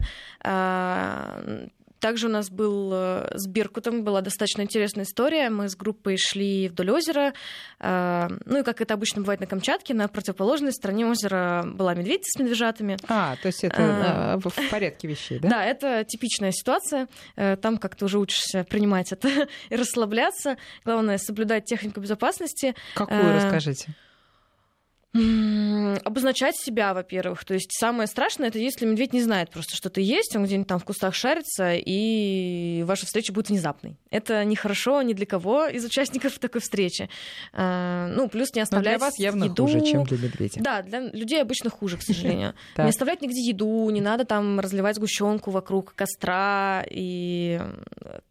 Также 2.05 2.27
у 2.27 2.29
нас 2.29 2.51
был 2.51 2.91
э, 2.93 3.31
с 3.33 3.47
Беркутом, 3.47 4.03
была 4.03 4.21
достаточно 4.21 4.61
интересная 4.61 5.05
история. 5.05 5.49
Мы 5.49 5.69
с 5.69 5.75
группой 5.75 6.17
шли 6.17 6.69
вдоль 6.69 6.91
озера. 6.91 7.33
а, 7.79 8.29
Ну 8.45 8.59
и 8.59 8.63
как 8.63 8.79
это 8.79 8.93
обычно 8.93 9.21
бывает 9.21 9.39
на 9.39 9.47
Камчатке, 9.47 9.95
на 9.95 10.07
противоположной 10.07 10.71
стороне 10.71 11.07
озера 11.07 11.63
была 11.65 11.95
медведь 11.95 12.21
с 12.25 12.37
медвежатами. 12.39 12.99
А, 13.07 13.35
то 13.41 13.47
есть 13.47 13.63
это 13.63 13.75
а, 13.79 14.37
в 14.37 14.69
порядке 14.69 15.07
вещей, 15.07 15.39
да? 15.39 15.49
Да, 15.49 15.65
это 15.65 16.03
типичная 16.03 16.51
ситуация. 16.51 17.07
Э, 17.37 17.57
Там 17.59 17.79
как-то 17.79 18.05
уже 18.05 18.19
учишься 18.19 18.63
принимать 18.69 19.11
это 19.11 19.27
и 19.71 19.75
расслабляться. 19.75 20.57
Главное 20.83 21.17
соблюдать 21.17 21.65
технику 21.65 22.01
безопасности. 22.01 22.75
Какую, 22.93 23.33
расскажите? 23.33 23.95
Обозначать 26.03 26.55
себя, 26.57 26.93
во-первых. 26.93 27.45
То 27.45 27.53
есть 27.53 27.69
самое 27.71 28.07
страшное, 28.07 28.49
это 28.49 28.59
если 28.59 28.85
медведь 28.85 29.13
не 29.13 29.21
знает 29.21 29.49
просто, 29.49 29.75
что 29.75 29.89
ты 29.89 30.01
есть, 30.01 30.35
он 30.35 30.43
где-нибудь 30.43 30.67
там 30.67 30.79
в 30.79 30.83
кустах 30.85 31.15
шарится, 31.15 31.73
и 31.73 32.83
ваша 32.85 33.05
встреча 33.05 33.31
будет 33.31 33.49
внезапной. 33.49 33.97
Это 34.09 34.43
нехорошо 34.43 35.01
ни 35.03 35.13
для 35.13 35.25
кого 35.25 35.67
из 35.67 35.85
участников 35.85 36.37
такой 36.39 36.61
встречи. 36.61 37.09
А, 37.53 38.07
Ну, 38.15 38.27
плюс 38.27 38.53
не 38.53 38.59
Но 38.59 38.63
оставлять 38.63 38.97
для 38.97 39.05
вас 39.05 39.17
явно 39.19 39.45
еду. 39.45 39.65
хуже, 39.65 39.81
чем 39.81 40.03
для 40.03 40.17
медведя. 40.17 40.61
Да, 40.61 40.81
для 40.81 40.99
людей 40.99 41.41
обычно 41.41 41.69
хуже, 41.69 41.97
к 41.97 42.01
сожалению. 42.01 42.53
Не 42.77 42.89
оставлять 42.89 43.21
нигде 43.21 43.41
еду, 43.41 43.89
не 43.89 44.01
надо 44.01 44.25
там 44.25 44.59
разливать 44.59 44.95
сгущенку 44.95 45.51
вокруг 45.51 45.93
костра 45.95 46.83
и 46.89 47.59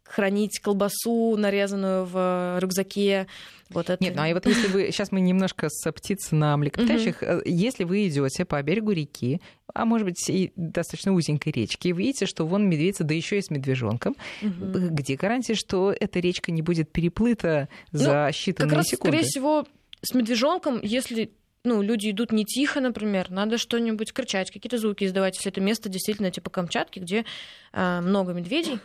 хранить 0.05 0.59
колбасу, 0.59 1.35
нарезанную 1.37 2.05
в 2.05 2.57
рюкзаке. 2.59 3.27
Вот 3.69 3.89
это. 3.89 4.03
Нет, 4.03 4.15
ну 4.15 4.21
а 4.21 4.29
и 4.29 4.33
вот 4.33 4.45
если 4.45 4.67
вы... 4.67 4.91
Сейчас 4.91 5.11
мы 5.11 5.19
немножко 5.21 5.67
с 5.69 5.91
птиц 5.91 6.31
на 6.31 6.55
млекопитающих. 6.55 7.23
Э, 7.23 7.41
Если 7.45 7.83
вы 7.83 8.07
идете 8.07 8.45
по 8.45 8.61
берегу 8.61 8.91
реки, 8.91 9.41
а 9.73 9.85
может 9.85 10.05
быть 10.05 10.29
и 10.29 10.53
достаточно 10.55 11.13
узенькой 11.13 11.51
речки, 11.51 11.87
и 11.87 11.91
видите, 11.91 12.27
что 12.27 12.45
вон 12.45 12.69
медведица, 12.69 13.03
да 13.03 13.15
еще 13.15 13.39
и 13.39 13.41
с 13.41 13.49
медвежонком, 13.49 14.15
Мгм. 14.41 14.93
где 14.95 15.15
гарантия, 15.15 15.55
что 15.55 15.91
эта 15.99 16.19
речка 16.19 16.51
не 16.51 16.61
будет 16.61 16.91
переплыта 16.91 17.67
Ну, 17.91 17.99
за 17.99 18.27
считанные 18.29 18.53
Как 18.69 18.73
раз, 18.73 18.85
секунды? 18.85 19.17
скорее 19.17 19.27
всего, 19.27 19.65
с 20.03 20.13
медвежонком, 20.13 20.79
если 20.83 21.31
ну, 21.63 21.81
люди 21.81 22.11
идут 22.11 22.31
не 22.31 22.45
тихо, 22.45 22.79
например, 22.79 23.31
надо 23.31 23.57
что-нибудь 23.57 24.13
кричать, 24.13 24.51
какие-то 24.51 24.77
звуки 24.77 25.03
издавать, 25.05 25.35
если 25.37 25.51
это 25.51 25.61
место 25.61 25.89
действительно 25.89 26.29
типа 26.29 26.51
Камчатки, 26.51 26.99
где 26.99 27.25
а, 27.73 28.01
много 28.01 28.33
медведей. 28.33 28.77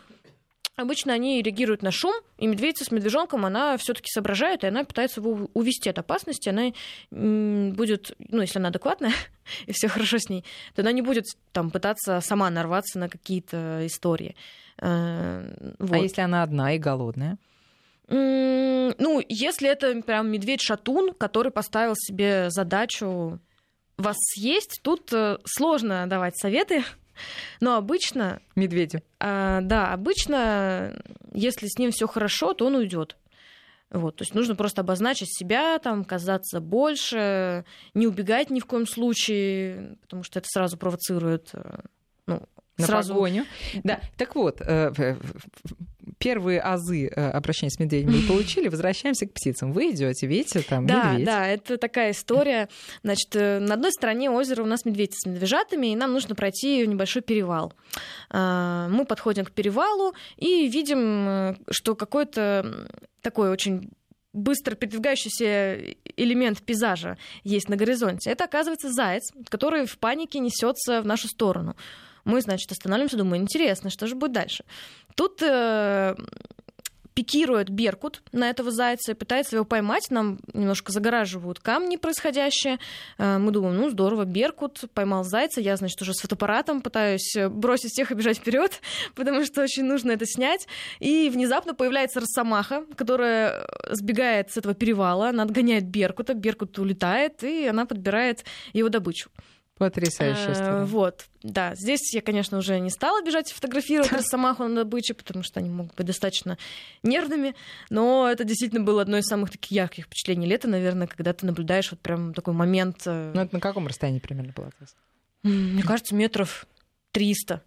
Обычно 0.77 1.13
они 1.13 1.41
реагируют 1.41 1.83
на 1.83 1.91
шум, 1.91 2.13
и 2.37 2.47
медведица 2.47 2.85
с 2.85 2.91
медвежонком, 2.91 3.45
она 3.45 3.77
все-таки 3.77 4.07
соображает, 4.09 4.63
и 4.63 4.67
она 4.67 4.83
пытается 4.85 5.19
его 5.19 5.49
увести 5.53 5.89
от 5.89 5.99
опасности. 5.99 6.49
Она 6.49 6.71
будет, 7.11 8.15
ну, 8.17 8.41
если 8.41 8.59
она 8.59 8.69
адекватная, 8.69 9.13
и 9.65 9.73
все 9.73 9.89
хорошо 9.89 10.17
с 10.17 10.29
ней, 10.29 10.45
то 10.73 10.81
она 10.81 10.91
не 10.93 11.01
будет 11.01 11.25
там 11.51 11.71
пытаться 11.71 12.21
сама 12.21 12.49
нарваться 12.49 12.99
на 12.99 13.09
какие-то 13.09 13.85
истории. 13.85 14.35
Э, 14.77 15.73
вот. 15.77 15.91
А 15.91 15.97
если 15.97 16.21
она 16.21 16.43
одна 16.43 16.73
и 16.73 16.79
голодная? 16.79 17.37
Ну, 18.07 19.23
если 19.29 19.69
это 19.69 20.01
прям 20.01 20.29
медведь-шатун, 20.31 21.13
который 21.13 21.51
поставил 21.51 21.93
себе 21.95 22.49
задачу 22.49 23.39
вас 23.97 24.17
съесть, 24.19 24.81
тут 24.83 25.13
э, 25.13 25.37
сложно 25.45 26.07
давать 26.07 26.37
советы, 26.37 26.83
но 27.59 27.75
обычно... 27.75 28.41
Медведю. 28.55 29.01
А, 29.19 29.61
да, 29.61 29.93
обычно, 29.93 30.95
если 31.33 31.67
с 31.67 31.77
ним 31.77 31.91
все 31.91 32.07
хорошо, 32.07 32.53
то 32.53 32.65
он 32.65 32.75
уйдет. 32.75 33.17
Вот, 33.91 34.15
то 34.15 34.21
есть 34.21 34.33
нужно 34.33 34.55
просто 34.55 34.81
обозначить 34.81 35.27
себя, 35.37 35.77
там, 35.79 36.05
казаться 36.05 36.61
больше, 36.61 37.65
не 37.93 38.07
убегать 38.07 38.49
ни 38.49 38.61
в 38.61 38.65
коем 38.65 38.87
случае, 38.87 39.97
потому 40.01 40.23
что 40.23 40.39
это 40.39 40.47
сразу 40.49 40.77
провоцирует 40.77 41.49
э, 41.51 41.79
ну, 42.25 42.41
на 42.77 42.85
сразу... 42.85 43.13
погоню. 43.13 43.45
Да, 43.83 43.99
так 44.15 44.35
вот, 44.35 44.61
э, 44.61 45.17
первые 46.21 46.61
азы 46.61 47.07
э, 47.07 47.29
обращения 47.31 47.71
с 47.71 47.79
медведями 47.79 48.17
мы 48.17 48.27
получили, 48.27 48.67
возвращаемся 48.67 49.25
к 49.25 49.33
птицам. 49.33 49.73
Вы 49.73 49.91
идете, 49.91 50.27
видите, 50.27 50.61
там 50.61 50.85
да, 50.85 51.11
медведь. 51.11 51.25
Да, 51.25 51.47
это 51.47 51.77
такая 51.77 52.11
история. 52.11 52.69
Значит, 53.03 53.35
э, 53.35 53.59
на 53.59 53.73
одной 53.73 53.91
стороне 53.91 54.29
озера 54.29 54.63
у 54.63 54.67
нас 54.67 54.85
медведь 54.85 55.15
с 55.15 55.25
медвежатами, 55.25 55.87
и 55.87 55.95
нам 55.95 56.13
нужно 56.13 56.35
пройти 56.35 56.85
небольшой 56.85 57.21
перевал. 57.21 57.73
Мы 58.31 59.05
подходим 59.07 59.45
к 59.45 59.51
перевалу 59.51 60.13
и 60.37 60.67
видим, 60.67 61.57
что 61.69 61.95
какой-то 61.95 62.87
такой 63.21 63.49
очень 63.49 63.89
быстро 64.33 64.75
передвигающийся 64.75 65.77
элемент 66.15 66.61
пейзажа 66.61 67.17
есть 67.43 67.67
на 67.69 67.75
горизонте. 67.75 68.29
Это, 68.29 68.45
оказывается, 68.45 68.91
заяц, 68.91 69.31
который 69.49 69.85
в 69.85 69.97
панике 69.97 70.39
несется 70.39 71.01
в 71.01 71.05
нашу 71.05 71.27
сторону. 71.27 71.75
Мы, 72.23 72.41
значит, 72.41 72.71
останавливаемся, 72.71 73.17
думаем, 73.17 73.43
интересно, 73.43 73.89
что 73.89 74.07
же 74.07 74.15
будет 74.15 74.31
дальше. 74.31 74.63
Тут 75.15 75.41
э, 75.41 76.15
пикирует 77.13 77.69
Беркут 77.69 78.21
на 78.31 78.49
этого 78.49 78.71
зайца 78.71 79.11
и 79.11 79.15
пытается 79.15 79.55
его 79.55 79.65
поймать. 79.65 80.09
Нам 80.09 80.39
немножко 80.53 80.91
загораживают 80.91 81.59
камни 81.59 81.97
происходящее. 81.97 82.79
Э, 83.17 83.37
мы 83.37 83.51
думаем, 83.51 83.77
ну 83.77 83.89
здорово, 83.89 84.25
Беркут 84.25 84.85
поймал 84.93 85.23
зайца. 85.23 85.61
Я, 85.61 85.75
значит, 85.75 86.01
уже 86.01 86.13
с 86.13 86.21
фотоаппаратом 86.21 86.81
пытаюсь 86.81 87.35
бросить 87.49 87.91
всех 87.91 88.11
и 88.11 88.15
бежать 88.15 88.37
вперед, 88.37 88.81
потому 89.15 89.45
что 89.45 89.61
очень 89.61 89.83
нужно 89.83 90.11
это 90.11 90.25
снять. 90.25 90.67
И 90.99 91.29
внезапно 91.29 91.73
появляется 91.73 92.21
Росомаха, 92.21 92.85
которая 92.95 93.67
сбегает 93.89 94.51
с 94.51 94.57
этого 94.57 94.73
перевала. 94.73 95.29
Она 95.29 95.43
отгоняет 95.43 95.85
Беркута. 95.85 96.33
Беркут 96.33 96.77
улетает, 96.79 97.43
и 97.43 97.67
она 97.67 97.85
подбирает 97.85 98.45
его 98.73 98.89
добычу. 98.89 99.29
Потрясающая 99.77 100.53
история. 100.53 100.83
Вот, 100.85 101.25
да. 101.41 101.73
Здесь 101.75 102.13
я, 102.13 102.21
конечно, 102.21 102.59
уже 102.59 102.79
не 102.79 102.89
стала 102.91 103.23
бежать 103.23 103.51
и 103.51 103.53
фотографировать 103.53 104.11
Росомаху 104.11 104.63
на 104.63 104.75
добыче, 104.75 105.13
потому 105.13 105.43
что 105.43 105.59
они 105.59 105.69
могут 105.69 105.95
быть 105.95 106.05
достаточно 106.05 106.57
нервными. 107.01 107.55
Но 107.89 108.29
это 108.29 108.43
действительно 108.43 108.83
было 108.83 109.01
одно 109.01 109.17
из 109.17 109.25
самых 109.25 109.49
таких 109.49 109.71
ярких 109.71 110.05
впечатлений 110.05 110.45
лета, 110.45 110.67
наверное, 110.67 111.07
когда 111.07 111.33
ты 111.33 111.45
наблюдаешь 111.45 111.89
вот 111.91 111.99
прям 111.99 112.33
такой 112.33 112.53
момент. 112.53 113.01
Э, 113.05 113.31
ну, 113.33 113.41
это 113.41 113.55
на 113.55 113.59
каком 113.59 113.87
расстоянии 113.87 114.19
примерно 114.19 114.53
было? 114.55 114.69
Мне 115.43 115.81
кажется, 115.83 116.13
метров 116.13 116.67
300. 117.11 117.63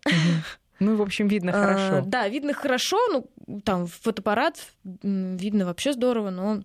Ну, 0.81 0.97
в 0.97 1.03
общем, 1.03 1.29
видно 1.29 1.53
а, 1.53 1.55
хорошо. 1.55 2.05
Да, 2.07 2.29
видно 2.29 2.53
хорошо. 2.53 2.99
Ну, 3.09 3.61
там 3.61 3.87
фотоаппарат 3.87 4.59
видно 4.83 5.67
вообще 5.67 5.93
здорово, 5.93 6.31
но 6.31 6.57
э, 6.57 6.63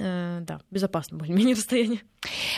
да, 0.00 0.60
безопасно 0.70 1.18
более-менее 1.18 1.54
расстояние. 1.56 2.00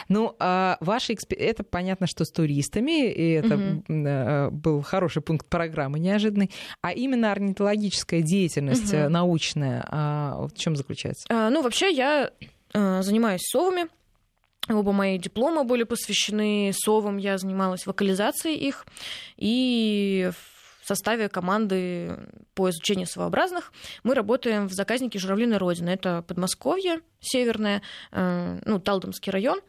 Ну, 0.09 0.37
а 0.39 0.77
ваши 0.81 1.15
эксп... 1.15 1.33
это 1.33 1.65
понятно, 1.65 2.07
что 2.07 2.25
с 2.25 2.31
туристами, 2.31 3.11
и 3.11 3.31
это 3.33 3.57
угу. 3.57 4.57
был 4.57 4.83
хороший 4.83 5.23
пункт 5.23 5.47
программы 5.49 5.99
неожиданный. 5.99 6.51
А 6.81 6.93
именно 6.93 7.33
орнитологическая 7.33 8.23
деятельность 8.23 8.93
угу. 8.93 9.09
научная, 9.09 9.85
а 9.89 10.47
в 10.47 10.55
чем 10.55 10.77
заключается? 10.77 11.27
А, 11.29 11.51
ну, 11.51 11.63
вообще 11.63 11.93
я 11.93 12.31
занимаюсь 12.73 13.43
совами. 13.43 13.87
Оба 14.69 14.93
мои 14.93 15.19
диплома 15.19 15.65
были 15.65 15.83
посвящены 15.83 16.73
совам. 16.73 17.17
Я 17.17 17.37
занималась 17.37 17.85
вокализацией 17.85 18.57
их. 18.57 18.87
И 19.37 20.31
в 20.33 20.52
составе 20.87 21.29
команды 21.29 22.19
по 22.55 22.71
изучению 22.71 23.07
своеобразных 23.07 23.73
мы 24.03 24.15
работаем 24.15 24.69
в 24.69 24.73
заказнике 24.73 25.19
«Журавлиная 25.19 25.59
Родина». 25.59 25.91
Это 25.91 26.23
Подмосковье, 26.23 27.01
северное, 27.21 27.83
э, 28.11 28.61
ну, 28.65 28.79
Талдомский 28.79 29.31
район. 29.33 29.61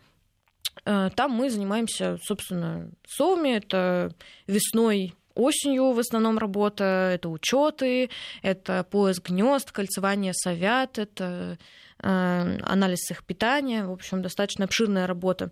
Э, 0.85 1.09
там 1.15 1.31
мы 1.31 1.49
занимаемся, 1.49 2.17
собственно, 2.23 2.89
совами. 3.07 3.55
Это 3.57 4.13
весной 4.47 5.15
осенью 5.35 5.91
в 5.91 5.99
основном 5.99 6.37
работа, 6.37 7.11
это 7.13 7.29
учеты, 7.29 8.09
это 8.41 8.83
поиск 8.83 9.29
гнезд, 9.29 9.71
кольцевание 9.71 10.33
совят, 10.33 10.99
это 10.99 11.57
э, 11.99 12.57
анализ 12.61 13.09
их 13.09 13.23
питания, 13.25 13.85
в 13.85 13.91
общем, 13.91 14.21
достаточно 14.21 14.65
обширная 14.65 15.07
работа. 15.07 15.51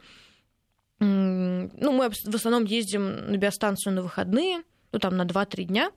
Ну, 0.99 1.69
мы 1.91 2.09
в 2.09 2.35
основном 2.35 2.65
ездим 2.65 3.31
на 3.31 3.37
биостанцию 3.37 3.93
на 3.93 4.03
выходные, 4.03 4.61
ну, 4.91 4.99
там, 4.99 5.17
на 5.17 5.23
2-3 5.23 5.63
дня, 5.63 5.91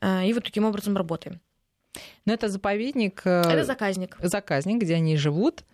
э, 0.00 0.26
и 0.26 0.32
вот 0.32 0.44
таким 0.44 0.64
образом 0.64 0.96
работаем. 0.96 1.40
Но 2.24 2.32
это 2.34 2.48
заповедник... 2.48 3.22
Э, 3.24 3.42
это 3.42 3.64
заказник. 3.64 4.16
Заказник, 4.20 4.82
где 4.82 4.94
они 4.94 5.16
живут 5.16 5.64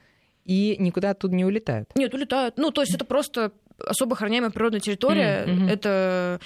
и 0.45 0.77
никуда 0.79 1.11
оттуда 1.11 1.35
не 1.35 1.45
улетают. 1.45 1.91
Нет, 1.95 2.13
улетают. 2.15 2.59
Ну, 2.59 2.71
то 2.71 2.83
есть 2.83 2.95
это 2.95 3.05
просто 3.05 3.53
особо 3.79 4.15
охраняемая 4.15 4.51
природная 4.51 4.81
территория. 4.81 5.45
Mm-hmm. 5.47 5.71
Это 5.71 6.41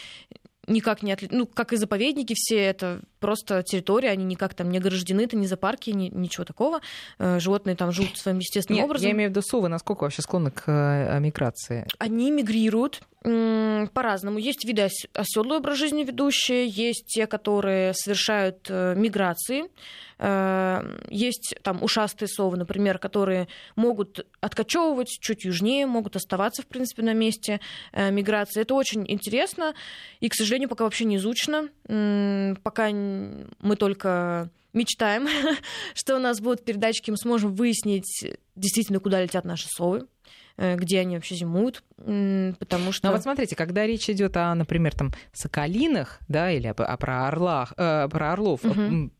никак 0.66 1.02
не 1.02 1.12
отличается. 1.12 1.38
Ну, 1.38 1.46
как 1.46 1.72
и 1.72 1.76
заповедники 1.76 2.34
все, 2.36 2.58
это 2.58 3.02
просто 3.18 3.62
территория, 3.62 4.10
они 4.10 4.24
никак 4.24 4.54
там 4.54 4.70
не 4.70 4.78
ограждены, 4.78 5.22
это 5.22 5.36
не 5.36 5.46
зоопарки, 5.46 5.90
ни, 5.90 6.08
ничего 6.08 6.44
такого. 6.44 6.80
Э, 7.18 7.38
животные 7.40 7.76
там 7.76 7.92
живут 7.92 8.16
своим 8.16 8.38
естественным 8.38 8.78
Нет, 8.78 8.84
образом. 8.84 9.06
Я 9.06 9.12
имею 9.12 9.30
в 9.30 9.32
виду 9.32 9.42
совы, 9.42 9.68
насколько 9.68 10.04
вообще 10.04 10.22
склонны 10.22 10.50
к 10.50 10.64
э, 10.66 11.18
миграции? 11.20 11.86
Они 11.98 12.30
мигрируют 12.30 13.02
по-разному. 13.20 14.38
Есть 14.38 14.64
виды 14.64 14.88
оседлый 15.12 15.58
образ 15.58 15.76
жизни 15.76 16.04
ведущие, 16.04 16.68
есть 16.68 17.06
те, 17.06 17.26
которые 17.26 17.92
совершают 17.92 18.66
э, 18.70 18.94
миграции. 18.96 19.64
Есть 21.10 21.54
там 21.62 21.80
ушастые 21.80 22.28
совы, 22.28 22.56
например, 22.56 22.98
которые 22.98 23.46
могут 23.76 24.26
откачевывать 24.40 25.16
чуть 25.20 25.44
южнее, 25.44 25.86
могут 25.86 26.16
оставаться, 26.16 26.62
в 26.62 26.66
принципе, 26.66 27.02
на 27.02 27.12
месте 27.12 27.60
миграции. 27.92 28.62
Это 28.62 28.74
очень 28.74 29.04
интересно 29.08 29.74
и, 30.18 30.28
к 30.28 30.34
сожалению, 30.34 30.68
пока 30.68 30.82
вообще 30.82 31.04
не 31.04 31.18
изучено. 31.18 31.68
Пока 31.88 32.90
мы 32.90 33.76
только 33.76 34.50
мечтаем, 34.72 35.26
что 35.94 36.16
у 36.16 36.18
нас 36.18 36.40
будут 36.40 36.64
передатчики, 36.64 37.10
мы 37.10 37.16
сможем 37.16 37.54
выяснить 37.54 38.36
действительно, 38.56 39.00
куда 39.00 39.22
летят 39.22 39.44
наши 39.44 39.66
совы, 39.68 40.06
э, 40.56 40.76
где 40.76 41.00
они 41.00 41.16
вообще 41.16 41.34
зимуют, 41.34 41.82
потому 41.96 42.92
что... 42.92 43.08
Ну 43.08 43.12
вот 43.12 43.22
смотрите, 43.22 43.56
когда 43.56 43.86
речь 43.86 44.08
идет 44.10 44.36
о, 44.36 44.54
например, 44.54 44.94
там 44.94 45.12
соколинах, 45.32 46.20
да, 46.28 46.50
или 46.52 46.66
о, 46.66 46.72
о, 46.72 46.96
про 46.96 47.28
орлах, 47.28 47.72
э, 47.76 48.08
про 48.10 48.32
орлов, 48.32 48.64
угу. 48.64 49.10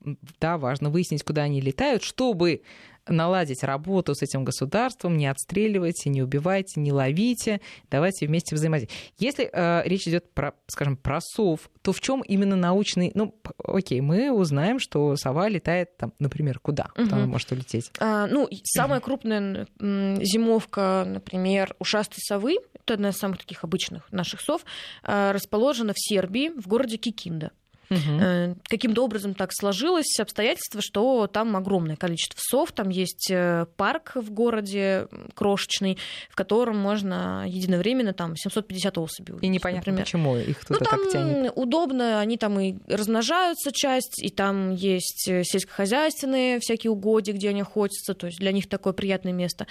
да, 0.40 0.58
важно 0.58 0.90
выяснить, 0.90 1.24
куда 1.24 1.42
они 1.42 1.60
летают, 1.60 2.02
чтобы 2.02 2.62
наладить 3.10 3.62
работу 3.62 4.14
с 4.14 4.22
этим 4.22 4.44
государством, 4.44 5.16
не 5.16 5.26
отстреливайте, 5.26 6.10
не 6.10 6.22
убивайте, 6.22 6.80
не 6.80 6.92
ловите, 6.92 7.60
давайте 7.90 8.26
вместе 8.26 8.54
взаимодействовать. 8.54 9.12
Если 9.18 9.48
э, 9.52 9.82
речь 9.84 10.06
идет 10.06 10.32
про, 10.32 10.54
скажем, 10.66 10.96
про 10.96 11.20
сов, 11.20 11.70
то 11.82 11.92
в 11.92 12.00
чем 12.00 12.22
именно 12.22 12.56
научный... 12.56 13.10
Ну, 13.14 13.34
окей, 13.62 14.00
мы 14.00 14.30
узнаем, 14.30 14.78
что 14.78 15.16
сова 15.16 15.48
летает, 15.48 15.96
там, 15.96 16.12
например, 16.18 16.58
куда? 16.58 16.90
Угу. 16.96 17.14
Она 17.14 17.26
может 17.26 17.50
улететь? 17.52 17.90
А, 17.98 18.26
ну, 18.26 18.48
самая 18.64 19.00
крупная 19.00 19.66
зимовка, 19.78 21.04
например, 21.06 21.74
ушастой 21.78 22.20
совы, 22.20 22.58
это 22.74 22.94
одна 22.94 23.10
из 23.10 23.16
самых 23.16 23.38
таких 23.38 23.64
обычных 23.64 24.10
наших 24.12 24.40
сов, 24.40 24.64
а, 25.02 25.32
расположена 25.32 25.92
в 25.94 25.98
Сербии, 25.98 26.50
в 26.50 26.66
городе 26.66 26.96
Кикинда. 26.96 27.52
Угу. 27.90 28.56
Каким-то 28.64 29.04
образом 29.04 29.34
так 29.34 29.52
сложилось 29.52 30.18
обстоятельство, 30.20 30.80
что 30.82 31.26
там 31.26 31.56
огромное 31.56 31.96
количество 31.96 32.38
сов, 32.40 32.72
там 32.72 32.90
есть 32.90 33.30
э, 33.30 33.66
парк 33.76 34.12
в 34.14 34.30
городе 34.30 35.08
крошечный, 35.34 35.98
в 36.28 36.36
котором 36.36 36.76
можно 36.78 37.44
единовременно 37.46 38.12
там 38.12 38.36
750 38.36 38.98
особей 38.98 39.32
увидеть, 39.32 39.44
И 39.44 39.48
непонятно, 39.48 39.92
например. 39.92 40.04
почему 40.04 40.36
их 40.36 40.64
туда 40.64 40.80
ну, 40.80 40.86
там 40.86 41.02
так 41.04 41.12
тянет. 41.12 41.52
удобно, 41.56 42.20
они 42.20 42.36
там 42.36 42.60
и 42.60 42.74
размножаются 42.88 43.72
часть, 43.72 44.22
и 44.22 44.28
там 44.28 44.74
есть 44.74 45.28
э, 45.28 45.42
сельскохозяйственные 45.44 46.60
всякие 46.60 46.90
угодья, 46.90 47.32
где 47.32 47.48
они 47.50 47.62
охотятся, 47.62 48.14
то 48.14 48.26
есть 48.26 48.38
для 48.38 48.52
них 48.52 48.68
такое 48.68 48.92
приятное 48.92 49.32
место. 49.32 49.66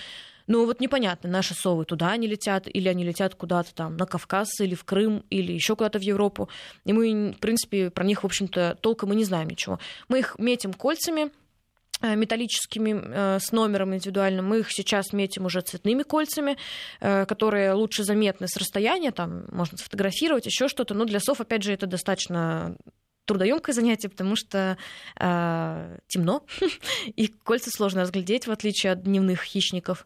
Но 0.48 0.66
вот 0.66 0.80
непонятно, 0.80 1.30
наши 1.30 1.54
совы 1.54 1.86
туда 1.86 2.12
они 2.12 2.26
летят, 2.26 2.68
или 2.68 2.88
они 2.88 3.04
летят 3.04 3.36
куда-то 3.36 3.76
там 3.76 3.98
на 3.98 4.06
Кавказ, 4.06 4.60
или 4.62 4.76
в 4.76 4.86
Крым, 4.86 5.24
или 5.30 5.52
еще 5.52 5.76
куда-то 5.76 6.00
в 6.00 6.02
Европу. 6.02 6.50
И 6.86 6.94
мы, 6.94 7.34
в 7.34 7.40
принципе, 7.40 7.90
про 7.90 8.06
них, 8.06 8.24
в 8.24 8.26
общем-то, 8.26 8.78
толком 8.82 9.14
и 9.14 9.16
не 9.16 9.26
знаем 9.26 9.50
ничего. 9.50 9.80
Мы 10.08 10.20
их 10.20 10.36
метим 10.40 10.74
кольцами, 10.74 11.32
э, 12.02 12.16
металлическими 12.16 12.96
э, 12.96 13.40
с 13.40 13.52
номером 13.52 13.94
индивидуальным. 13.94 14.48
Мы 14.48 14.60
их 14.60 14.72
сейчас 14.72 15.12
метим 15.12 15.46
уже 15.46 15.62
цветными 15.62 16.04
кольцами, 16.04 16.58
э, 17.02 17.26
которые 17.26 17.74
лучше 17.74 18.04
заметны 18.04 18.48
с 18.48 18.56
расстояния, 18.56 19.12
там 19.12 19.46
можно 19.52 19.78
сфотографировать, 19.78 20.46
еще 20.46 20.70
что-то. 20.70 20.94
Но 20.94 21.04
для 21.04 21.20
сов, 21.20 21.42
опять 21.42 21.64
же, 21.64 21.74
это 21.74 21.88
достаточно 21.88 22.78
трудоемкое 23.28 23.76
занятие, 23.76 24.10
потому 24.10 24.36
что 24.36 24.78
э, 25.20 25.98
темно, 26.08 26.44
и 27.06 27.28
кольца 27.28 27.70
сложно 27.70 28.02
разглядеть, 28.02 28.48
в 28.48 28.52
отличие 28.52 28.94
от 28.94 29.04
дневных 29.04 29.44
хищников. 29.44 30.06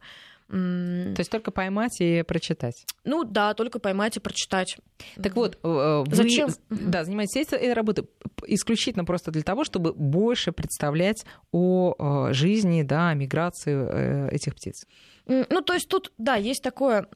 То 0.51 1.15
есть 1.17 1.31
только 1.31 1.51
поймать 1.51 2.01
и 2.01 2.23
прочитать. 2.23 2.85
Ну 3.05 3.23
да, 3.23 3.53
только 3.53 3.79
поймать 3.79 4.17
и 4.17 4.19
прочитать. 4.19 4.77
Так 5.21 5.35
вот, 5.35 5.57
вы, 5.63 6.03
Зачем? 6.11 6.49
Да, 6.69 7.05
занимаетесь 7.05 7.53
этой 7.53 7.73
работой 7.73 8.05
исключительно 8.47 9.05
просто 9.05 9.31
для 9.31 9.43
того, 9.43 9.63
чтобы 9.63 9.93
больше 9.93 10.51
представлять 10.51 11.25
о 11.53 11.95
э, 12.29 12.33
жизни, 12.33 12.83
да, 12.83 13.09
о 13.09 13.13
миграции 13.13 13.73
э, 13.73 14.29
этих 14.31 14.55
птиц. 14.55 14.85
Ну, 15.25 15.61
то 15.61 15.73
есть 15.73 15.87
тут, 15.87 16.11
да, 16.17 16.35
есть 16.35 16.61
такое 16.61 17.07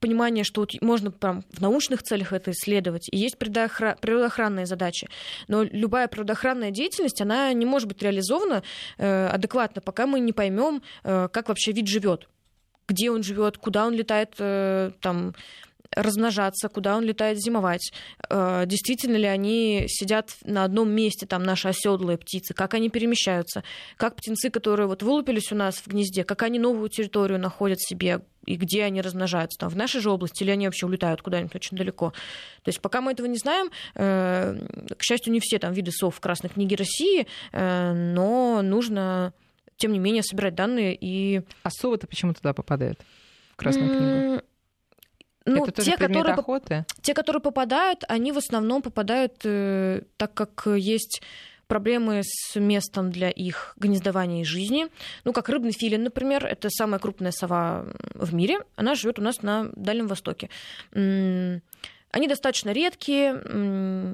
понимание, 0.00 0.44
что 0.44 0.62
вот 0.62 0.72
можно 0.80 1.10
прям 1.10 1.44
в 1.50 1.60
научных 1.60 2.02
целях 2.02 2.32
это 2.32 2.50
исследовать, 2.52 3.08
и 3.10 3.16
есть 3.16 3.38
природоохранные 3.38 4.66
задачи. 4.66 5.08
Но 5.48 5.62
любая 5.62 6.08
природоохранная 6.08 6.70
деятельность, 6.70 7.20
она 7.20 7.52
не 7.52 7.66
может 7.66 7.88
быть 7.88 8.02
реализована 8.02 8.62
э, 8.96 9.26
адекватно, 9.28 9.82
пока 9.82 10.06
мы 10.06 10.20
не 10.20 10.32
поймем, 10.32 10.82
э, 11.04 11.28
как 11.32 11.48
вообще 11.48 11.72
вид 11.72 11.88
живет, 11.88 12.28
где 12.88 13.10
он 13.10 13.22
живет, 13.22 13.58
куда 13.58 13.86
он 13.86 13.94
летает, 13.94 14.34
э, 14.38 14.92
там 15.00 15.34
размножаться, 16.02 16.68
куда 16.68 16.96
он 16.96 17.04
летает 17.04 17.38
зимовать, 17.40 17.92
э, 18.28 18.64
действительно 18.66 19.16
ли 19.16 19.26
они 19.26 19.86
сидят 19.88 20.36
на 20.44 20.64
одном 20.64 20.90
месте, 20.90 21.26
там 21.26 21.42
наши 21.42 21.68
оседлые 21.68 22.18
птицы, 22.18 22.54
как 22.54 22.74
они 22.74 22.88
перемещаются, 22.88 23.64
как 23.96 24.16
птенцы, 24.16 24.50
которые 24.50 24.86
вот 24.86 25.02
вылупились 25.02 25.52
у 25.52 25.56
нас 25.56 25.76
в 25.76 25.86
гнезде, 25.88 26.24
как 26.24 26.42
они 26.42 26.58
новую 26.58 26.88
территорию 26.88 27.38
находят 27.38 27.80
себе, 27.80 28.20
и 28.46 28.56
где 28.56 28.84
они 28.84 29.02
размножаются, 29.02 29.58
там 29.58 29.68
в 29.68 29.76
нашей 29.76 30.00
же 30.00 30.10
области, 30.10 30.42
или 30.42 30.50
они 30.50 30.66
вообще 30.66 30.86
улетают 30.86 31.20
куда-нибудь 31.20 31.54
очень 31.54 31.76
далеко. 31.76 32.12
То 32.62 32.68
есть 32.68 32.80
пока 32.80 33.00
мы 33.00 33.12
этого 33.12 33.26
не 33.26 33.36
знаем, 33.36 33.70
э, 33.94 34.56
к 34.96 35.02
счастью, 35.02 35.32
не 35.32 35.40
все 35.40 35.58
там 35.58 35.72
виды 35.72 35.90
сов 35.90 36.16
в 36.16 36.20
Красной 36.20 36.48
книге 36.48 36.76
России, 36.76 37.26
э, 37.52 37.92
но 37.92 38.62
нужно 38.62 39.34
тем 39.76 39.92
не 39.92 39.98
менее 39.98 40.22
собирать 40.22 40.54
данные 40.54 40.96
и... 40.98 41.42
А 41.62 41.70
совы-то 41.70 42.06
почему 42.06 42.34
туда 42.34 42.52
попадают? 42.52 42.98
В 43.52 43.56
Красную 43.56 43.88
книгу? 43.88 44.42
Ну, 45.56 45.66
это 45.66 45.82
те, 45.82 45.96
которые, 45.96 46.34
охоты? 46.34 46.84
те, 47.02 47.14
которые 47.14 47.42
попадают, 47.42 48.04
они 48.08 48.32
в 48.32 48.38
основном 48.38 48.82
попадают, 48.82 49.40
э, 49.44 50.02
так 50.16 50.34
как 50.34 50.66
есть 50.66 51.22
проблемы 51.68 52.22
с 52.24 52.58
местом 52.58 53.12
для 53.12 53.30
их 53.30 53.74
гнездования 53.76 54.40
и 54.40 54.44
жизни. 54.44 54.88
Ну, 55.24 55.32
как 55.32 55.48
рыбный 55.48 55.72
филин, 55.72 56.02
например, 56.02 56.44
это 56.46 56.68
самая 56.70 56.98
крупная 56.98 57.30
сова 57.30 57.84
в 58.14 58.34
мире. 58.34 58.60
Она 58.74 58.94
живет 58.94 59.18
у 59.18 59.22
нас 59.22 59.42
на 59.42 59.70
Дальнем 59.76 60.08
Востоке. 60.08 60.48
Они 62.10 62.26
достаточно 62.26 62.70
редкие, 62.70 63.42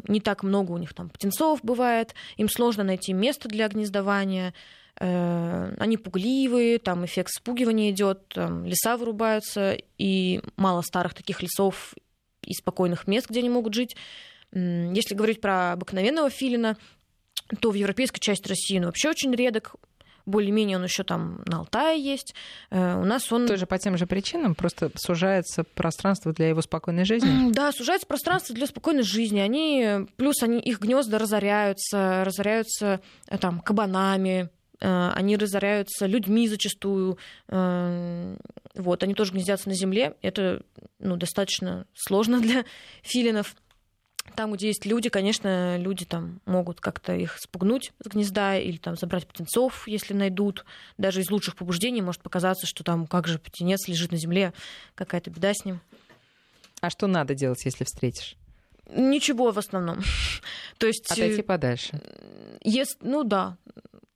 не 0.09 0.21
так 0.21 0.43
много 0.43 0.73
у 0.73 0.79
них 0.79 0.93
там 0.95 1.09
птенцов 1.09 1.61
бывает, 1.63 2.15
им 2.37 2.49
сложно 2.49 2.83
найти 2.83 3.13
место 3.13 3.49
для 3.49 3.69
гнездования. 3.69 4.53
Э, 5.01 5.75
они 5.79 5.97
пугливые, 5.97 6.79
там 6.79 7.05
эффект 7.05 7.31
спугивания 7.35 7.91
идет, 7.91 8.29
там 8.29 8.65
леса 8.65 8.97
вырубаются, 8.97 9.77
и 9.99 10.41
мало 10.57 10.83
старых 10.83 11.15
таких 11.15 11.43
лесов 11.43 11.95
и 12.43 12.53
спокойных 12.53 13.07
мест, 13.07 13.29
где 13.29 13.41
они 13.41 13.51
могут 13.51 13.75
жить. 13.75 13.97
Если 14.53 15.15
говорить 15.15 15.41
про 15.41 15.73
обыкновенного 15.73 16.31
филина, 16.31 16.77
то 17.61 17.71
в 17.71 17.75
европейской 17.75 18.21
части 18.21 18.49
России 18.49 18.79
он 18.79 18.87
вообще 18.87 19.11
очень 19.11 19.35
редок, 19.35 19.75
более-менее 20.27 20.79
он 20.79 20.85
еще 20.85 21.05
там 21.05 21.43
на 21.47 21.59
Алтае 21.59 22.03
есть. 22.03 22.35
Э, 22.71 22.99
у 22.99 23.05
нас 23.05 23.31
он... 23.31 23.47
Тоже 23.47 23.67
по 23.67 23.79
тем 23.79 23.99
же 23.99 24.07
причинам, 24.07 24.55
просто 24.55 24.91
сужается 24.97 25.65
пространство 25.65 26.33
для 26.33 26.49
его 26.49 26.63
спокойной 26.63 27.05
жизни? 27.05 27.53
Да, 27.53 27.73
сужается 27.73 28.07
пространство 28.07 28.55
для 28.55 28.67
спокойной 28.67 29.03
жизни. 29.03 29.41
Они, 29.41 30.07
плюс 30.17 30.43
они, 30.43 30.61
их 30.61 30.81
гнезда 30.81 31.19
разоряются, 31.19 32.25
разоряются 32.25 33.01
э, 33.29 33.39
там 33.39 33.61
кабанами, 33.61 34.49
они 34.87 35.37
разоряются 35.37 36.07
людьми 36.07 36.49
зачастую. 36.49 37.19
Э, 37.49 38.37
вот, 38.75 39.03
они 39.03 39.15
тоже 39.15 39.33
гнездятся 39.33 39.69
на 39.69 39.75
земле. 39.75 40.17
Это 40.23 40.63
ну, 40.99 41.17
достаточно 41.17 41.87
сложно 41.95 42.41
для 42.43 42.65
филинов. 43.03 43.57
Там, 44.37 44.53
где 44.53 44.69
есть 44.69 44.87
люди, 44.87 45.11
конечно, 45.11 45.77
люди 45.77 46.07
там 46.07 46.41
могут 46.47 46.81
как-то 46.81 47.15
их 47.15 47.39
спугнуть 47.39 47.93
с 48.03 48.09
гнезда 48.09 48.57
или 48.59 48.79
там 48.79 48.97
забрать 48.97 49.27
птенцов, 49.27 49.87
если 49.87 50.15
найдут. 50.15 50.65
Даже 50.97 51.21
из 51.21 51.31
лучших 51.31 51.57
побуждений 51.57 52.01
может 52.01 52.23
показаться, 52.23 52.67
что 52.67 52.83
там 52.85 53.07
как 53.07 53.29
же 53.29 53.39
птенец 53.39 53.87
лежит 53.87 54.13
на 54.13 54.17
земле, 54.17 54.55
какая-то 54.95 55.31
беда 55.31 55.53
с 55.53 55.65
ним. 55.65 55.81
А 56.81 56.91
что 56.91 57.07
надо 57.07 57.35
делать, 57.35 57.65
если 57.65 57.85
встретишь? 57.85 58.37
Ничего 58.91 59.51
в 59.53 59.59
основном. 59.59 60.03
То 60.79 60.87
есть... 60.87 61.11
Отойти 61.11 61.43
подальше. 61.43 62.01
Есть, 62.63 62.97
ну 63.01 63.25
да, 63.25 63.57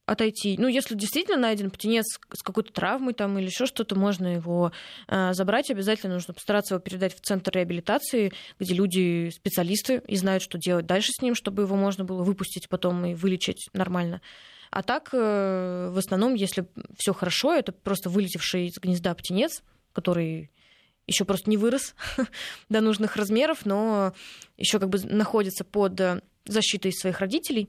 отойти. 0.08 0.56
Ну, 0.58 0.68
если 0.68 0.94
действительно 0.94 1.36
найден 1.36 1.70
птенец 1.70 2.18
с 2.32 2.42
какой-то 2.42 2.72
травмой 2.72 3.12
там 3.12 3.38
или 3.38 3.46
еще 3.46 3.66
что-то, 3.66 3.94
можно 3.94 4.26
его 4.26 4.72
э, 5.06 5.34
забрать. 5.34 5.70
Обязательно 5.70 6.14
нужно 6.14 6.32
постараться 6.32 6.74
его 6.74 6.82
передать 6.82 7.14
в 7.14 7.20
центр 7.20 7.52
реабилитации, 7.54 8.32
где 8.58 8.74
люди 8.74 9.30
специалисты 9.30 10.02
и 10.06 10.16
знают, 10.16 10.42
что 10.42 10.56
делать 10.56 10.86
дальше 10.86 11.10
с 11.12 11.20
ним, 11.20 11.34
чтобы 11.34 11.64
его 11.64 11.76
можно 11.76 12.04
было 12.04 12.22
выпустить 12.22 12.68
потом 12.70 13.04
и 13.04 13.14
вылечить 13.14 13.68
нормально. 13.74 14.22
А 14.70 14.82
так, 14.82 15.10
э, 15.12 15.90
в 15.92 15.98
основном, 15.98 16.34
если 16.34 16.66
все 16.96 17.12
хорошо, 17.12 17.54
это 17.54 17.72
просто 17.72 18.08
вылетевший 18.08 18.68
из 18.68 18.78
гнезда 18.78 19.14
птенец, 19.14 19.62
который 19.92 20.50
еще 21.06 21.26
просто 21.26 21.50
не 21.50 21.58
вырос 21.58 21.94
до 22.70 22.80
нужных 22.80 23.16
размеров, 23.16 23.66
но 23.66 24.14
еще 24.56 24.78
как 24.78 24.88
бы 24.88 24.98
находится 25.04 25.64
под 25.64 26.00
защитой 26.46 26.92
своих 26.92 27.20
родителей 27.20 27.68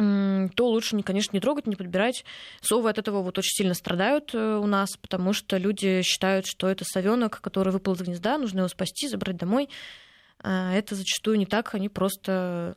то 0.00 0.66
лучше, 0.66 1.00
конечно, 1.02 1.36
не 1.36 1.40
трогать, 1.40 1.66
не 1.66 1.76
подбирать. 1.76 2.24
Совы 2.62 2.88
от 2.88 2.98
этого 2.98 3.22
вот 3.22 3.36
очень 3.38 3.52
сильно 3.52 3.74
страдают 3.74 4.34
э, 4.34 4.56
у 4.56 4.66
нас, 4.66 4.96
потому 4.96 5.34
что 5.34 5.58
люди 5.58 6.00
считают, 6.02 6.46
что 6.46 6.68
это 6.68 6.84
совенок, 6.86 7.40
который 7.42 7.70
выпал 7.70 7.92
из 7.92 8.00
гнезда, 8.00 8.38
нужно 8.38 8.60
его 8.60 8.68
спасти, 8.68 9.08
забрать 9.08 9.36
домой. 9.36 9.68
А 10.42 10.72
это 10.72 10.94
зачастую 10.94 11.36
не 11.36 11.44
так, 11.44 11.74
они 11.74 11.90
просто 11.90 12.76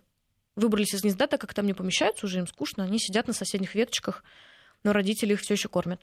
выбрались 0.57 0.93
из 0.93 1.01
гнезда, 1.01 1.27
так 1.27 1.39
как 1.39 1.53
там 1.53 1.65
не 1.65 1.73
помещаются, 1.73 2.25
уже 2.25 2.39
им 2.39 2.47
скучно, 2.47 2.83
они 2.83 2.99
сидят 2.99 3.27
на 3.27 3.33
соседних 3.33 3.73
веточках, 3.73 4.23
но 4.83 4.93
родители 4.93 5.33
их 5.33 5.41
все 5.41 5.53
еще 5.53 5.69
кормят. 5.69 6.01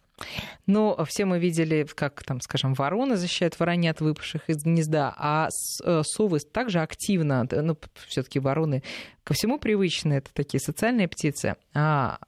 Но 0.67 1.05
все 1.05 1.25
мы 1.25 1.39
видели, 1.39 1.87
как 1.95 2.23
там, 2.25 2.41
скажем, 2.41 2.75
вороны 2.75 3.17
защищают 3.17 3.59
воронят, 3.59 4.01
выпавших 4.01 4.49
из 4.49 4.63
гнезда, 4.63 5.15
а 5.17 5.49
э, 5.85 6.03
совы 6.05 6.41
также 6.41 6.81
активно, 6.81 7.47
ну, 7.51 7.77
все-таки 8.09 8.39
вороны 8.39 8.83
ко 9.31 9.35
всему 9.35 9.59
привычны, 9.59 10.15
это 10.15 10.33
такие 10.35 10.61
социальные 10.61 11.07
птицы. 11.07 11.55
А 11.73 12.19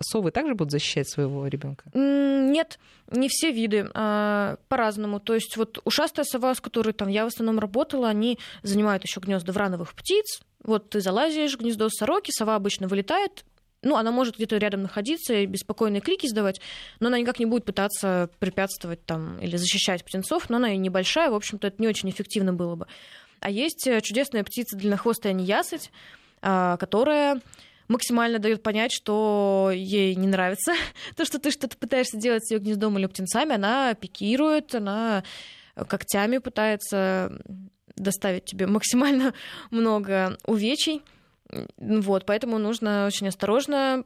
совы 0.00 0.30
также 0.30 0.54
будут 0.54 0.70
защищать 0.70 1.08
своего 1.08 1.46
ребенка? 1.46 1.90
Нет, 1.92 2.78
не 3.10 3.28
все 3.28 3.52
виды, 3.52 3.90
а, 3.92 4.56
по-разному. 4.68 5.20
То 5.20 5.34
есть 5.34 5.56
вот 5.56 5.80
ушастая 5.84 6.24
сова, 6.24 6.54
с 6.54 6.60
которой 6.60 6.92
там 6.92 7.08
я 7.08 7.24
в 7.24 7.28
основном 7.28 7.58
работала, 7.58 8.08
они 8.08 8.38
занимают 8.62 9.04
еще 9.04 9.20
гнезда 9.20 9.52
врановых 9.52 9.92
птиц. 9.92 10.40
Вот 10.62 10.88
ты 10.88 11.00
залазишь 11.00 11.56
в 11.56 11.60
гнездо 11.60 11.90
сороки, 11.90 12.30
сова 12.32 12.54
обычно 12.54 12.88
вылетает, 12.88 13.44
ну, 13.84 13.96
она 13.96 14.10
может 14.10 14.36
где-то 14.36 14.56
рядом 14.56 14.82
находиться 14.82 15.34
и 15.34 15.46
беспокойные 15.46 16.00
крики 16.00 16.26
издавать, 16.26 16.60
но 17.00 17.08
она 17.08 17.18
никак 17.18 17.38
не 17.38 17.46
будет 17.46 17.64
пытаться 17.64 18.30
препятствовать 18.38 19.04
там 19.04 19.38
или 19.38 19.56
защищать 19.56 20.04
птенцов, 20.04 20.50
но 20.50 20.56
она 20.56 20.72
и 20.74 20.76
небольшая, 20.76 21.30
в 21.30 21.34
общем-то, 21.34 21.68
это 21.68 21.80
не 21.80 21.88
очень 21.88 22.10
эффективно 22.10 22.52
было 22.52 22.74
бы. 22.74 22.86
А 23.40 23.50
есть 23.50 23.86
э, 23.86 24.00
чудесная 24.00 24.42
птица 24.42 24.76
длиннохвостая 24.76 25.34
неясыть, 25.34 25.90
а, 26.40 26.76
которая 26.78 27.40
максимально 27.88 28.38
дает 28.38 28.62
понять, 28.62 28.92
что 28.92 29.70
ей 29.74 30.14
не 30.14 30.26
нравится 30.26 30.72
то, 31.16 31.24
что 31.24 31.38
ты 31.38 31.50
что-то 31.50 31.76
пытаешься 31.76 32.16
делать 32.16 32.46
с 32.46 32.50
ее 32.50 32.58
гнездом 32.58 32.98
или 32.98 33.06
птенцами. 33.06 33.54
Она 33.54 33.94
пикирует, 33.94 34.74
она 34.74 35.24
когтями 35.74 36.38
пытается 36.38 37.38
доставить 37.96 38.44
тебе 38.44 38.66
максимально 38.66 39.34
много 39.70 40.38
увечий. 40.46 41.02
Вот, 41.78 42.26
поэтому 42.26 42.58
нужно 42.58 43.06
очень 43.06 43.28
осторожно 43.28 44.04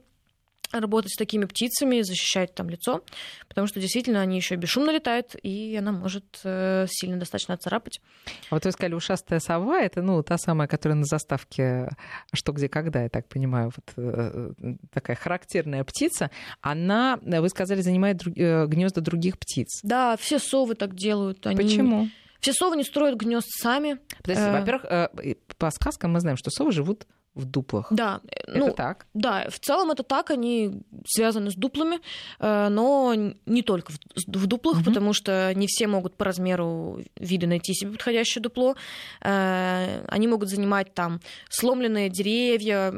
работать 0.73 1.13
с 1.13 1.17
такими 1.17 1.45
птицами, 1.45 2.03
защищать 2.03 2.55
там 2.55 2.69
лицо, 2.69 3.03
потому 3.49 3.67
что 3.67 3.81
действительно 3.81 4.21
они 4.21 4.37
еще 4.37 4.57
бесшумно 4.57 4.91
летают, 4.91 5.35
и 5.43 5.77
она 5.77 5.93
может 5.93 6.41
э, 6.45 6.87
сильно 6.89 7.17
достаточно 7.19 7.57
царапать. 7.57 8.01
А 8.51 8.55
вот 8.55 8.65
вы 8.65 8.73
сказали, 8.73 8.95
ушастая 8.95 9.41
сова, 9.41 9.81
это 9.81 10.03
ну 10.03 10.23
та 10.23 10.37
самая, 10.37 10.69
которая 10.69 10.99
на 10.99 11.05
заставке 11.05 11.89
«Что, 12.33 12.53
где, 12.53 12.69
когда», 12.69 13.03
я 13.03 13.09
так 13.09 13.29
понимаю, 13.29 13.73
вот 13.75 13.93
э, 13.97 14.53
такая 14.93 15.17
характерная 15.17 15.85
птица. 15.85 16.31
Она, 16.61 17.19
вы 17.23 17.49
сказали, 17.49 17.81
занимает 17.81 18.19
друг, 18.19 18.37
э, 18.37 18.67
гнезда 18.67 19.01
других 19.01 19.39
птиц. 19.39 19.81
Да, 19.83 20.17
все 20.19 20.39
совы 20.39 20.75
так 20.75 20.95
делают. 20.95 21.47
Они... 21.47 21.57
Почему? 21.57 22.09
Все 22.41 22.53
совы 22.53 22.77
не 22.77 22.85
строят 22.85 23.17
гнезд 23.17 23.49
сами. 23.51 23.99
Подождите, 24.23 24.51
э... 24.51 24.61
во-первых, 24.61 25.47
по 25.57 25.71
сказкам 25.71 26.13
мы 26.13 26.21
знаем, 26.21 26.37
что 26.37 26.51
совы 26.51 26.73
живут 26.73 27.07
в 27.39 27.45
дуплах. 27.45 27.87
Да. 27.91 28.21
Это 28.27 28.59
ну, 28.59 28.73
так? 28.73 29.07
Да, 29.15 29.47
в 29.49 29.59
целом 29.61 29.91
это 29.93 30.03
так, 30.03 30.31
они 30.31 30.83
связаны 31.07 31.51
с 31.51 31.55
дуплами, 31.55 32.01
э, 32.41 32.69
но 32.69 33.15
не 33.47 33.63
только 33.63 33.93
в 34.27 34.47
дуплах, 34.47 34.79
угу. 34.79 34.85
потому 34.85 35.13
что 35.13 35.53
не 35.55 35.67
все 35.69 35.87
могут 35.87 36.17
по 36.17 36.25
размеру 36.25 37.01
вида 37.17 37.47
найти 37.47 37.75
себе 37.75 37.93
подходящее 37.93 38.43
дупло. 38.43 38.75
Э, 39.23 40.05
они 40.09 40.27
могут 40.27 40.49
занимать 40.49 40.93
там 40.95 41.21
сломленные 41.49 42.11
деревья, 42.11 42.93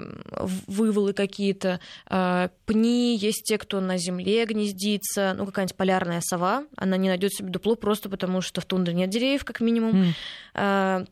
выволы 0.66 1.12
какие-то, 1.12 1.80
э, 2.09 2.49
пни, 2.64 3.16
есть 3.16 3.45
те, 3.45 3.59
кто 3.59 3.80
на 3.80 3.99
земле 3.99 4.47
гнездится, 4.47 5.34
ну 5.36 5.45
какая-нибудь 5.45 5.76
полярная 5.76 6.22
сова, 6.22 6.64
она 6.76 6.97
не 6.97 7.09
найдет 7.09 7.34
себе 7.34 7.51
дупло 7.51 7.74
просто 7.74 8.09
потому, 8.09 8.41
что 8.41 8.61
в 8.61 8.64
тундре 8.64 8.95
нет 8.95 9.11
деревьев, 9.11 9.45
как 9.45 9.61
минимум. 9.61 10.14
Mm. 10.55 11.07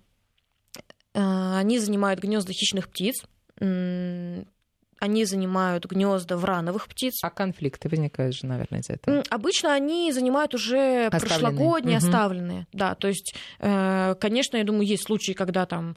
Э, 1.14 1.56
они 1.56 1.78
занимают 1.78 2.20
гнезда 2.20 2.52
хищных 2.52 2.88
птиц, 2.88 3.24
они 5.00 5.24
занимают 5.24 5.86
гнезда 5.86 6.36
врановых 6.36 6.88
птиц. 6.88 7.22
А 7.22 7.30
конфликты 7.30 7.88
возникают 7.88 8.34
же, 8.34 8.46
наверное, 8.46 8.80
из-за 8.80 8.94
этого? 8.94 9.22
Обычно 9.30 9.72
они 9.72 10.12
занимают 10.12 10.54
уже 10.54 11.06
оставленные. 11.06 11.20
прошлогодние, 11.20 11.98
угу. 11.98 12.06
оставленные. 12.06 12.66
Да, 12.72 12.94
то 12.94 13.08
есть, 13.08 13.34
э, 13.60 14.14
конечно, 14.20 14.56
я 14.56 14.64
думаю, 14.64 14.86
есть 14.86 15.04
случаи, 15.04 15.32
когда 15.32 15.66
там 15.66 15.96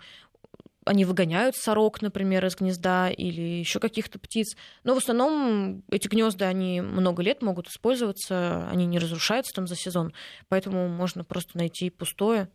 они 0.83 1.05
выгоняют 1.05 1.55
сорок, 1.55 2.01
например, 2.01 2.45
из 2.45 2.55
гнезда 2.55 3.09
или 3.09 3.59
еще 3.59 3.79
каких-то 3.79 4.17
птиц. 4.17 4.55
Но 4.83 4.95
в 4.95 4.97
основном 4.97 5.83
эти 5.91 6.07
гнезда, 6.07 6.47
они 6.47 6.81
много 6.81 7.21
лет 7.21 7.41
могут 7.41 7.67
использоваться, 7.67 8.67
они 8.69 8.87
не 8.87 8.97
разрушаются 8.97 9.53
там 9.53 9.67
за 9.67 9.75
сезон, 9.75 10.13
поэтому 10.49 10.87
можно 10.87 11.23
просто 11.23 11.57
найти 11.57 11.91
пустое 11.91 12.49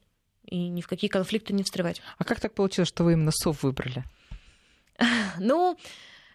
и 0.47 0.68
ни 0.68 0.80
в 0.80 0.88
какие 0.88 1.09
конфликты 1.09 1.53
не 1.53 1.62
встревать. 1.62 2.03
А 2.18 2.24
как 2.24 2.40
так 2.40 2.55
получилось, 2.55 2.88
что 2.88 3.05
вы 3.05 3.12
именно 3.12 3.32
сов 3.32 3.62
выбрали? 3.62 4.05
Ну, 5.38 5.76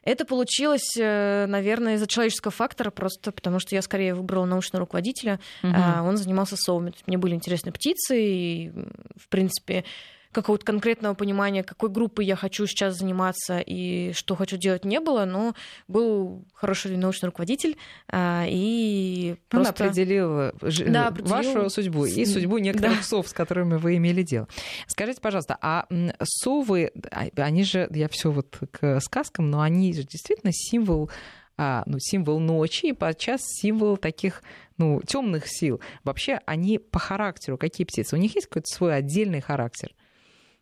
это 0.03 0.25
получилось, 0.25 0.95
э, 0.97 1.45
наверное, 1.47 1.95
из-за 1.95 2.07
человеческого 2.07 2.51
фактора, 2.51 2.89
просто 2.89 3.31
потому 3.31 3.59
что 3.59 3.75
я 3.75 3.81
скорее 3.81 4.15
выбрала 4.15 4.45
научного 4.45 4.81
руководителя. 4.81 5.39
Угу. 5.63 5.71
Он 5.71 6.17
занимался 6.17 6.55
совами. 6.57 6.93
Мне 7.05 7.17
были 7.17 7.35
интересны 7.35 7.71
птицы, 7.71 8.19
и, 8.19 8.71
в 9.15 9.27
принципе, 9.29 9.83
какого-то 10.31 10.65
конкретного 10.65 11.13
понимания, 11.13 11.63
какой 11.63 11.89
группой 11.89 12.25
я 12.25 12.35
хочу 12.35 12.65
сейчас 12.65 12.97
заниматься 12.97 13.59
и 13.59 14.13
что 14.13 14.35
хочу 14.35 14.57
делать, 14.57 14.85
не 14.85 14.99
было, 14.99 15.25
но 15.25 15.53
был 15.87 16.45
хороший 16.53 16.95
научный 16.97 17.27
руководитель, 17.27 17.77
а, 18.07 18.45
и 18.47 19.35
просто... 19.49 19.83
Он 19.83 19.89
определил, 19.89 20.39
э, 20.39 20.51
да, 20.87 21.07
определил 21.07 21.31
вашу 21.31 21.69
судьбу 21.69 22.05
и 22.05 22.25
судьбу 22.25 22.57
некоторых 22.57 22.97
да. 22.97 23.03
сов, 23.03 23.27
с 23.27 23.33
которыми 23.33 23.75
вы 23.75 23.97
имели 23.97 24.23
дело. 24.23 24.47
Скажите, 24.87 25.21
пожалуйста, 25.21 25.57
а 25.61 25.87
совы, 26.23 26.91
а, 27.11 27.27
они 27.35 27.63
же, 27.63 27.87
я 27.91 28.07
все 28.07 28.31
вот 28.31 28.57
к 28.71 28.99
сказкам, 29.01 29.49
но 29.49 29.61
они 29.61 29.93
же 29.93 30.03
действительно 30.03 30.51
символ 30.53 31.09
а, 31.57 31.83
ну, 31.85 31.99
символ 31.99 32.39
ночи 32.39 32.87
и 32.87 32.93
подчас 32.93 33.41
символ 33.43 33.97
таких 33.97 34.41
ну, 34.77 34.99
темных 35.05 35.47
сил. 35.47 35.79
Вообще 36.03 36.39
они 36.45 36.79
по 36.79 36.97
характеру 36.97 37.57
какие 37.57 37.85
птицы? 37.85 38.15
У 38.15 38.19
них 38.19 38.33
есть 38.33 38.47
какой-то 38.47 38.73
свой 38.73 38.95
отдельный 38.95 39.41
характер? 39.41 39.93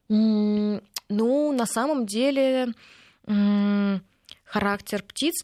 Ну, 0.09 0.81
на 1.51 1.65
самом 1.65 2.05
деле, 2.05 2.73
характер 4.43 5.03
птиц 5.03 5.43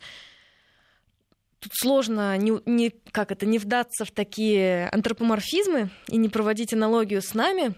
тут 1.59 1.71
сложно 1.73 2.37
не, 2.37 2.59
не, 2.65 2.91
как 3.11 3.31
это, 3.31 3.45
не 3.47 3.57
вдаться 3.57 4.05
в 4.05 4.11
такие 4.11 4.87
антропоморфизмы 4.89 5.89
и 6.07 6.17
не 6.17 6.29
проводить 6.29 6.73
аналогию 6.73 7.21
с 7.21 7.33
нами. 7.33 7.73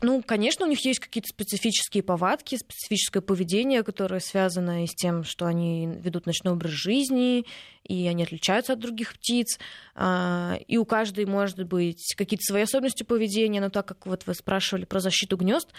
Ну, 0.00 0.22
конечно, 0.22 0.64
у 0.64 0.68
них 0.68 0.84
есть 0.84 1.00
какие-то 1.00 1.28
специфические 1.28 2.04
повадки, 2.04 2.54
специфическое 2.54 3.20
поведение, 3.20 3.82
которое 3.82 4.20
связано 4.20 4.84
и 4.84 4.86
с 4.86 4.94
тем, 4.94 5.24
что 5.24 5.46
они 5.46 5.88
ведут 5.88 6.26
ночной 6.26 6.52
образ 6.52 6.70
жизни, 6.70 7.44
и 7.82 8.06
они 8.06 8.22
отличаются 8.22 8.74
от 8.74 8.78
других 8.78 9.14
птиц. 9.14 9.58
А, 9.96 10.56
и 10.68 10.76
у 10.76 10.84
каждой 10.84 11.26
может 11.26 11.64
быть 11.64 12.14
какие-то 12.16 12.44
свои 12.44 12.62
особенности 12.62 13.02
поведения, 13.02 13.60
но 13.60 13.70
так 13.70 13.88
как 13.88 14.06
вот 14.06 14.24
вы 14.26 14.34
спрашивали 14.34 14.84
про 14.84 15.00
защиту 15.00 15.36
гнезд, 15.36 15.72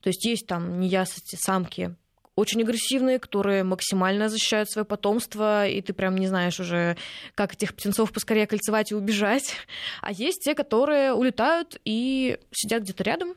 то 0.00 0.08
есть 0.08 0.24
есть 0.24 0.46
там 0.46 0.80
неясности 0.80 1.36
самки, 1.36 1.94
очень 2.36 2.60
агрессивные, 2.60 3.18
которые 3.18 3.64
максимально 3.64 4.28
защищают 4.28 4.70
свое 4.70 4.84
потомство, 4.84 5.66
и 5.66 5.80
ты 5.80 5.94
прям 5.94 6.16
не 6.16 6.28
знаешь 6.28 6.60
уже, 6.60 6.98
как 7.34 7.54
этих 7.54 7.74
птенцов 7.74 8.12
поскорее 8.12 8.46
кольцевать 8.46 8.92
и 8.92 8.94
убежать. 8.94 9.54
А 10.02 10.12
есть 10.12 10.42
те, 10.42 10.54
которые 10.54 11.14
улетают 11.14 11.80
и 11.86 12.38
сидят 12.52 12.82
где-то 12.82 13.02
рядом, 13.04 13.34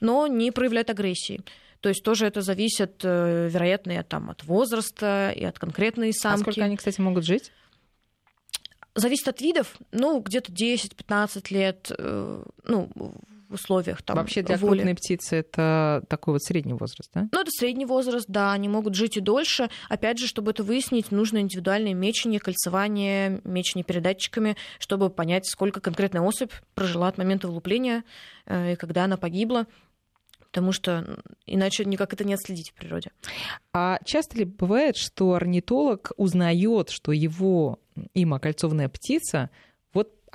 но 0.00 0.28
не 0.28 0.52
проявляют 0.52 0.90
агрессии. 0.90 1.42
То 1.80 1.88
есть 1.88 2.04
тоже 2.04 2.26
это 2.26 2.40
зависит, 2.40 3.00
э, 3.02 3.48
вероятно, 3.50 4.02
там, 4.04 4.30
от 4.30 4.44
возраста, 4.44 5.32
и 5.34 5.44
от 5.44 5.58
конкретной 5.58 6.12
самки. 6.12 6.40
А 6.40 6.42
сколько 6.42 6.64
они, 6.64 6.76
кстати, 6.76 7.00
могут 7.00 7.24
жить? 7.24 7.52
Зависит 8.94 9.28
от 9.28 9.40
видов, 9.40 9.76
ну, 9.90 10.20
где-то 10.20 10.52
10-15 10.52 11.50
лет, 11.50 11.90
э, 11.98 12.44
ну, 12.64 12.90
условиях 13.48 14.02
там 14.02 14.16
Вообще 14.16 14.42
для 14.42 14.56
воли. 14.56 14.78
крупной 14.78 14.94
птицы 14.94 15.36
это 15.36 16.02
такой 16.08 16.34
вот 16.34 16.42
средний 16.42 16.74
возраст, 16.74 17.10
да? 17.14 17.28
Ну, 17.32 17.40
это 17.40 17.50
средний 17.50 17.86
возраст, 17.86 18.26
да, 18.28 18.52
они 18.52 18.68
могут 18.68 18.94
жить 18.94 19.16
и 19.16 19.20
дольше. 19.20 19.68
Опять 19.88 20.18
же, 20.18 20.26
чтобы 20.26 20.50
это 20.50 20.62
выяснить, 20.62 21.10
нужно 21.10 21.38
индивидуальное 21.38 21.94
мечение, 21.94 22.40
кольцевание, 22.40 23.40
мечение 23.44 23.84
передатчиками, 23.84 24.56
чтобы 24.78 25.10
понять, 25.10 25.46
сколько 25.46 25.80
конкретная 25.80 26.22
особь 26.22 26.52
прожила 26.74 27.08
от 27.08 27.18
момента 27.18 27.48
вылупления 27.48 28.04
э, 28.46 28.72
и 28.72 28.76
когда 28.76 29.04
она 29.04 29.16
погибла 29.16 29.66
потому 30.56 30.72
что 30.72 31.18
иначе 31.44 31.84
никак 31.84 32.14
это 32.14 32.24
не 32.24 32.32
отследить 32.32 32.70
в 32.70 32.72
природе. 32.72 33.10
А 33.74 33.98
часто 34.06 34.38
ли 34.38 34.46
бывает, 34.46 34.96
что 34.96 35.34
орнитолог 35.34 36.12
узнает, 36.16 36.88
что 36.88 37.12
его 37.12 37.78
им 38.14 38.32
окольцованная 38.32 38.88
птица 38.88 39.50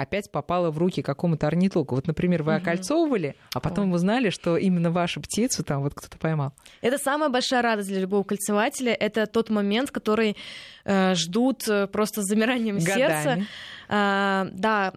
опять 0.01 0.31
попала 0.31 0.71
в 0.71 0.77
руки 0.77 1.01
какому-то 1.01 1.47
орнитологу. 1.47 1.95
Вот, 1.95 2.07
например, 2.07 2.43
вы 2.43 2.55
окольцовывали, 2.55 3.35
а 3.53 3.59
потом 3.59 3.89
Ой. 3.89 3.95
узнали, 3.95 4.29
что 4.29 4.57
именно 4.57 4.91
вашу 4.91 5.21
птицу 5.21 5.63
там 5.63 5.81
вот 5.83 5.93
кто-то 5.93 6.17
поймал. 6.17 6.53
Это 6.81 6.97
самая 6.97 7.29
большая 7.29 7.61
радость 7.61 7.89
для 7.89 7.99
любого 7.99 8.23
кольцевателя. 8.23 8.93
Это 8.93 9.25
тот 9.25 9.49
момент, 9.49 9.91
который 9.91 10.35
э, 10.85 11.15
ждут 11.15 11.67
э, 11.67 11.87
просто 11.87 12.21
с 12.21 12.25
замиранием 12.25 12.77
Годами. 12.77 12.97
сердца. 12.97 13.45
Э, 13.89 14.49
да, 14.51 14.93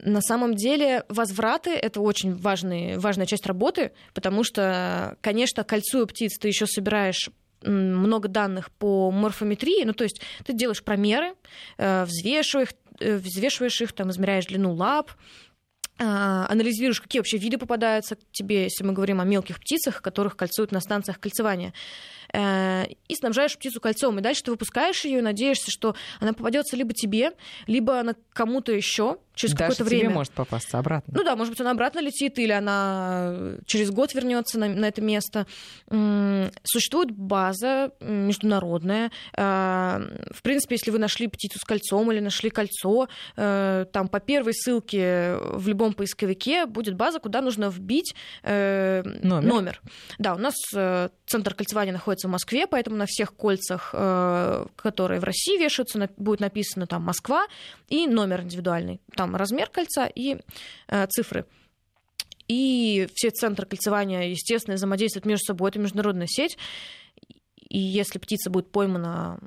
на 0.00 0.20
самом 0.20 0.54
деле 0.54 1.04
возвраты 1.08 1.70
это 1.70 2.00
очень 2.00 2.34
важный, 2.34 2.98
важная 2.98 3.26
часть 3.26 3.46
работы, 3.46 3.92
потому 4.14 4.44
что, 4.44 5.16
конечно, 5.20 5.64
кольцуя 5.64 6.06
птиц, 6.06 6.38
ты 6.38 6.48
еще 6.48 6.66
собираешь 6.66 7.30
много 7.62 8.28
данных 8.28 8.70
по 8.70 9.10
морфометрии, 9.10 9.84
ну 9.84 9.92
то 9.92 10.04
есть 10.04 10.20
ты 10.44 10.52
делаешь 10.52 10.82
промеры, 10.82 11.34
э, 11.76 12.04
взвешиваешь, 12.04 12.68
взвешиваешь 13.00 13.80
их, 13.80 13.92
там, 13.92 14.10
измеряешь 14.10 14.46
длину 14.46 14.72
лап, 14.72 15.12
а, 16.00 16.46
анализируешь, 16.48 17.00
какие 17.00 17.20
вообще 17.20 17.38
виды 17.38 17.58
попадаются 17.58 18.16
тебе, 18.30 18.64
если 18.64 18.84
мы 18.84 18.92
говорим 18.92 19.20
о 19.20 19.24
мелких 19.24 19.58
птицах, 19.58 20.00
которых 20.00 20.36
кольцуют 20.36 20.70
на 20.70 20.80
станциях 20.80 21.18
кольцевания. 21.18 21.72
Э, 22.32 22.84
и 23.08 23.14
снабжаешь 23.14 23.56
птицу 23.56 23.80
кольцом. 23.80 24.18
И 24.18 24.22
дальше 24.22 24.42
ты 24.42 24.50
выпускаешь 24.50 25.04
ее 25.04 25.18
и 25.18 25.22
надеешься, 25.22 25.70
что 25.70 25.94
она 26.20 26.32
попадется 26.32 26.76
либо 26.76 26.92
тебе, 26.92 27.32
либо 27.66 28.00
она 28.00 28.14
кому-то 28.32 28.72
еще 28.72 29.18
через 29.34 29.54
какое-то 29.54 29.84
время. 29.84 30.06
тебе 30.06 30.14
может 30.14 30.32
попасться 30.32 30.78
обратно. 30.78 31.14
Ну 31.16 31.24
да, 31.24 31.36
может 31.36 31.52
быть, 31.52 31.60
она 31.60 31.70
обратно 31.70 32.00
летит, 32.00 32.38
или 32.38 32.50
она 32.52 33.56
через 33.66 33.90
год 33.90 34.12
вернется 34.12 34.58
на, 34.58 34.68
на 34.68 34.86
это 34.86 35.00
место. 35.00 35.46
Существует 36.64 37.12
база 37.12 37.92
международная. 38.00 39.10
Э, 39.36 40.00
в 40.32 40.42
принципе, 40.42 40.74
если 40.74 40.90
вы 40.90 40.98
нашли 40.98 41.28
птицу 41.28 41.58
с 41.58 41.64
кольцом 41.64 42.10
или 42.12 42.20
нашли 42.20 42.50
кольцо, 42.50 43.08
э, 43.36 43.86
там 43.92 44.08
по 44.08 44.20
первой 44.20 44.52
ссылке 44.54 45.36
в 45.40 45.66
любом 45.68 45.94
поисковике 45.94 46.66
будет 46.66 46.94
база, 46.94 47.20
куда 47.20 47.40
нужно 47.40 47.70
вбить 47.70 48.14
номер. 48.42 49.42
номер. 49.42 49.80
Да, 50.18 50.34
у 50.34 50.38
нас 50.38 50.54
центр 51.26 51.54
кольцевания 51.54 51.92
находится 51.92 52.27
в 52.28 52.30
Москве, 52.30 52.66
поэтому 52.66 52.96
на 52.96 53.06
всех 53.06 53.34
кольцах, 53.34 53.90
э, 53.92 54.66
которые 54.76 55.20
в 55.20 55.24
России 55.24 55.58
вешаются, 55.58 56.08
будет 56.16 56.40
написано 56.40 56.86
там 56.86 57.02
Москва 57.02 57.46
и 57.88 58.06
номер 58.06 58.42
индивидуальный. 58.42 59.00
Там 59.16 59.34
размер 59.34 59.68
кольца 59.68 60.06
и 60.06 60.38
э, 60.88 61.06
цифры. 61.08 61.46
И 62.46 63.08
все 63.14 63.30
центры 63.30 63.66
кольцевания, 63.66 64.28
естественно, 64.28 64.76
взаимодействуют 64.76 65.26
между 65.26 65.44
собой. 65.44 65.70
Это 65.70 65.78
международная 65.78 66.26
сеть. 66.26 66.56
И 67.68 67.78
если 67.78 68.18
птица 68.18 68.48
будет 68.48 68.70
поймана 68.70 69.38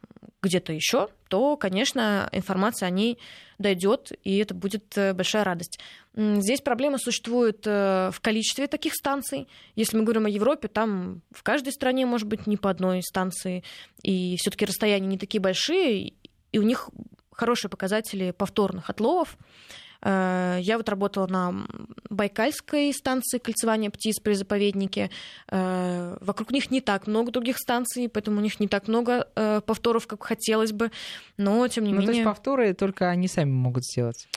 где-то 0.42 0.74
еще, 0.74 1.10
то, 1.30 1.56
конечно, 1.56 2.28
информация 2.32 2.88
о 2.88 2.90
ней 2.90 3.20
дойдет, 3.60 4.12
и 4.24 4.38
это 4.38 4.56
будет 4.56 4.98
э, 4.98 5.14
большая 5.14 5.44
радость. 5.44 5.80
Здесь 6.16 6.62
проблема 6.62 6.98
существует 6.98 7.66
э, 7.66 8.10
в 8.12 8.20
количестве 8.22 8.68
таких 8.68 8.96
станций. 8.96 9.48
Если 9.76 9.98
мы 9.98 10.04
говорим 10.04 10.26
о 10.26 10.30
Европе, 10.30 10.68
там 10.68 11.22
в 11.32 11.44
каждой 11.44 11.72
стране 11.72 12.08
может 12.08 12.28
быть 12.28 12.48
не 12.48 12.58
по 12.58 12.72
одной 12.72 13.04
станции, 13.04 13.64
и 14.02 14.36
все-таки 14.38 14.66
расстояния 14.66 15.08
не 15.08 15.20
такие 15.20 15.40
большие, 15.40 16.14
и 16.52 16.60
у 16.60 16.64
них 16.64 16.90
хорошие 17.32 17.70
показатели 17.70 18.32
повторных 18.32 18.90
отловов. 18.90 19.38
Э, 20.02 20.58
я 20.62 20.78
вот 20.78 20.90
работала 20.90 21.28
на 21.28 21.66
Байкальской 22.10 22.94
станции 22.94 23.38
кольцевания 23.38 23.90
птиц 23.90 24.20
при 24.20 24.34
заповеднике. 24.34 25.10
Э, 25.50 26.18
вокруг 26.22 26.52
них 26.52 26.72
не 26.72 26.82
так 26.82 27.08
много 27.08 27.32
других 27.32 27.58
станций, 27.58 28.10
поэтому 28.10 28.40
у 28.40 28.42
них 28.42 28.60
не 28.60 28.68
так 28.68 28.88
много 28.88 29.28
э, 29.36 29.62
повторов, 29.66 30.08
как 30.08 30.24
хотелось 30.24 30.72
бы. 30.72 30.92
Но, 31.38 31.68
тем 31.68 31.84
не 31.84 31.92
ну, 31.92 32.00
менее... 32.00 32.08
То 32.08 32.14
есть 32.14 32.26
повторы 32.26 32.74
только 32.74 33.10
они 33.10 33.28
сами 33.28 33.52
могут 33.52 33.86
сделать? 33.86 34.28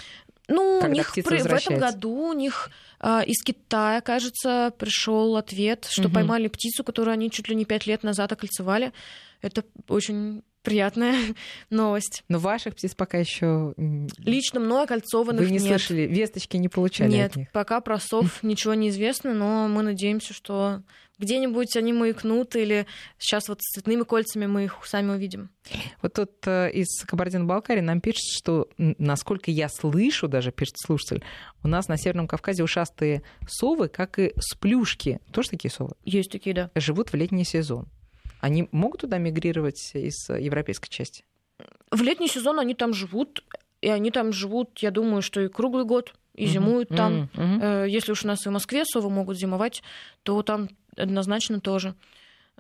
Ну, 0.49 0.81
у 0.83 0.87
них 0.89 1.12
при, 1.15 1.41
в 1.41 1.47
этом 1.47 1.79
году 1.79 2.11
у 2.11 2.33
них 2.35 2.71
э, 3.01 3.25
из 3.27 3.43
Китая, 3.43 4.03
кажется, 4.03 4.73
пришел 4.77 5.37
ответ, 5.37 5.87
что 5.89 6.09
угу. 6.09 6.15
поймали 6.15 6.49
птицу, 6.49 6.85
которую 6.85 7.15
они 7.15 7.31
чуть 7.31 7.49
ли 7.49 7.55
не 7.55 7.65
пять 7.65 7.87
лет 7.87 8.03
назад 8.03 8.33
окольцевали. 8.33 8.93
Это 9.45 9.62
очень 9.88 10.42
приятная 10.62 11.18
новость. 11.70 12.24
Но 12.28 12.38
ваших 12.38 12.74
птиц 12.74 12.95
пока 12.95 13.18
еще 13.18 13.74
лично 14.18 14.59
мной 14.59 14.84
окольцованных 14.84 15.42
Вы 15.42 15.51
не 15.51 15.59
нет. 15.59 15.80
слышали, 15.80 16.03
весточки 16.03 16.57
не 16.57 16.70
получали 16.70 17.11
нет, 17.11 17.30
от 17.32 17.36
них? 17.36 17.53
пока 17.53 17.80
про 17.82 18.01
сов 18.01 18.38
ничего 18.42 18.72
не 18.72 18.88
известно, 18.88 19.34
но 19.34 19.68
мы 19.68 19.82
надеемся, 19.82 20.32
что 20.32 20.82
где-нибудь 21.18 21.76
они 21.76 21.92
маякнут, 21.92 22.57
или 22.57 22.86
сейчас 23.18 23.49
вот 23.49 23.61
с 23.61 23.74
цветными 23.74 24.03
кольцами 24.03 24.47
мы 24.47 24.64
их 24.64 24.78
сами 24.84 25.12
увидим. 25.12 25.51
Вот 26.03 26.14
тут 26.14 26.32
э, 26.47 26.72
из 26.72 27.05
Кабардино-Балкарии 27.05 27.82
нам 27.82 28.01
пишет, 28.01 28.24
что, 28.36 28.68
насколько 28.78 29.51
я 29.51 29.68
слышу, 29.68 30.26
даже 30.26 30.51
пишет 30.51 30.76
слушатель, 30.78 31.22
у 31.62 31.68
нас 31.68 31.86
на 31.86 31.99
Северном 31.99 32.26
Кавказе 32.26 32.64
ушастые 32.64 33.22
совы, 33.47 33.88
как 33.88 34.18
и 34.18 34.32
сплюшки, 34.40 35.20
тоже 35.30 35.51
такие 35.51 35.70
совы? 35.70 35.92
Есть 36.05 36.32
такие, 36.32 36.55
да. 36.55 36.70
Живут 36.74 37.12
в 37.12 37.14
летний 37.14 37.45
сезон. 37.45 37.86
Они 38.45 38.68
могут 38.72 39.01
туда 39.01 39.16
мигрировать 39.16 39.92
из 39.95 40.28
европейской 40.28 40.90
части? 40.90 41.24
В 41.90 42.03
летний 42.03 42.28
сезон 42.28 42.61
они 42.61 42.74
там 42.74 42.92
живут, 42.92 43.42
и 43.80 43.88
они 43.88 44.11
там 44.11 44.34
живут, 44.34 44.80
я 44.80 44.90
думаю, 44.90 45.22
что 45.22 45.40
и 45.40 45.49
круглый 45.49 45.86
год, 45.86 46.14
и 46.34 46.45
зимуют 46.45 46.90
uh-huh. 46.90 46.97
там. 46.97 47.30
Uh-huh. 47.32 47.88
Если 47.88 48.12
уж 48.12 48.22
у 48.22 48.28
нас 48.28 48.45
и 48.45 48.51
в 48.51 48.53
Москве 48.53 48.84
совы 48.84 49.09
могут 49.09 49.38
зимовать, 49.38 49.82
то 50.24 50.42
там 50.42 50.68
однозначно 50.95 51.59
тоже. 51.61 51.95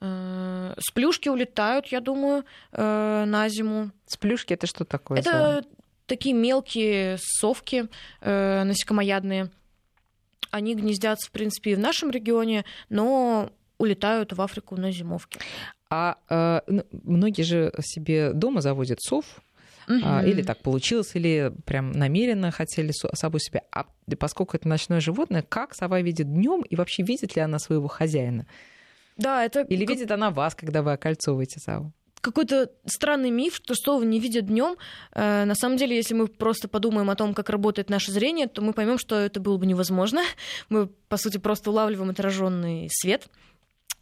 Э, 0.00 0.72
сплюшки 0.78 1.28
улетают, 1.28 1.88
я 1.88 2.00
думаю, 2.00 2.46
э, 2.72 3.24
на 3.26 3.46
зиму. 3.50 3.90
Сплюшки 4.06 4.54
это 4.54 4.66
что 4.66 4.86
такое? 4.86 5.18
Это 5.18 5.66
такие 6.06 6.34
мелкие 6.34 7.18
совки 7.20 7.88
насекомоядные. 8.22 9.50
Они 10.50 10.74
гнездятся, 10.74 11.28
в 11.28 11.30
принципе, 11.30 11.72
и 11.72 11.74
в 11.74 11.78
нашем 11.78 12.10
регионе, 12.10 12.64
но 12.88 13.50
улетают 13.84 14.32
в 14.32 14.40
Африку 14.40 14.76
на 14.76 14.90
зимовки. 14.90 15.38
А 15.90 16.18
э, 16.28 16.60
многие 16.90 17.42
же 17.42 17.72
себе 17.80 18.32
дома 18.32 18.60
заводят 18.60 19.00
сов, 19.00 19.24
Угу. 19.86 20.26
Или 20.26 20.42
так 20.42 20.60
получилось, 20.60 21.10
или 21.14 21.52
прям 21.66 21.92
намеренно 21.92 22.50
хотели 22.50 22.90
собой 23.14 23.40
себя. 23.40 23.62
А 23.70 23.84
поскольку 24.18 24.56
это 24.56 24.66
ночное 24.66 25.00
животное, 25.00 25.42
как 25.42 25.74
сова 25.74 26.00
видит 26.00 26.32
днем 26.32 26.62
и 26.62 26.74
вообще 26.74 27.02
видит 27.02 27.36
ли 27.36 27.42
она 27.42 27.58
своего 27.58 27.86
хозяина? 27.88 28.46
Да, 29.18 29.44
это... 29.44 29.60
Или 29.60 29.84
видит 29.84 30.10
она 30.10 30.30
вас, 30.30 30.54
когда 30.54 30.82
вы 30.82 30.92
окольцовываете 30.92 31.60
сову? 31.60 31.92
какой-то 32.24 32.70
странный 32.86 33.30
миф, 33.30 33.54
что 33.56 33.74
совы 33.74 34.06
не 34.06 34.18
видят 34.18 34.46
днем. 34.46 34.76
Э, 35.12 35.44
на 35.44 35.54
самом 35.54 35.76
деле, 35.76 35.94
если 35.94 36.14
мы 36.14 36.26
просто 36.26 36.68
подумаем 36.68 37.10
о 37.10 37.16
том, 37.16 37.34
как 37.34 37.50
работает 37.50 37.90
наше 37.90 38.12
зрение, 38.12 38.46
то 38.46 38.62
мы 38.62 38.72
поймем, 38.72 38.96
что 38.96 39.16
это 39.16 39.40
было 39.40 39.58
бы 39.58 39.66
невозможно. 39.66 40.22
Мы, 40.70 40.86
по 40.86 41.18
сути, 41.18 41.36
просто 41.36 41.70
улавливаем 41.70 42.08
отраженный 42.08 42.88
свет 42.90 43.28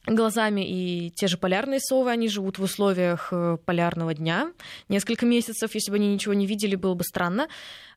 глазами, 0.07 0.63
и 0.67 1.11
те 1.11 1.29
же 1.29 1.37
полярные 1.37 1.81
совы, 1.81 2.11
они 2.11 2.29
живут 2.29 2.59
в 2.59 2.63
условиях 2.63 3.29
э, 3.31 3.57
полярного 3.65 4.15
дня 4.15 4.53
несколько 4.89 5.27
месяцев. 5.27 5.75
Если 5.75 5.91
бы 5.91 5.97
они 5.97 6.13
ничего 6.13 6.35
не 6.35 6.47
видели, 6.47 6.75
было 6.75 6.95
бы 6.95 7.05
странно. 7.05 7.49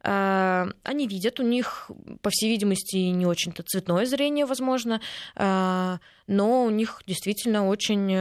Э, 0.03 0.67
они 0.83 1.07
видят, 1.07 1.39
у 1.39 1.43
них, 1.43 1.89
по 2.21 2.29
всей 2.29 2.49
видимости, 2.49 2.97
не 2.97 3.25
очень-то 3.25 3.63
цветное 3.63 4.05
зрение, 4.05 4.45
возможно, 4.45 5.01
э, 5.35 5.97
но 6.27 6.65
у 6.65 6.69
них 6.69 7.01
действительно 7.07 7.67
очень... 7.67 8.15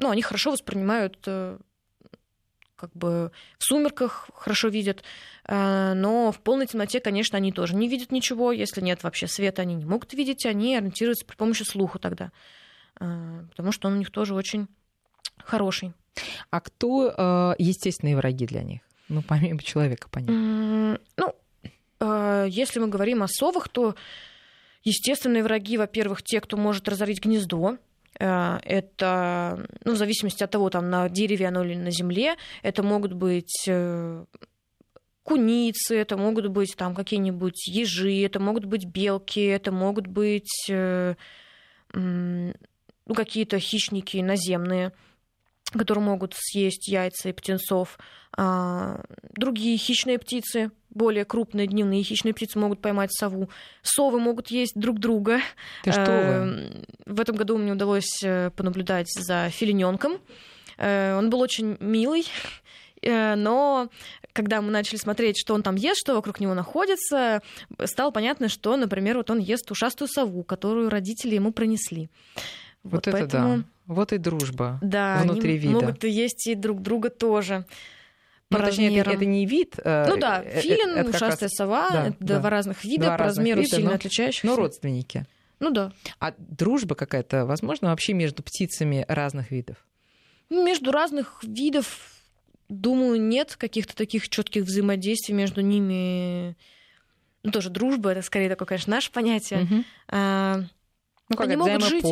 Ну, 0.00 0.10
они 0.10 0.22
хорошо 0.22 0.50
воспринимают 0.50 1.26
как 2.84 2.94
бы 2.94 3.32
в 3.58 3.64
сумерках 3.64 4.28
хорошо 4.34 4.68
видят, 4.68 5.02
э, 5.46 5.94
но 5.94 6.30
в 6.32 6.40
полной 6.40 6.66
темноте, 6.66 7.00
конечно, 7.00 7.38
они 7.38 7.50
тоже 7.50 7.74
не 7.74 7.88
видят 7.88 8.12
ничего. 8.12 8.52
Если 8.52 8.82
нет 8.82 9.02
вообще 9.02 9.26
света, 9.26 9.62
они 9.62 9.74
не 9.74 9.86
могут 9.86 10.12
видеть, 10.12 10.44
они 10.44 10.76
ориентируются 10.76 11.24
при 11.24 11.34
помощи 11.36 11.62
слуха 11.62 11.98
тогда, 11.98 12.30
э, 13.00 13.44
потому 13.48 13.72
что 13.72 13.88
он 13.88 13.94
у 13.94 13.96
них 13.96 14.10
тоже 14.10 14.34
очень 14.34 14.68
хороший. 15.38 15.94
А 16.50 16.60
кто 16.60 17.08
э, 17.08 17.54
естественные 17.58 18.16
враги 18.16 18.46
для 18.46 18.62
них? 18.62 18.82
Ну, 19.08 19.22
помимо 19.22 19.62
человека, 19.62 20.08
понятно. 20.10 20.98
Ну, 21.16 21.34
если 22.46 22.80
мы 22.80 22.88
говорим 22.88 23.22
о 23.22 23.28
совах, 23.28 23.68
то 23.70 23.94
естественные 24.82 25.42
враги, 25.42 25.78
во-первых, 25.78 26.22
те, 26.22 26.40
кто 26.40 26.58
может 26.58 26.86
разорить 26.86 27.24
гнездо, 27.24 27.78
это, 28.18 29.66
ну, 29.84 29.92
в 29.92 29.96
зависимости 29.96 30.42
от 30.44 30.50
того, 30.50 30.70
там, 30.70 30.88
на 30.90 31.08
дереве 31.08 31.48
оно 31.48 31.64
или 31.64 31.74
на 31.74 31.90
земле, 31.90 32.36
это 32.62 32.82
могут 32.82 33.12
быть 33.12 33.64
э, 33.66 34.24
куницы, 35.24 35.96
это 35.96 36.16
могут 36.16 36.46
быть 36.48 36.74
там 36.76 36.94
какие-нибудь 36.94 37.66
ежи, 37.66 38.22
это 38.24 38.38
могут 38.38 38.66
быть 38.66 38.84
белки, 38.84 39.40
это 39.40 39.72
могут 39.72 40.06
быть 40.06 40.66
э, 40.68 41.14
ну, 41.92 43.14
какие-то 43.14 43.58
хищники 43.58 44.18
наземные 44.18 44.92
которые 45.78 46.04
могут 46.04 46.34
съесть 46.36 46.88
яйца 46.88 47.28
и 47.28 47.32
птенцов. 47.32 47.98
А, 48.36 49.00
другие 49.32 49.76
хищные 49.76 50.18
птицы, 50.18 50.70
более 50.90 51.24
крупные 51.24 51.66
дневные 51.66 52.02
хищные 52.02 52.34
птицы 52.34 52.58
могут 52.58 52.80
поймать 52.80 53.12
сову. 53.12 53.48
Совы 53.82 54.18
могут 54.18 54.48
есть 54.48 54.74
друг 54.74 54.98
друга. 54.98 55.40
Ты 55.82 55.92
что 55.92 56.84
вы? 57.06 57.12
В 57.12 57.20
этом 57.20 57.36
году 57.36 57.58
мне 57.58 57.72
удалось 57.72 58.22
э, 58.22 58.50
понаблюдать 58.50 59.08
за 59.12 59.50
филиненком. 59.50 60.18
Э, 60.78 61.16
он 61.16 61.30
был 61.30 61.40
очень 61.40 61.76
милый, 61.80 62.26
э, 63.02 63.34
но 63.34 63.88
когда 64.32 64.60
мы 64.60 64.70
начали 64.70 64.96
смотреть, 64.96 65.38
что 65.38 65.54
он 65.54 65.62
там 65.62 65.76
ест, 65.76 66.00
что 66.00 66.14
вокруг 66.14 66.40
него 66.40 66.54
находится, 66.54 67.42
стало 67.84 68.10
понятно, 68.10 68.48
что, 68.48 68.76
например, 68.76 69.16
вот 69.16 69.30
он 69.30 69.38
ест 69.38 69.70
ушастую 69.70 70.08
сову, 70.08 70.42
которую 70.42 70.90
родители 70.90 71.36
ему 71.36 71.52
пронесли. 71.52 72.10
Вот, 72.82 72.92
вот 72.92 73.08
это 73.08 73.18
поэтому... 73.18 73.58
да. 73.58 73.64
Вот 73.86 74.12
и 74.12 74.18
дружба 74.18 74.78
да, 74.82 75.20
внутри 75.22 75.58
вида. 75.58 75.72
могут 75.74 76.04
есть 76.04 76.46
и 76.46 76.54
друг 76.54 76.80
друга 76.80 77.10
тоже. 77.10 77.66
По 78.48 78.58
ну, 78.58 78.64
точнее, 78.66 78.98
это, 78.98 79.10
это 79.10 79.24
не 79.24 79.46
вид. 79.46 79.74
Э, 79.82 80.06
ну 80.08 80.16
да, 80.16 80.42
э, 80.42 80.60
филин, 80.60 80.96
это 80.96 81.10
ушастая 81.10 81.48
раз... 81.48 81.54
сова, 81.54 81.88
да, 81.90 82.06
это 82.08 82.16
да. 82.20 82.38
два 82.38 82.50
разных 82.50 82.84
вида, 82.84 83.06
два 83.06 83.16
по 83.16 83.24
разных 83.24 83.38
размеру 83.38 83.60
вида, 83.62 83.76
сильно 83.76 83.90
но, 83.90 83.96
отличающихся. 83.96 84.46
Но 84.46 84.56
родственники. 84.56 85.26
Ну 85.60 85.70
да. 85.70 85.92
А 86.20 86.34
дружба 86.38 86.94
какая-то, 86.94 87.46
возможно, 87.46 87.88
вообще 87.88 88.12
между 88.12 88.42
птицами 88.42 89.04
разных 89.08 89.50
видов? 89.50 89.76
Между 90.50 90.92
разных 90.92 91.42
видов, 91.42 92.12
думаю, 92.68 93.20
нет 93.20 93.56
каких-то 93.56 93.96
таких 93.96 94.28
четких 94.28 94.64
взаимодействий 94.64 95.34
между 95.34 95.60
ними. 95.60 96.56
Ну, 97.42 97.50
тоже 97.50 97.70
дружба, 97.70 98.10
это 98.10 98.22
скорее 98.22 98.48
такое, 98.48 98.66
конечно, 98.66 98.90
наше 98.90 99.10
понятие. 99.10 99.62
Угу. 99.62 99.84
А, 100.08 100.60
ну, 101.28 101.36
как 101.36 101.48
они 101.48 101.56
могут 101.56 101.84
жить, 101.84 102.04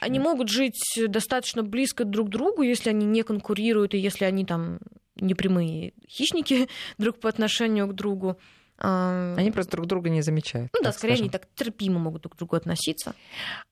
они 0.00 0.18
могут 0.18 0.48
жить 0.48 0.98
достаточно 1.08 1.62
близко 1.62 2.04
друг 2.04 2.28
к 2.28 2.30
другу, 2.30 2.62
если 2.62 2.90
они 2.90 3.06
не 3.06 3.22
конкурируют 3.22 3.94
и 3.94 3.98
если 3.98 4.24
они 4.24 4.44
там 4.44 4.78
не 5.16 5.34
прямые 5.34 5.94
хищники 6.08 6.68
друг 6.98 7.20
по 7.20 7.28
отношению 7.28 7.86
к 7.88 7.94
другу. 7.94 8.38
А, 8.78 9.34
они 9.38 9.50
просто 9.52 9.72
друг 9.72 9.86
друга 9.86 10.10
не 10.10 10.20
замечают. 10.20 10.70
Ну 10.74 10.82
да, 10.82 10.92
скорее 10.92 11.14
скажем. 11.14 11.24
они 11.24 11.30
так 11.30 11.48
терпимо 11.54 11.98
могут 11.98 12.22
друг 12.22 12.34
к 12.34 12.38
другу 12.38 12.56
относиться. 12.56 13.14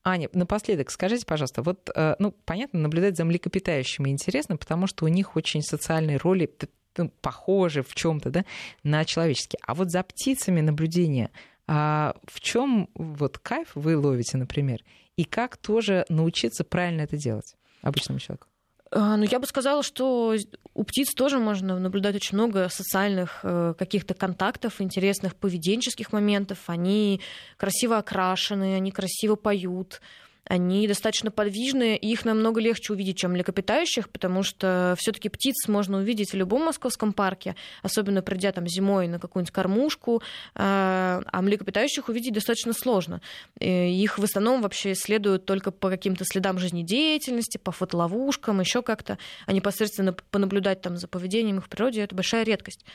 Аня, 0.03 0.29
напоследок 0.33 0.89
скажите, 0.89 1.25
пожалуйста, 1.27 1.61
вот, 1.61 1.91
э, 1.93 2.15
ну, 2.17 2.31
понятно, 2.31 2.79
наблюдать 2.79 3.15
за 3.15 3.23
млекопитающими 3.23 4.09
интересно, 4.09 4.57
потому 4.57 4.87
что 4.87 5.05
у 5.05 5.07
них 5.07 5.35
очень 5.35 5.61
социальные 5.61 6.17
роли 6.17 6.51
ну, 6.97 7.11
похожи 7.21 7.83
в 7.83 7.93
чем 7.93 8.19
то 8.19 8.29
да, 8.29 8.45
на 8.83 9.05
человеческие. 9.05 9.59
А 9.65 9.75
вот 9.75 9.91
за 9.91 10.01
птицами 10.01 10.61
наблюдение 10.61 11.29
а 11.67 12.15
в 12.25 12.39
чем 12.39 12.89
вот 12.95 13.39
кайф 13.39 13.71
вы 13.75 13.97
ловите, 13.97 14.37
например, 14.37 14.79
и 15.17 15.23
как 15.23 15.57
тоже 15.57 16.05
научиться 16.09 16.63
правильно 16.63 17.01
это 17.01 17.17
делать 17.17 17.55
обычному 17.81 18.19
человеку? 18.19 18.47
А, 18.91 19.17
ну, 19.17 19.23
я 19.23 19.39
бы 19.39 19.47
сказала, 19.47 19.83
что 19.83 20.35
у 20.73 20.83
птиц 20.83 21.13
тоже 21.13 21.39
можно 21.39 21.79
наблюдать 21.79 22.15
очень 22.15 22.37
много 22.37 22.69
социальных 22.69 23.39
э, 23.43 23.73
каких-то 23.77 24.13
контактов, 24.13 24.79
интересных 24.79 25.35
поведенческих 25.35 26.13
моментов. 26.13 26.59
Они 26.67 27.19
красиво 27.57 27.97
окрашены, 27.97 28.75
они 28.75 28.91
красиво 28.91 29.35
поют, 29.35 30.01
они 30.47 30.87
достаточно 30.87 31.31
подвижные, 31.31 31.97
и 31.97 32.11
их 32.11 32.23
намного 32.23 32.61
легче 32.61 32.93
увидеть, 32.93 33.17
чем 33.17 33.31
млекопитающих, 33.31 34.09
потому 34.09 34.43
что 34.43 34.95
все 34.97 35.11
таки 35.11 35.29
птиц 35.29 35.67
можно 35.67 35.97
увидеть 35.97 36.31
в 36.31 36.35
любом 36.35 36.65
московском 36.65 37.13
парке, 37.13 37.55
особенно 37.81 38.21
придя 38.21 38.51
там 38.51 38.67
зимой 38.67 39.07
на 39.07 39.19
какую-нибудь 39.19 39.53
кормушку, 39.53 40.21
а, 40.53 41.23
а 41.25 41.41
млекопитающих 41.41 42.09
увидеть 42.09 42.33
достаточно 42.33 42.73
сложно. 42.73 43.21
Их 43.59 44.19
в 44.19 44.23
основном 44.23 44.61
вообще 44.61 44.91
исследуют 44.91 45.45
только 45.45 45.71
по 45.71 45.89
каким-то 45.89 46.25
следам 46.25 46.59
жизнедеятельности, 46.59 47.57
по 47.57 47.71
фотоловушкам, 47.71 48.59
еще 48.59 48.83
как-то, 48.83 49.17
а 49.47 49.53
непосредственно 49.53 50.13
понаблюдать 50.13 50.81
там 50.81 50.97
за 50.97 51.07
поведением 51.07 51.57
их 51.57 51.65
в 51.65 51.69
природе, 51.69 52.01
это 52.01 52.15
большая 52.15 52.43
редкость. 52.43 52.85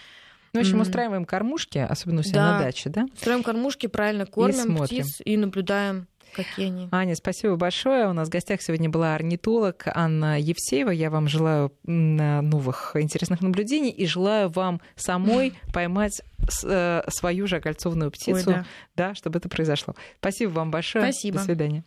Ну, 0.52 0.60
в 0.60 0.62
общем, 0.64 0.80
устраиваем 0.80 1.24
кормушки, 1.24 1.78
особенно 1.78 2.20
у 2.20 2.24
себя 2.24 2.46
да. 2.46 2.52
на 2.54 2.64
даче, 2.64 2.90
да? 2.90 3.06
Устраиваем 3.12 3.44
кормушки, 3.44 3.86
правильно 3.86 4.26
кормим 4.26 4.82
и 4.82 4.86
птиц 4.86 5.20
и 5.24 5.36
наблюдаем 5.36 6.08
какие 6.34 6.66
они. 6.66 6.88
Аня, 6.90 7.14
спасибо 7.14 7.56
большое. 7.56 8.08
У 8.08 8.12
нас 8.12 8.28
в 8.28 8.30
гостях 8.30 8.62
сегодня 8.62 8.88
была 8.88 9.14
орнитолог 9.14 9.84
Анна 9.86 10.40
Евсеева. 10.40 10.90
Я 10.90 11.10
вам 11.10 11.28
желаю 11.28 11.72
новых 11.84 12.96
интересных 12.96 13.40
наблюдений 13.40 13.90
и 13.90 14.06
желаю 14.06 14.48
вам 14.48 14.80
самой 14.96 15.54
поймать 15.72 16.22
э, 16.64 17.02
свою 17.08 17.46
же 17.46 17.56
окольцованную 17.56 18.10
птицу, 18.10 18.50
Ой, 18.50 18.54
да. 18.54 18.64
да, 18.96 19.14
чтобы 19.14 19.38
это 19.38 19.48
произошло. 19.48 19.94
Спасибо 20.18 20.50
вам 20.50 20.70
большое. 20.70 21.04
Спасибо. 21.04 21.38
До 21.38 21.44
свидания. 21.44 21.78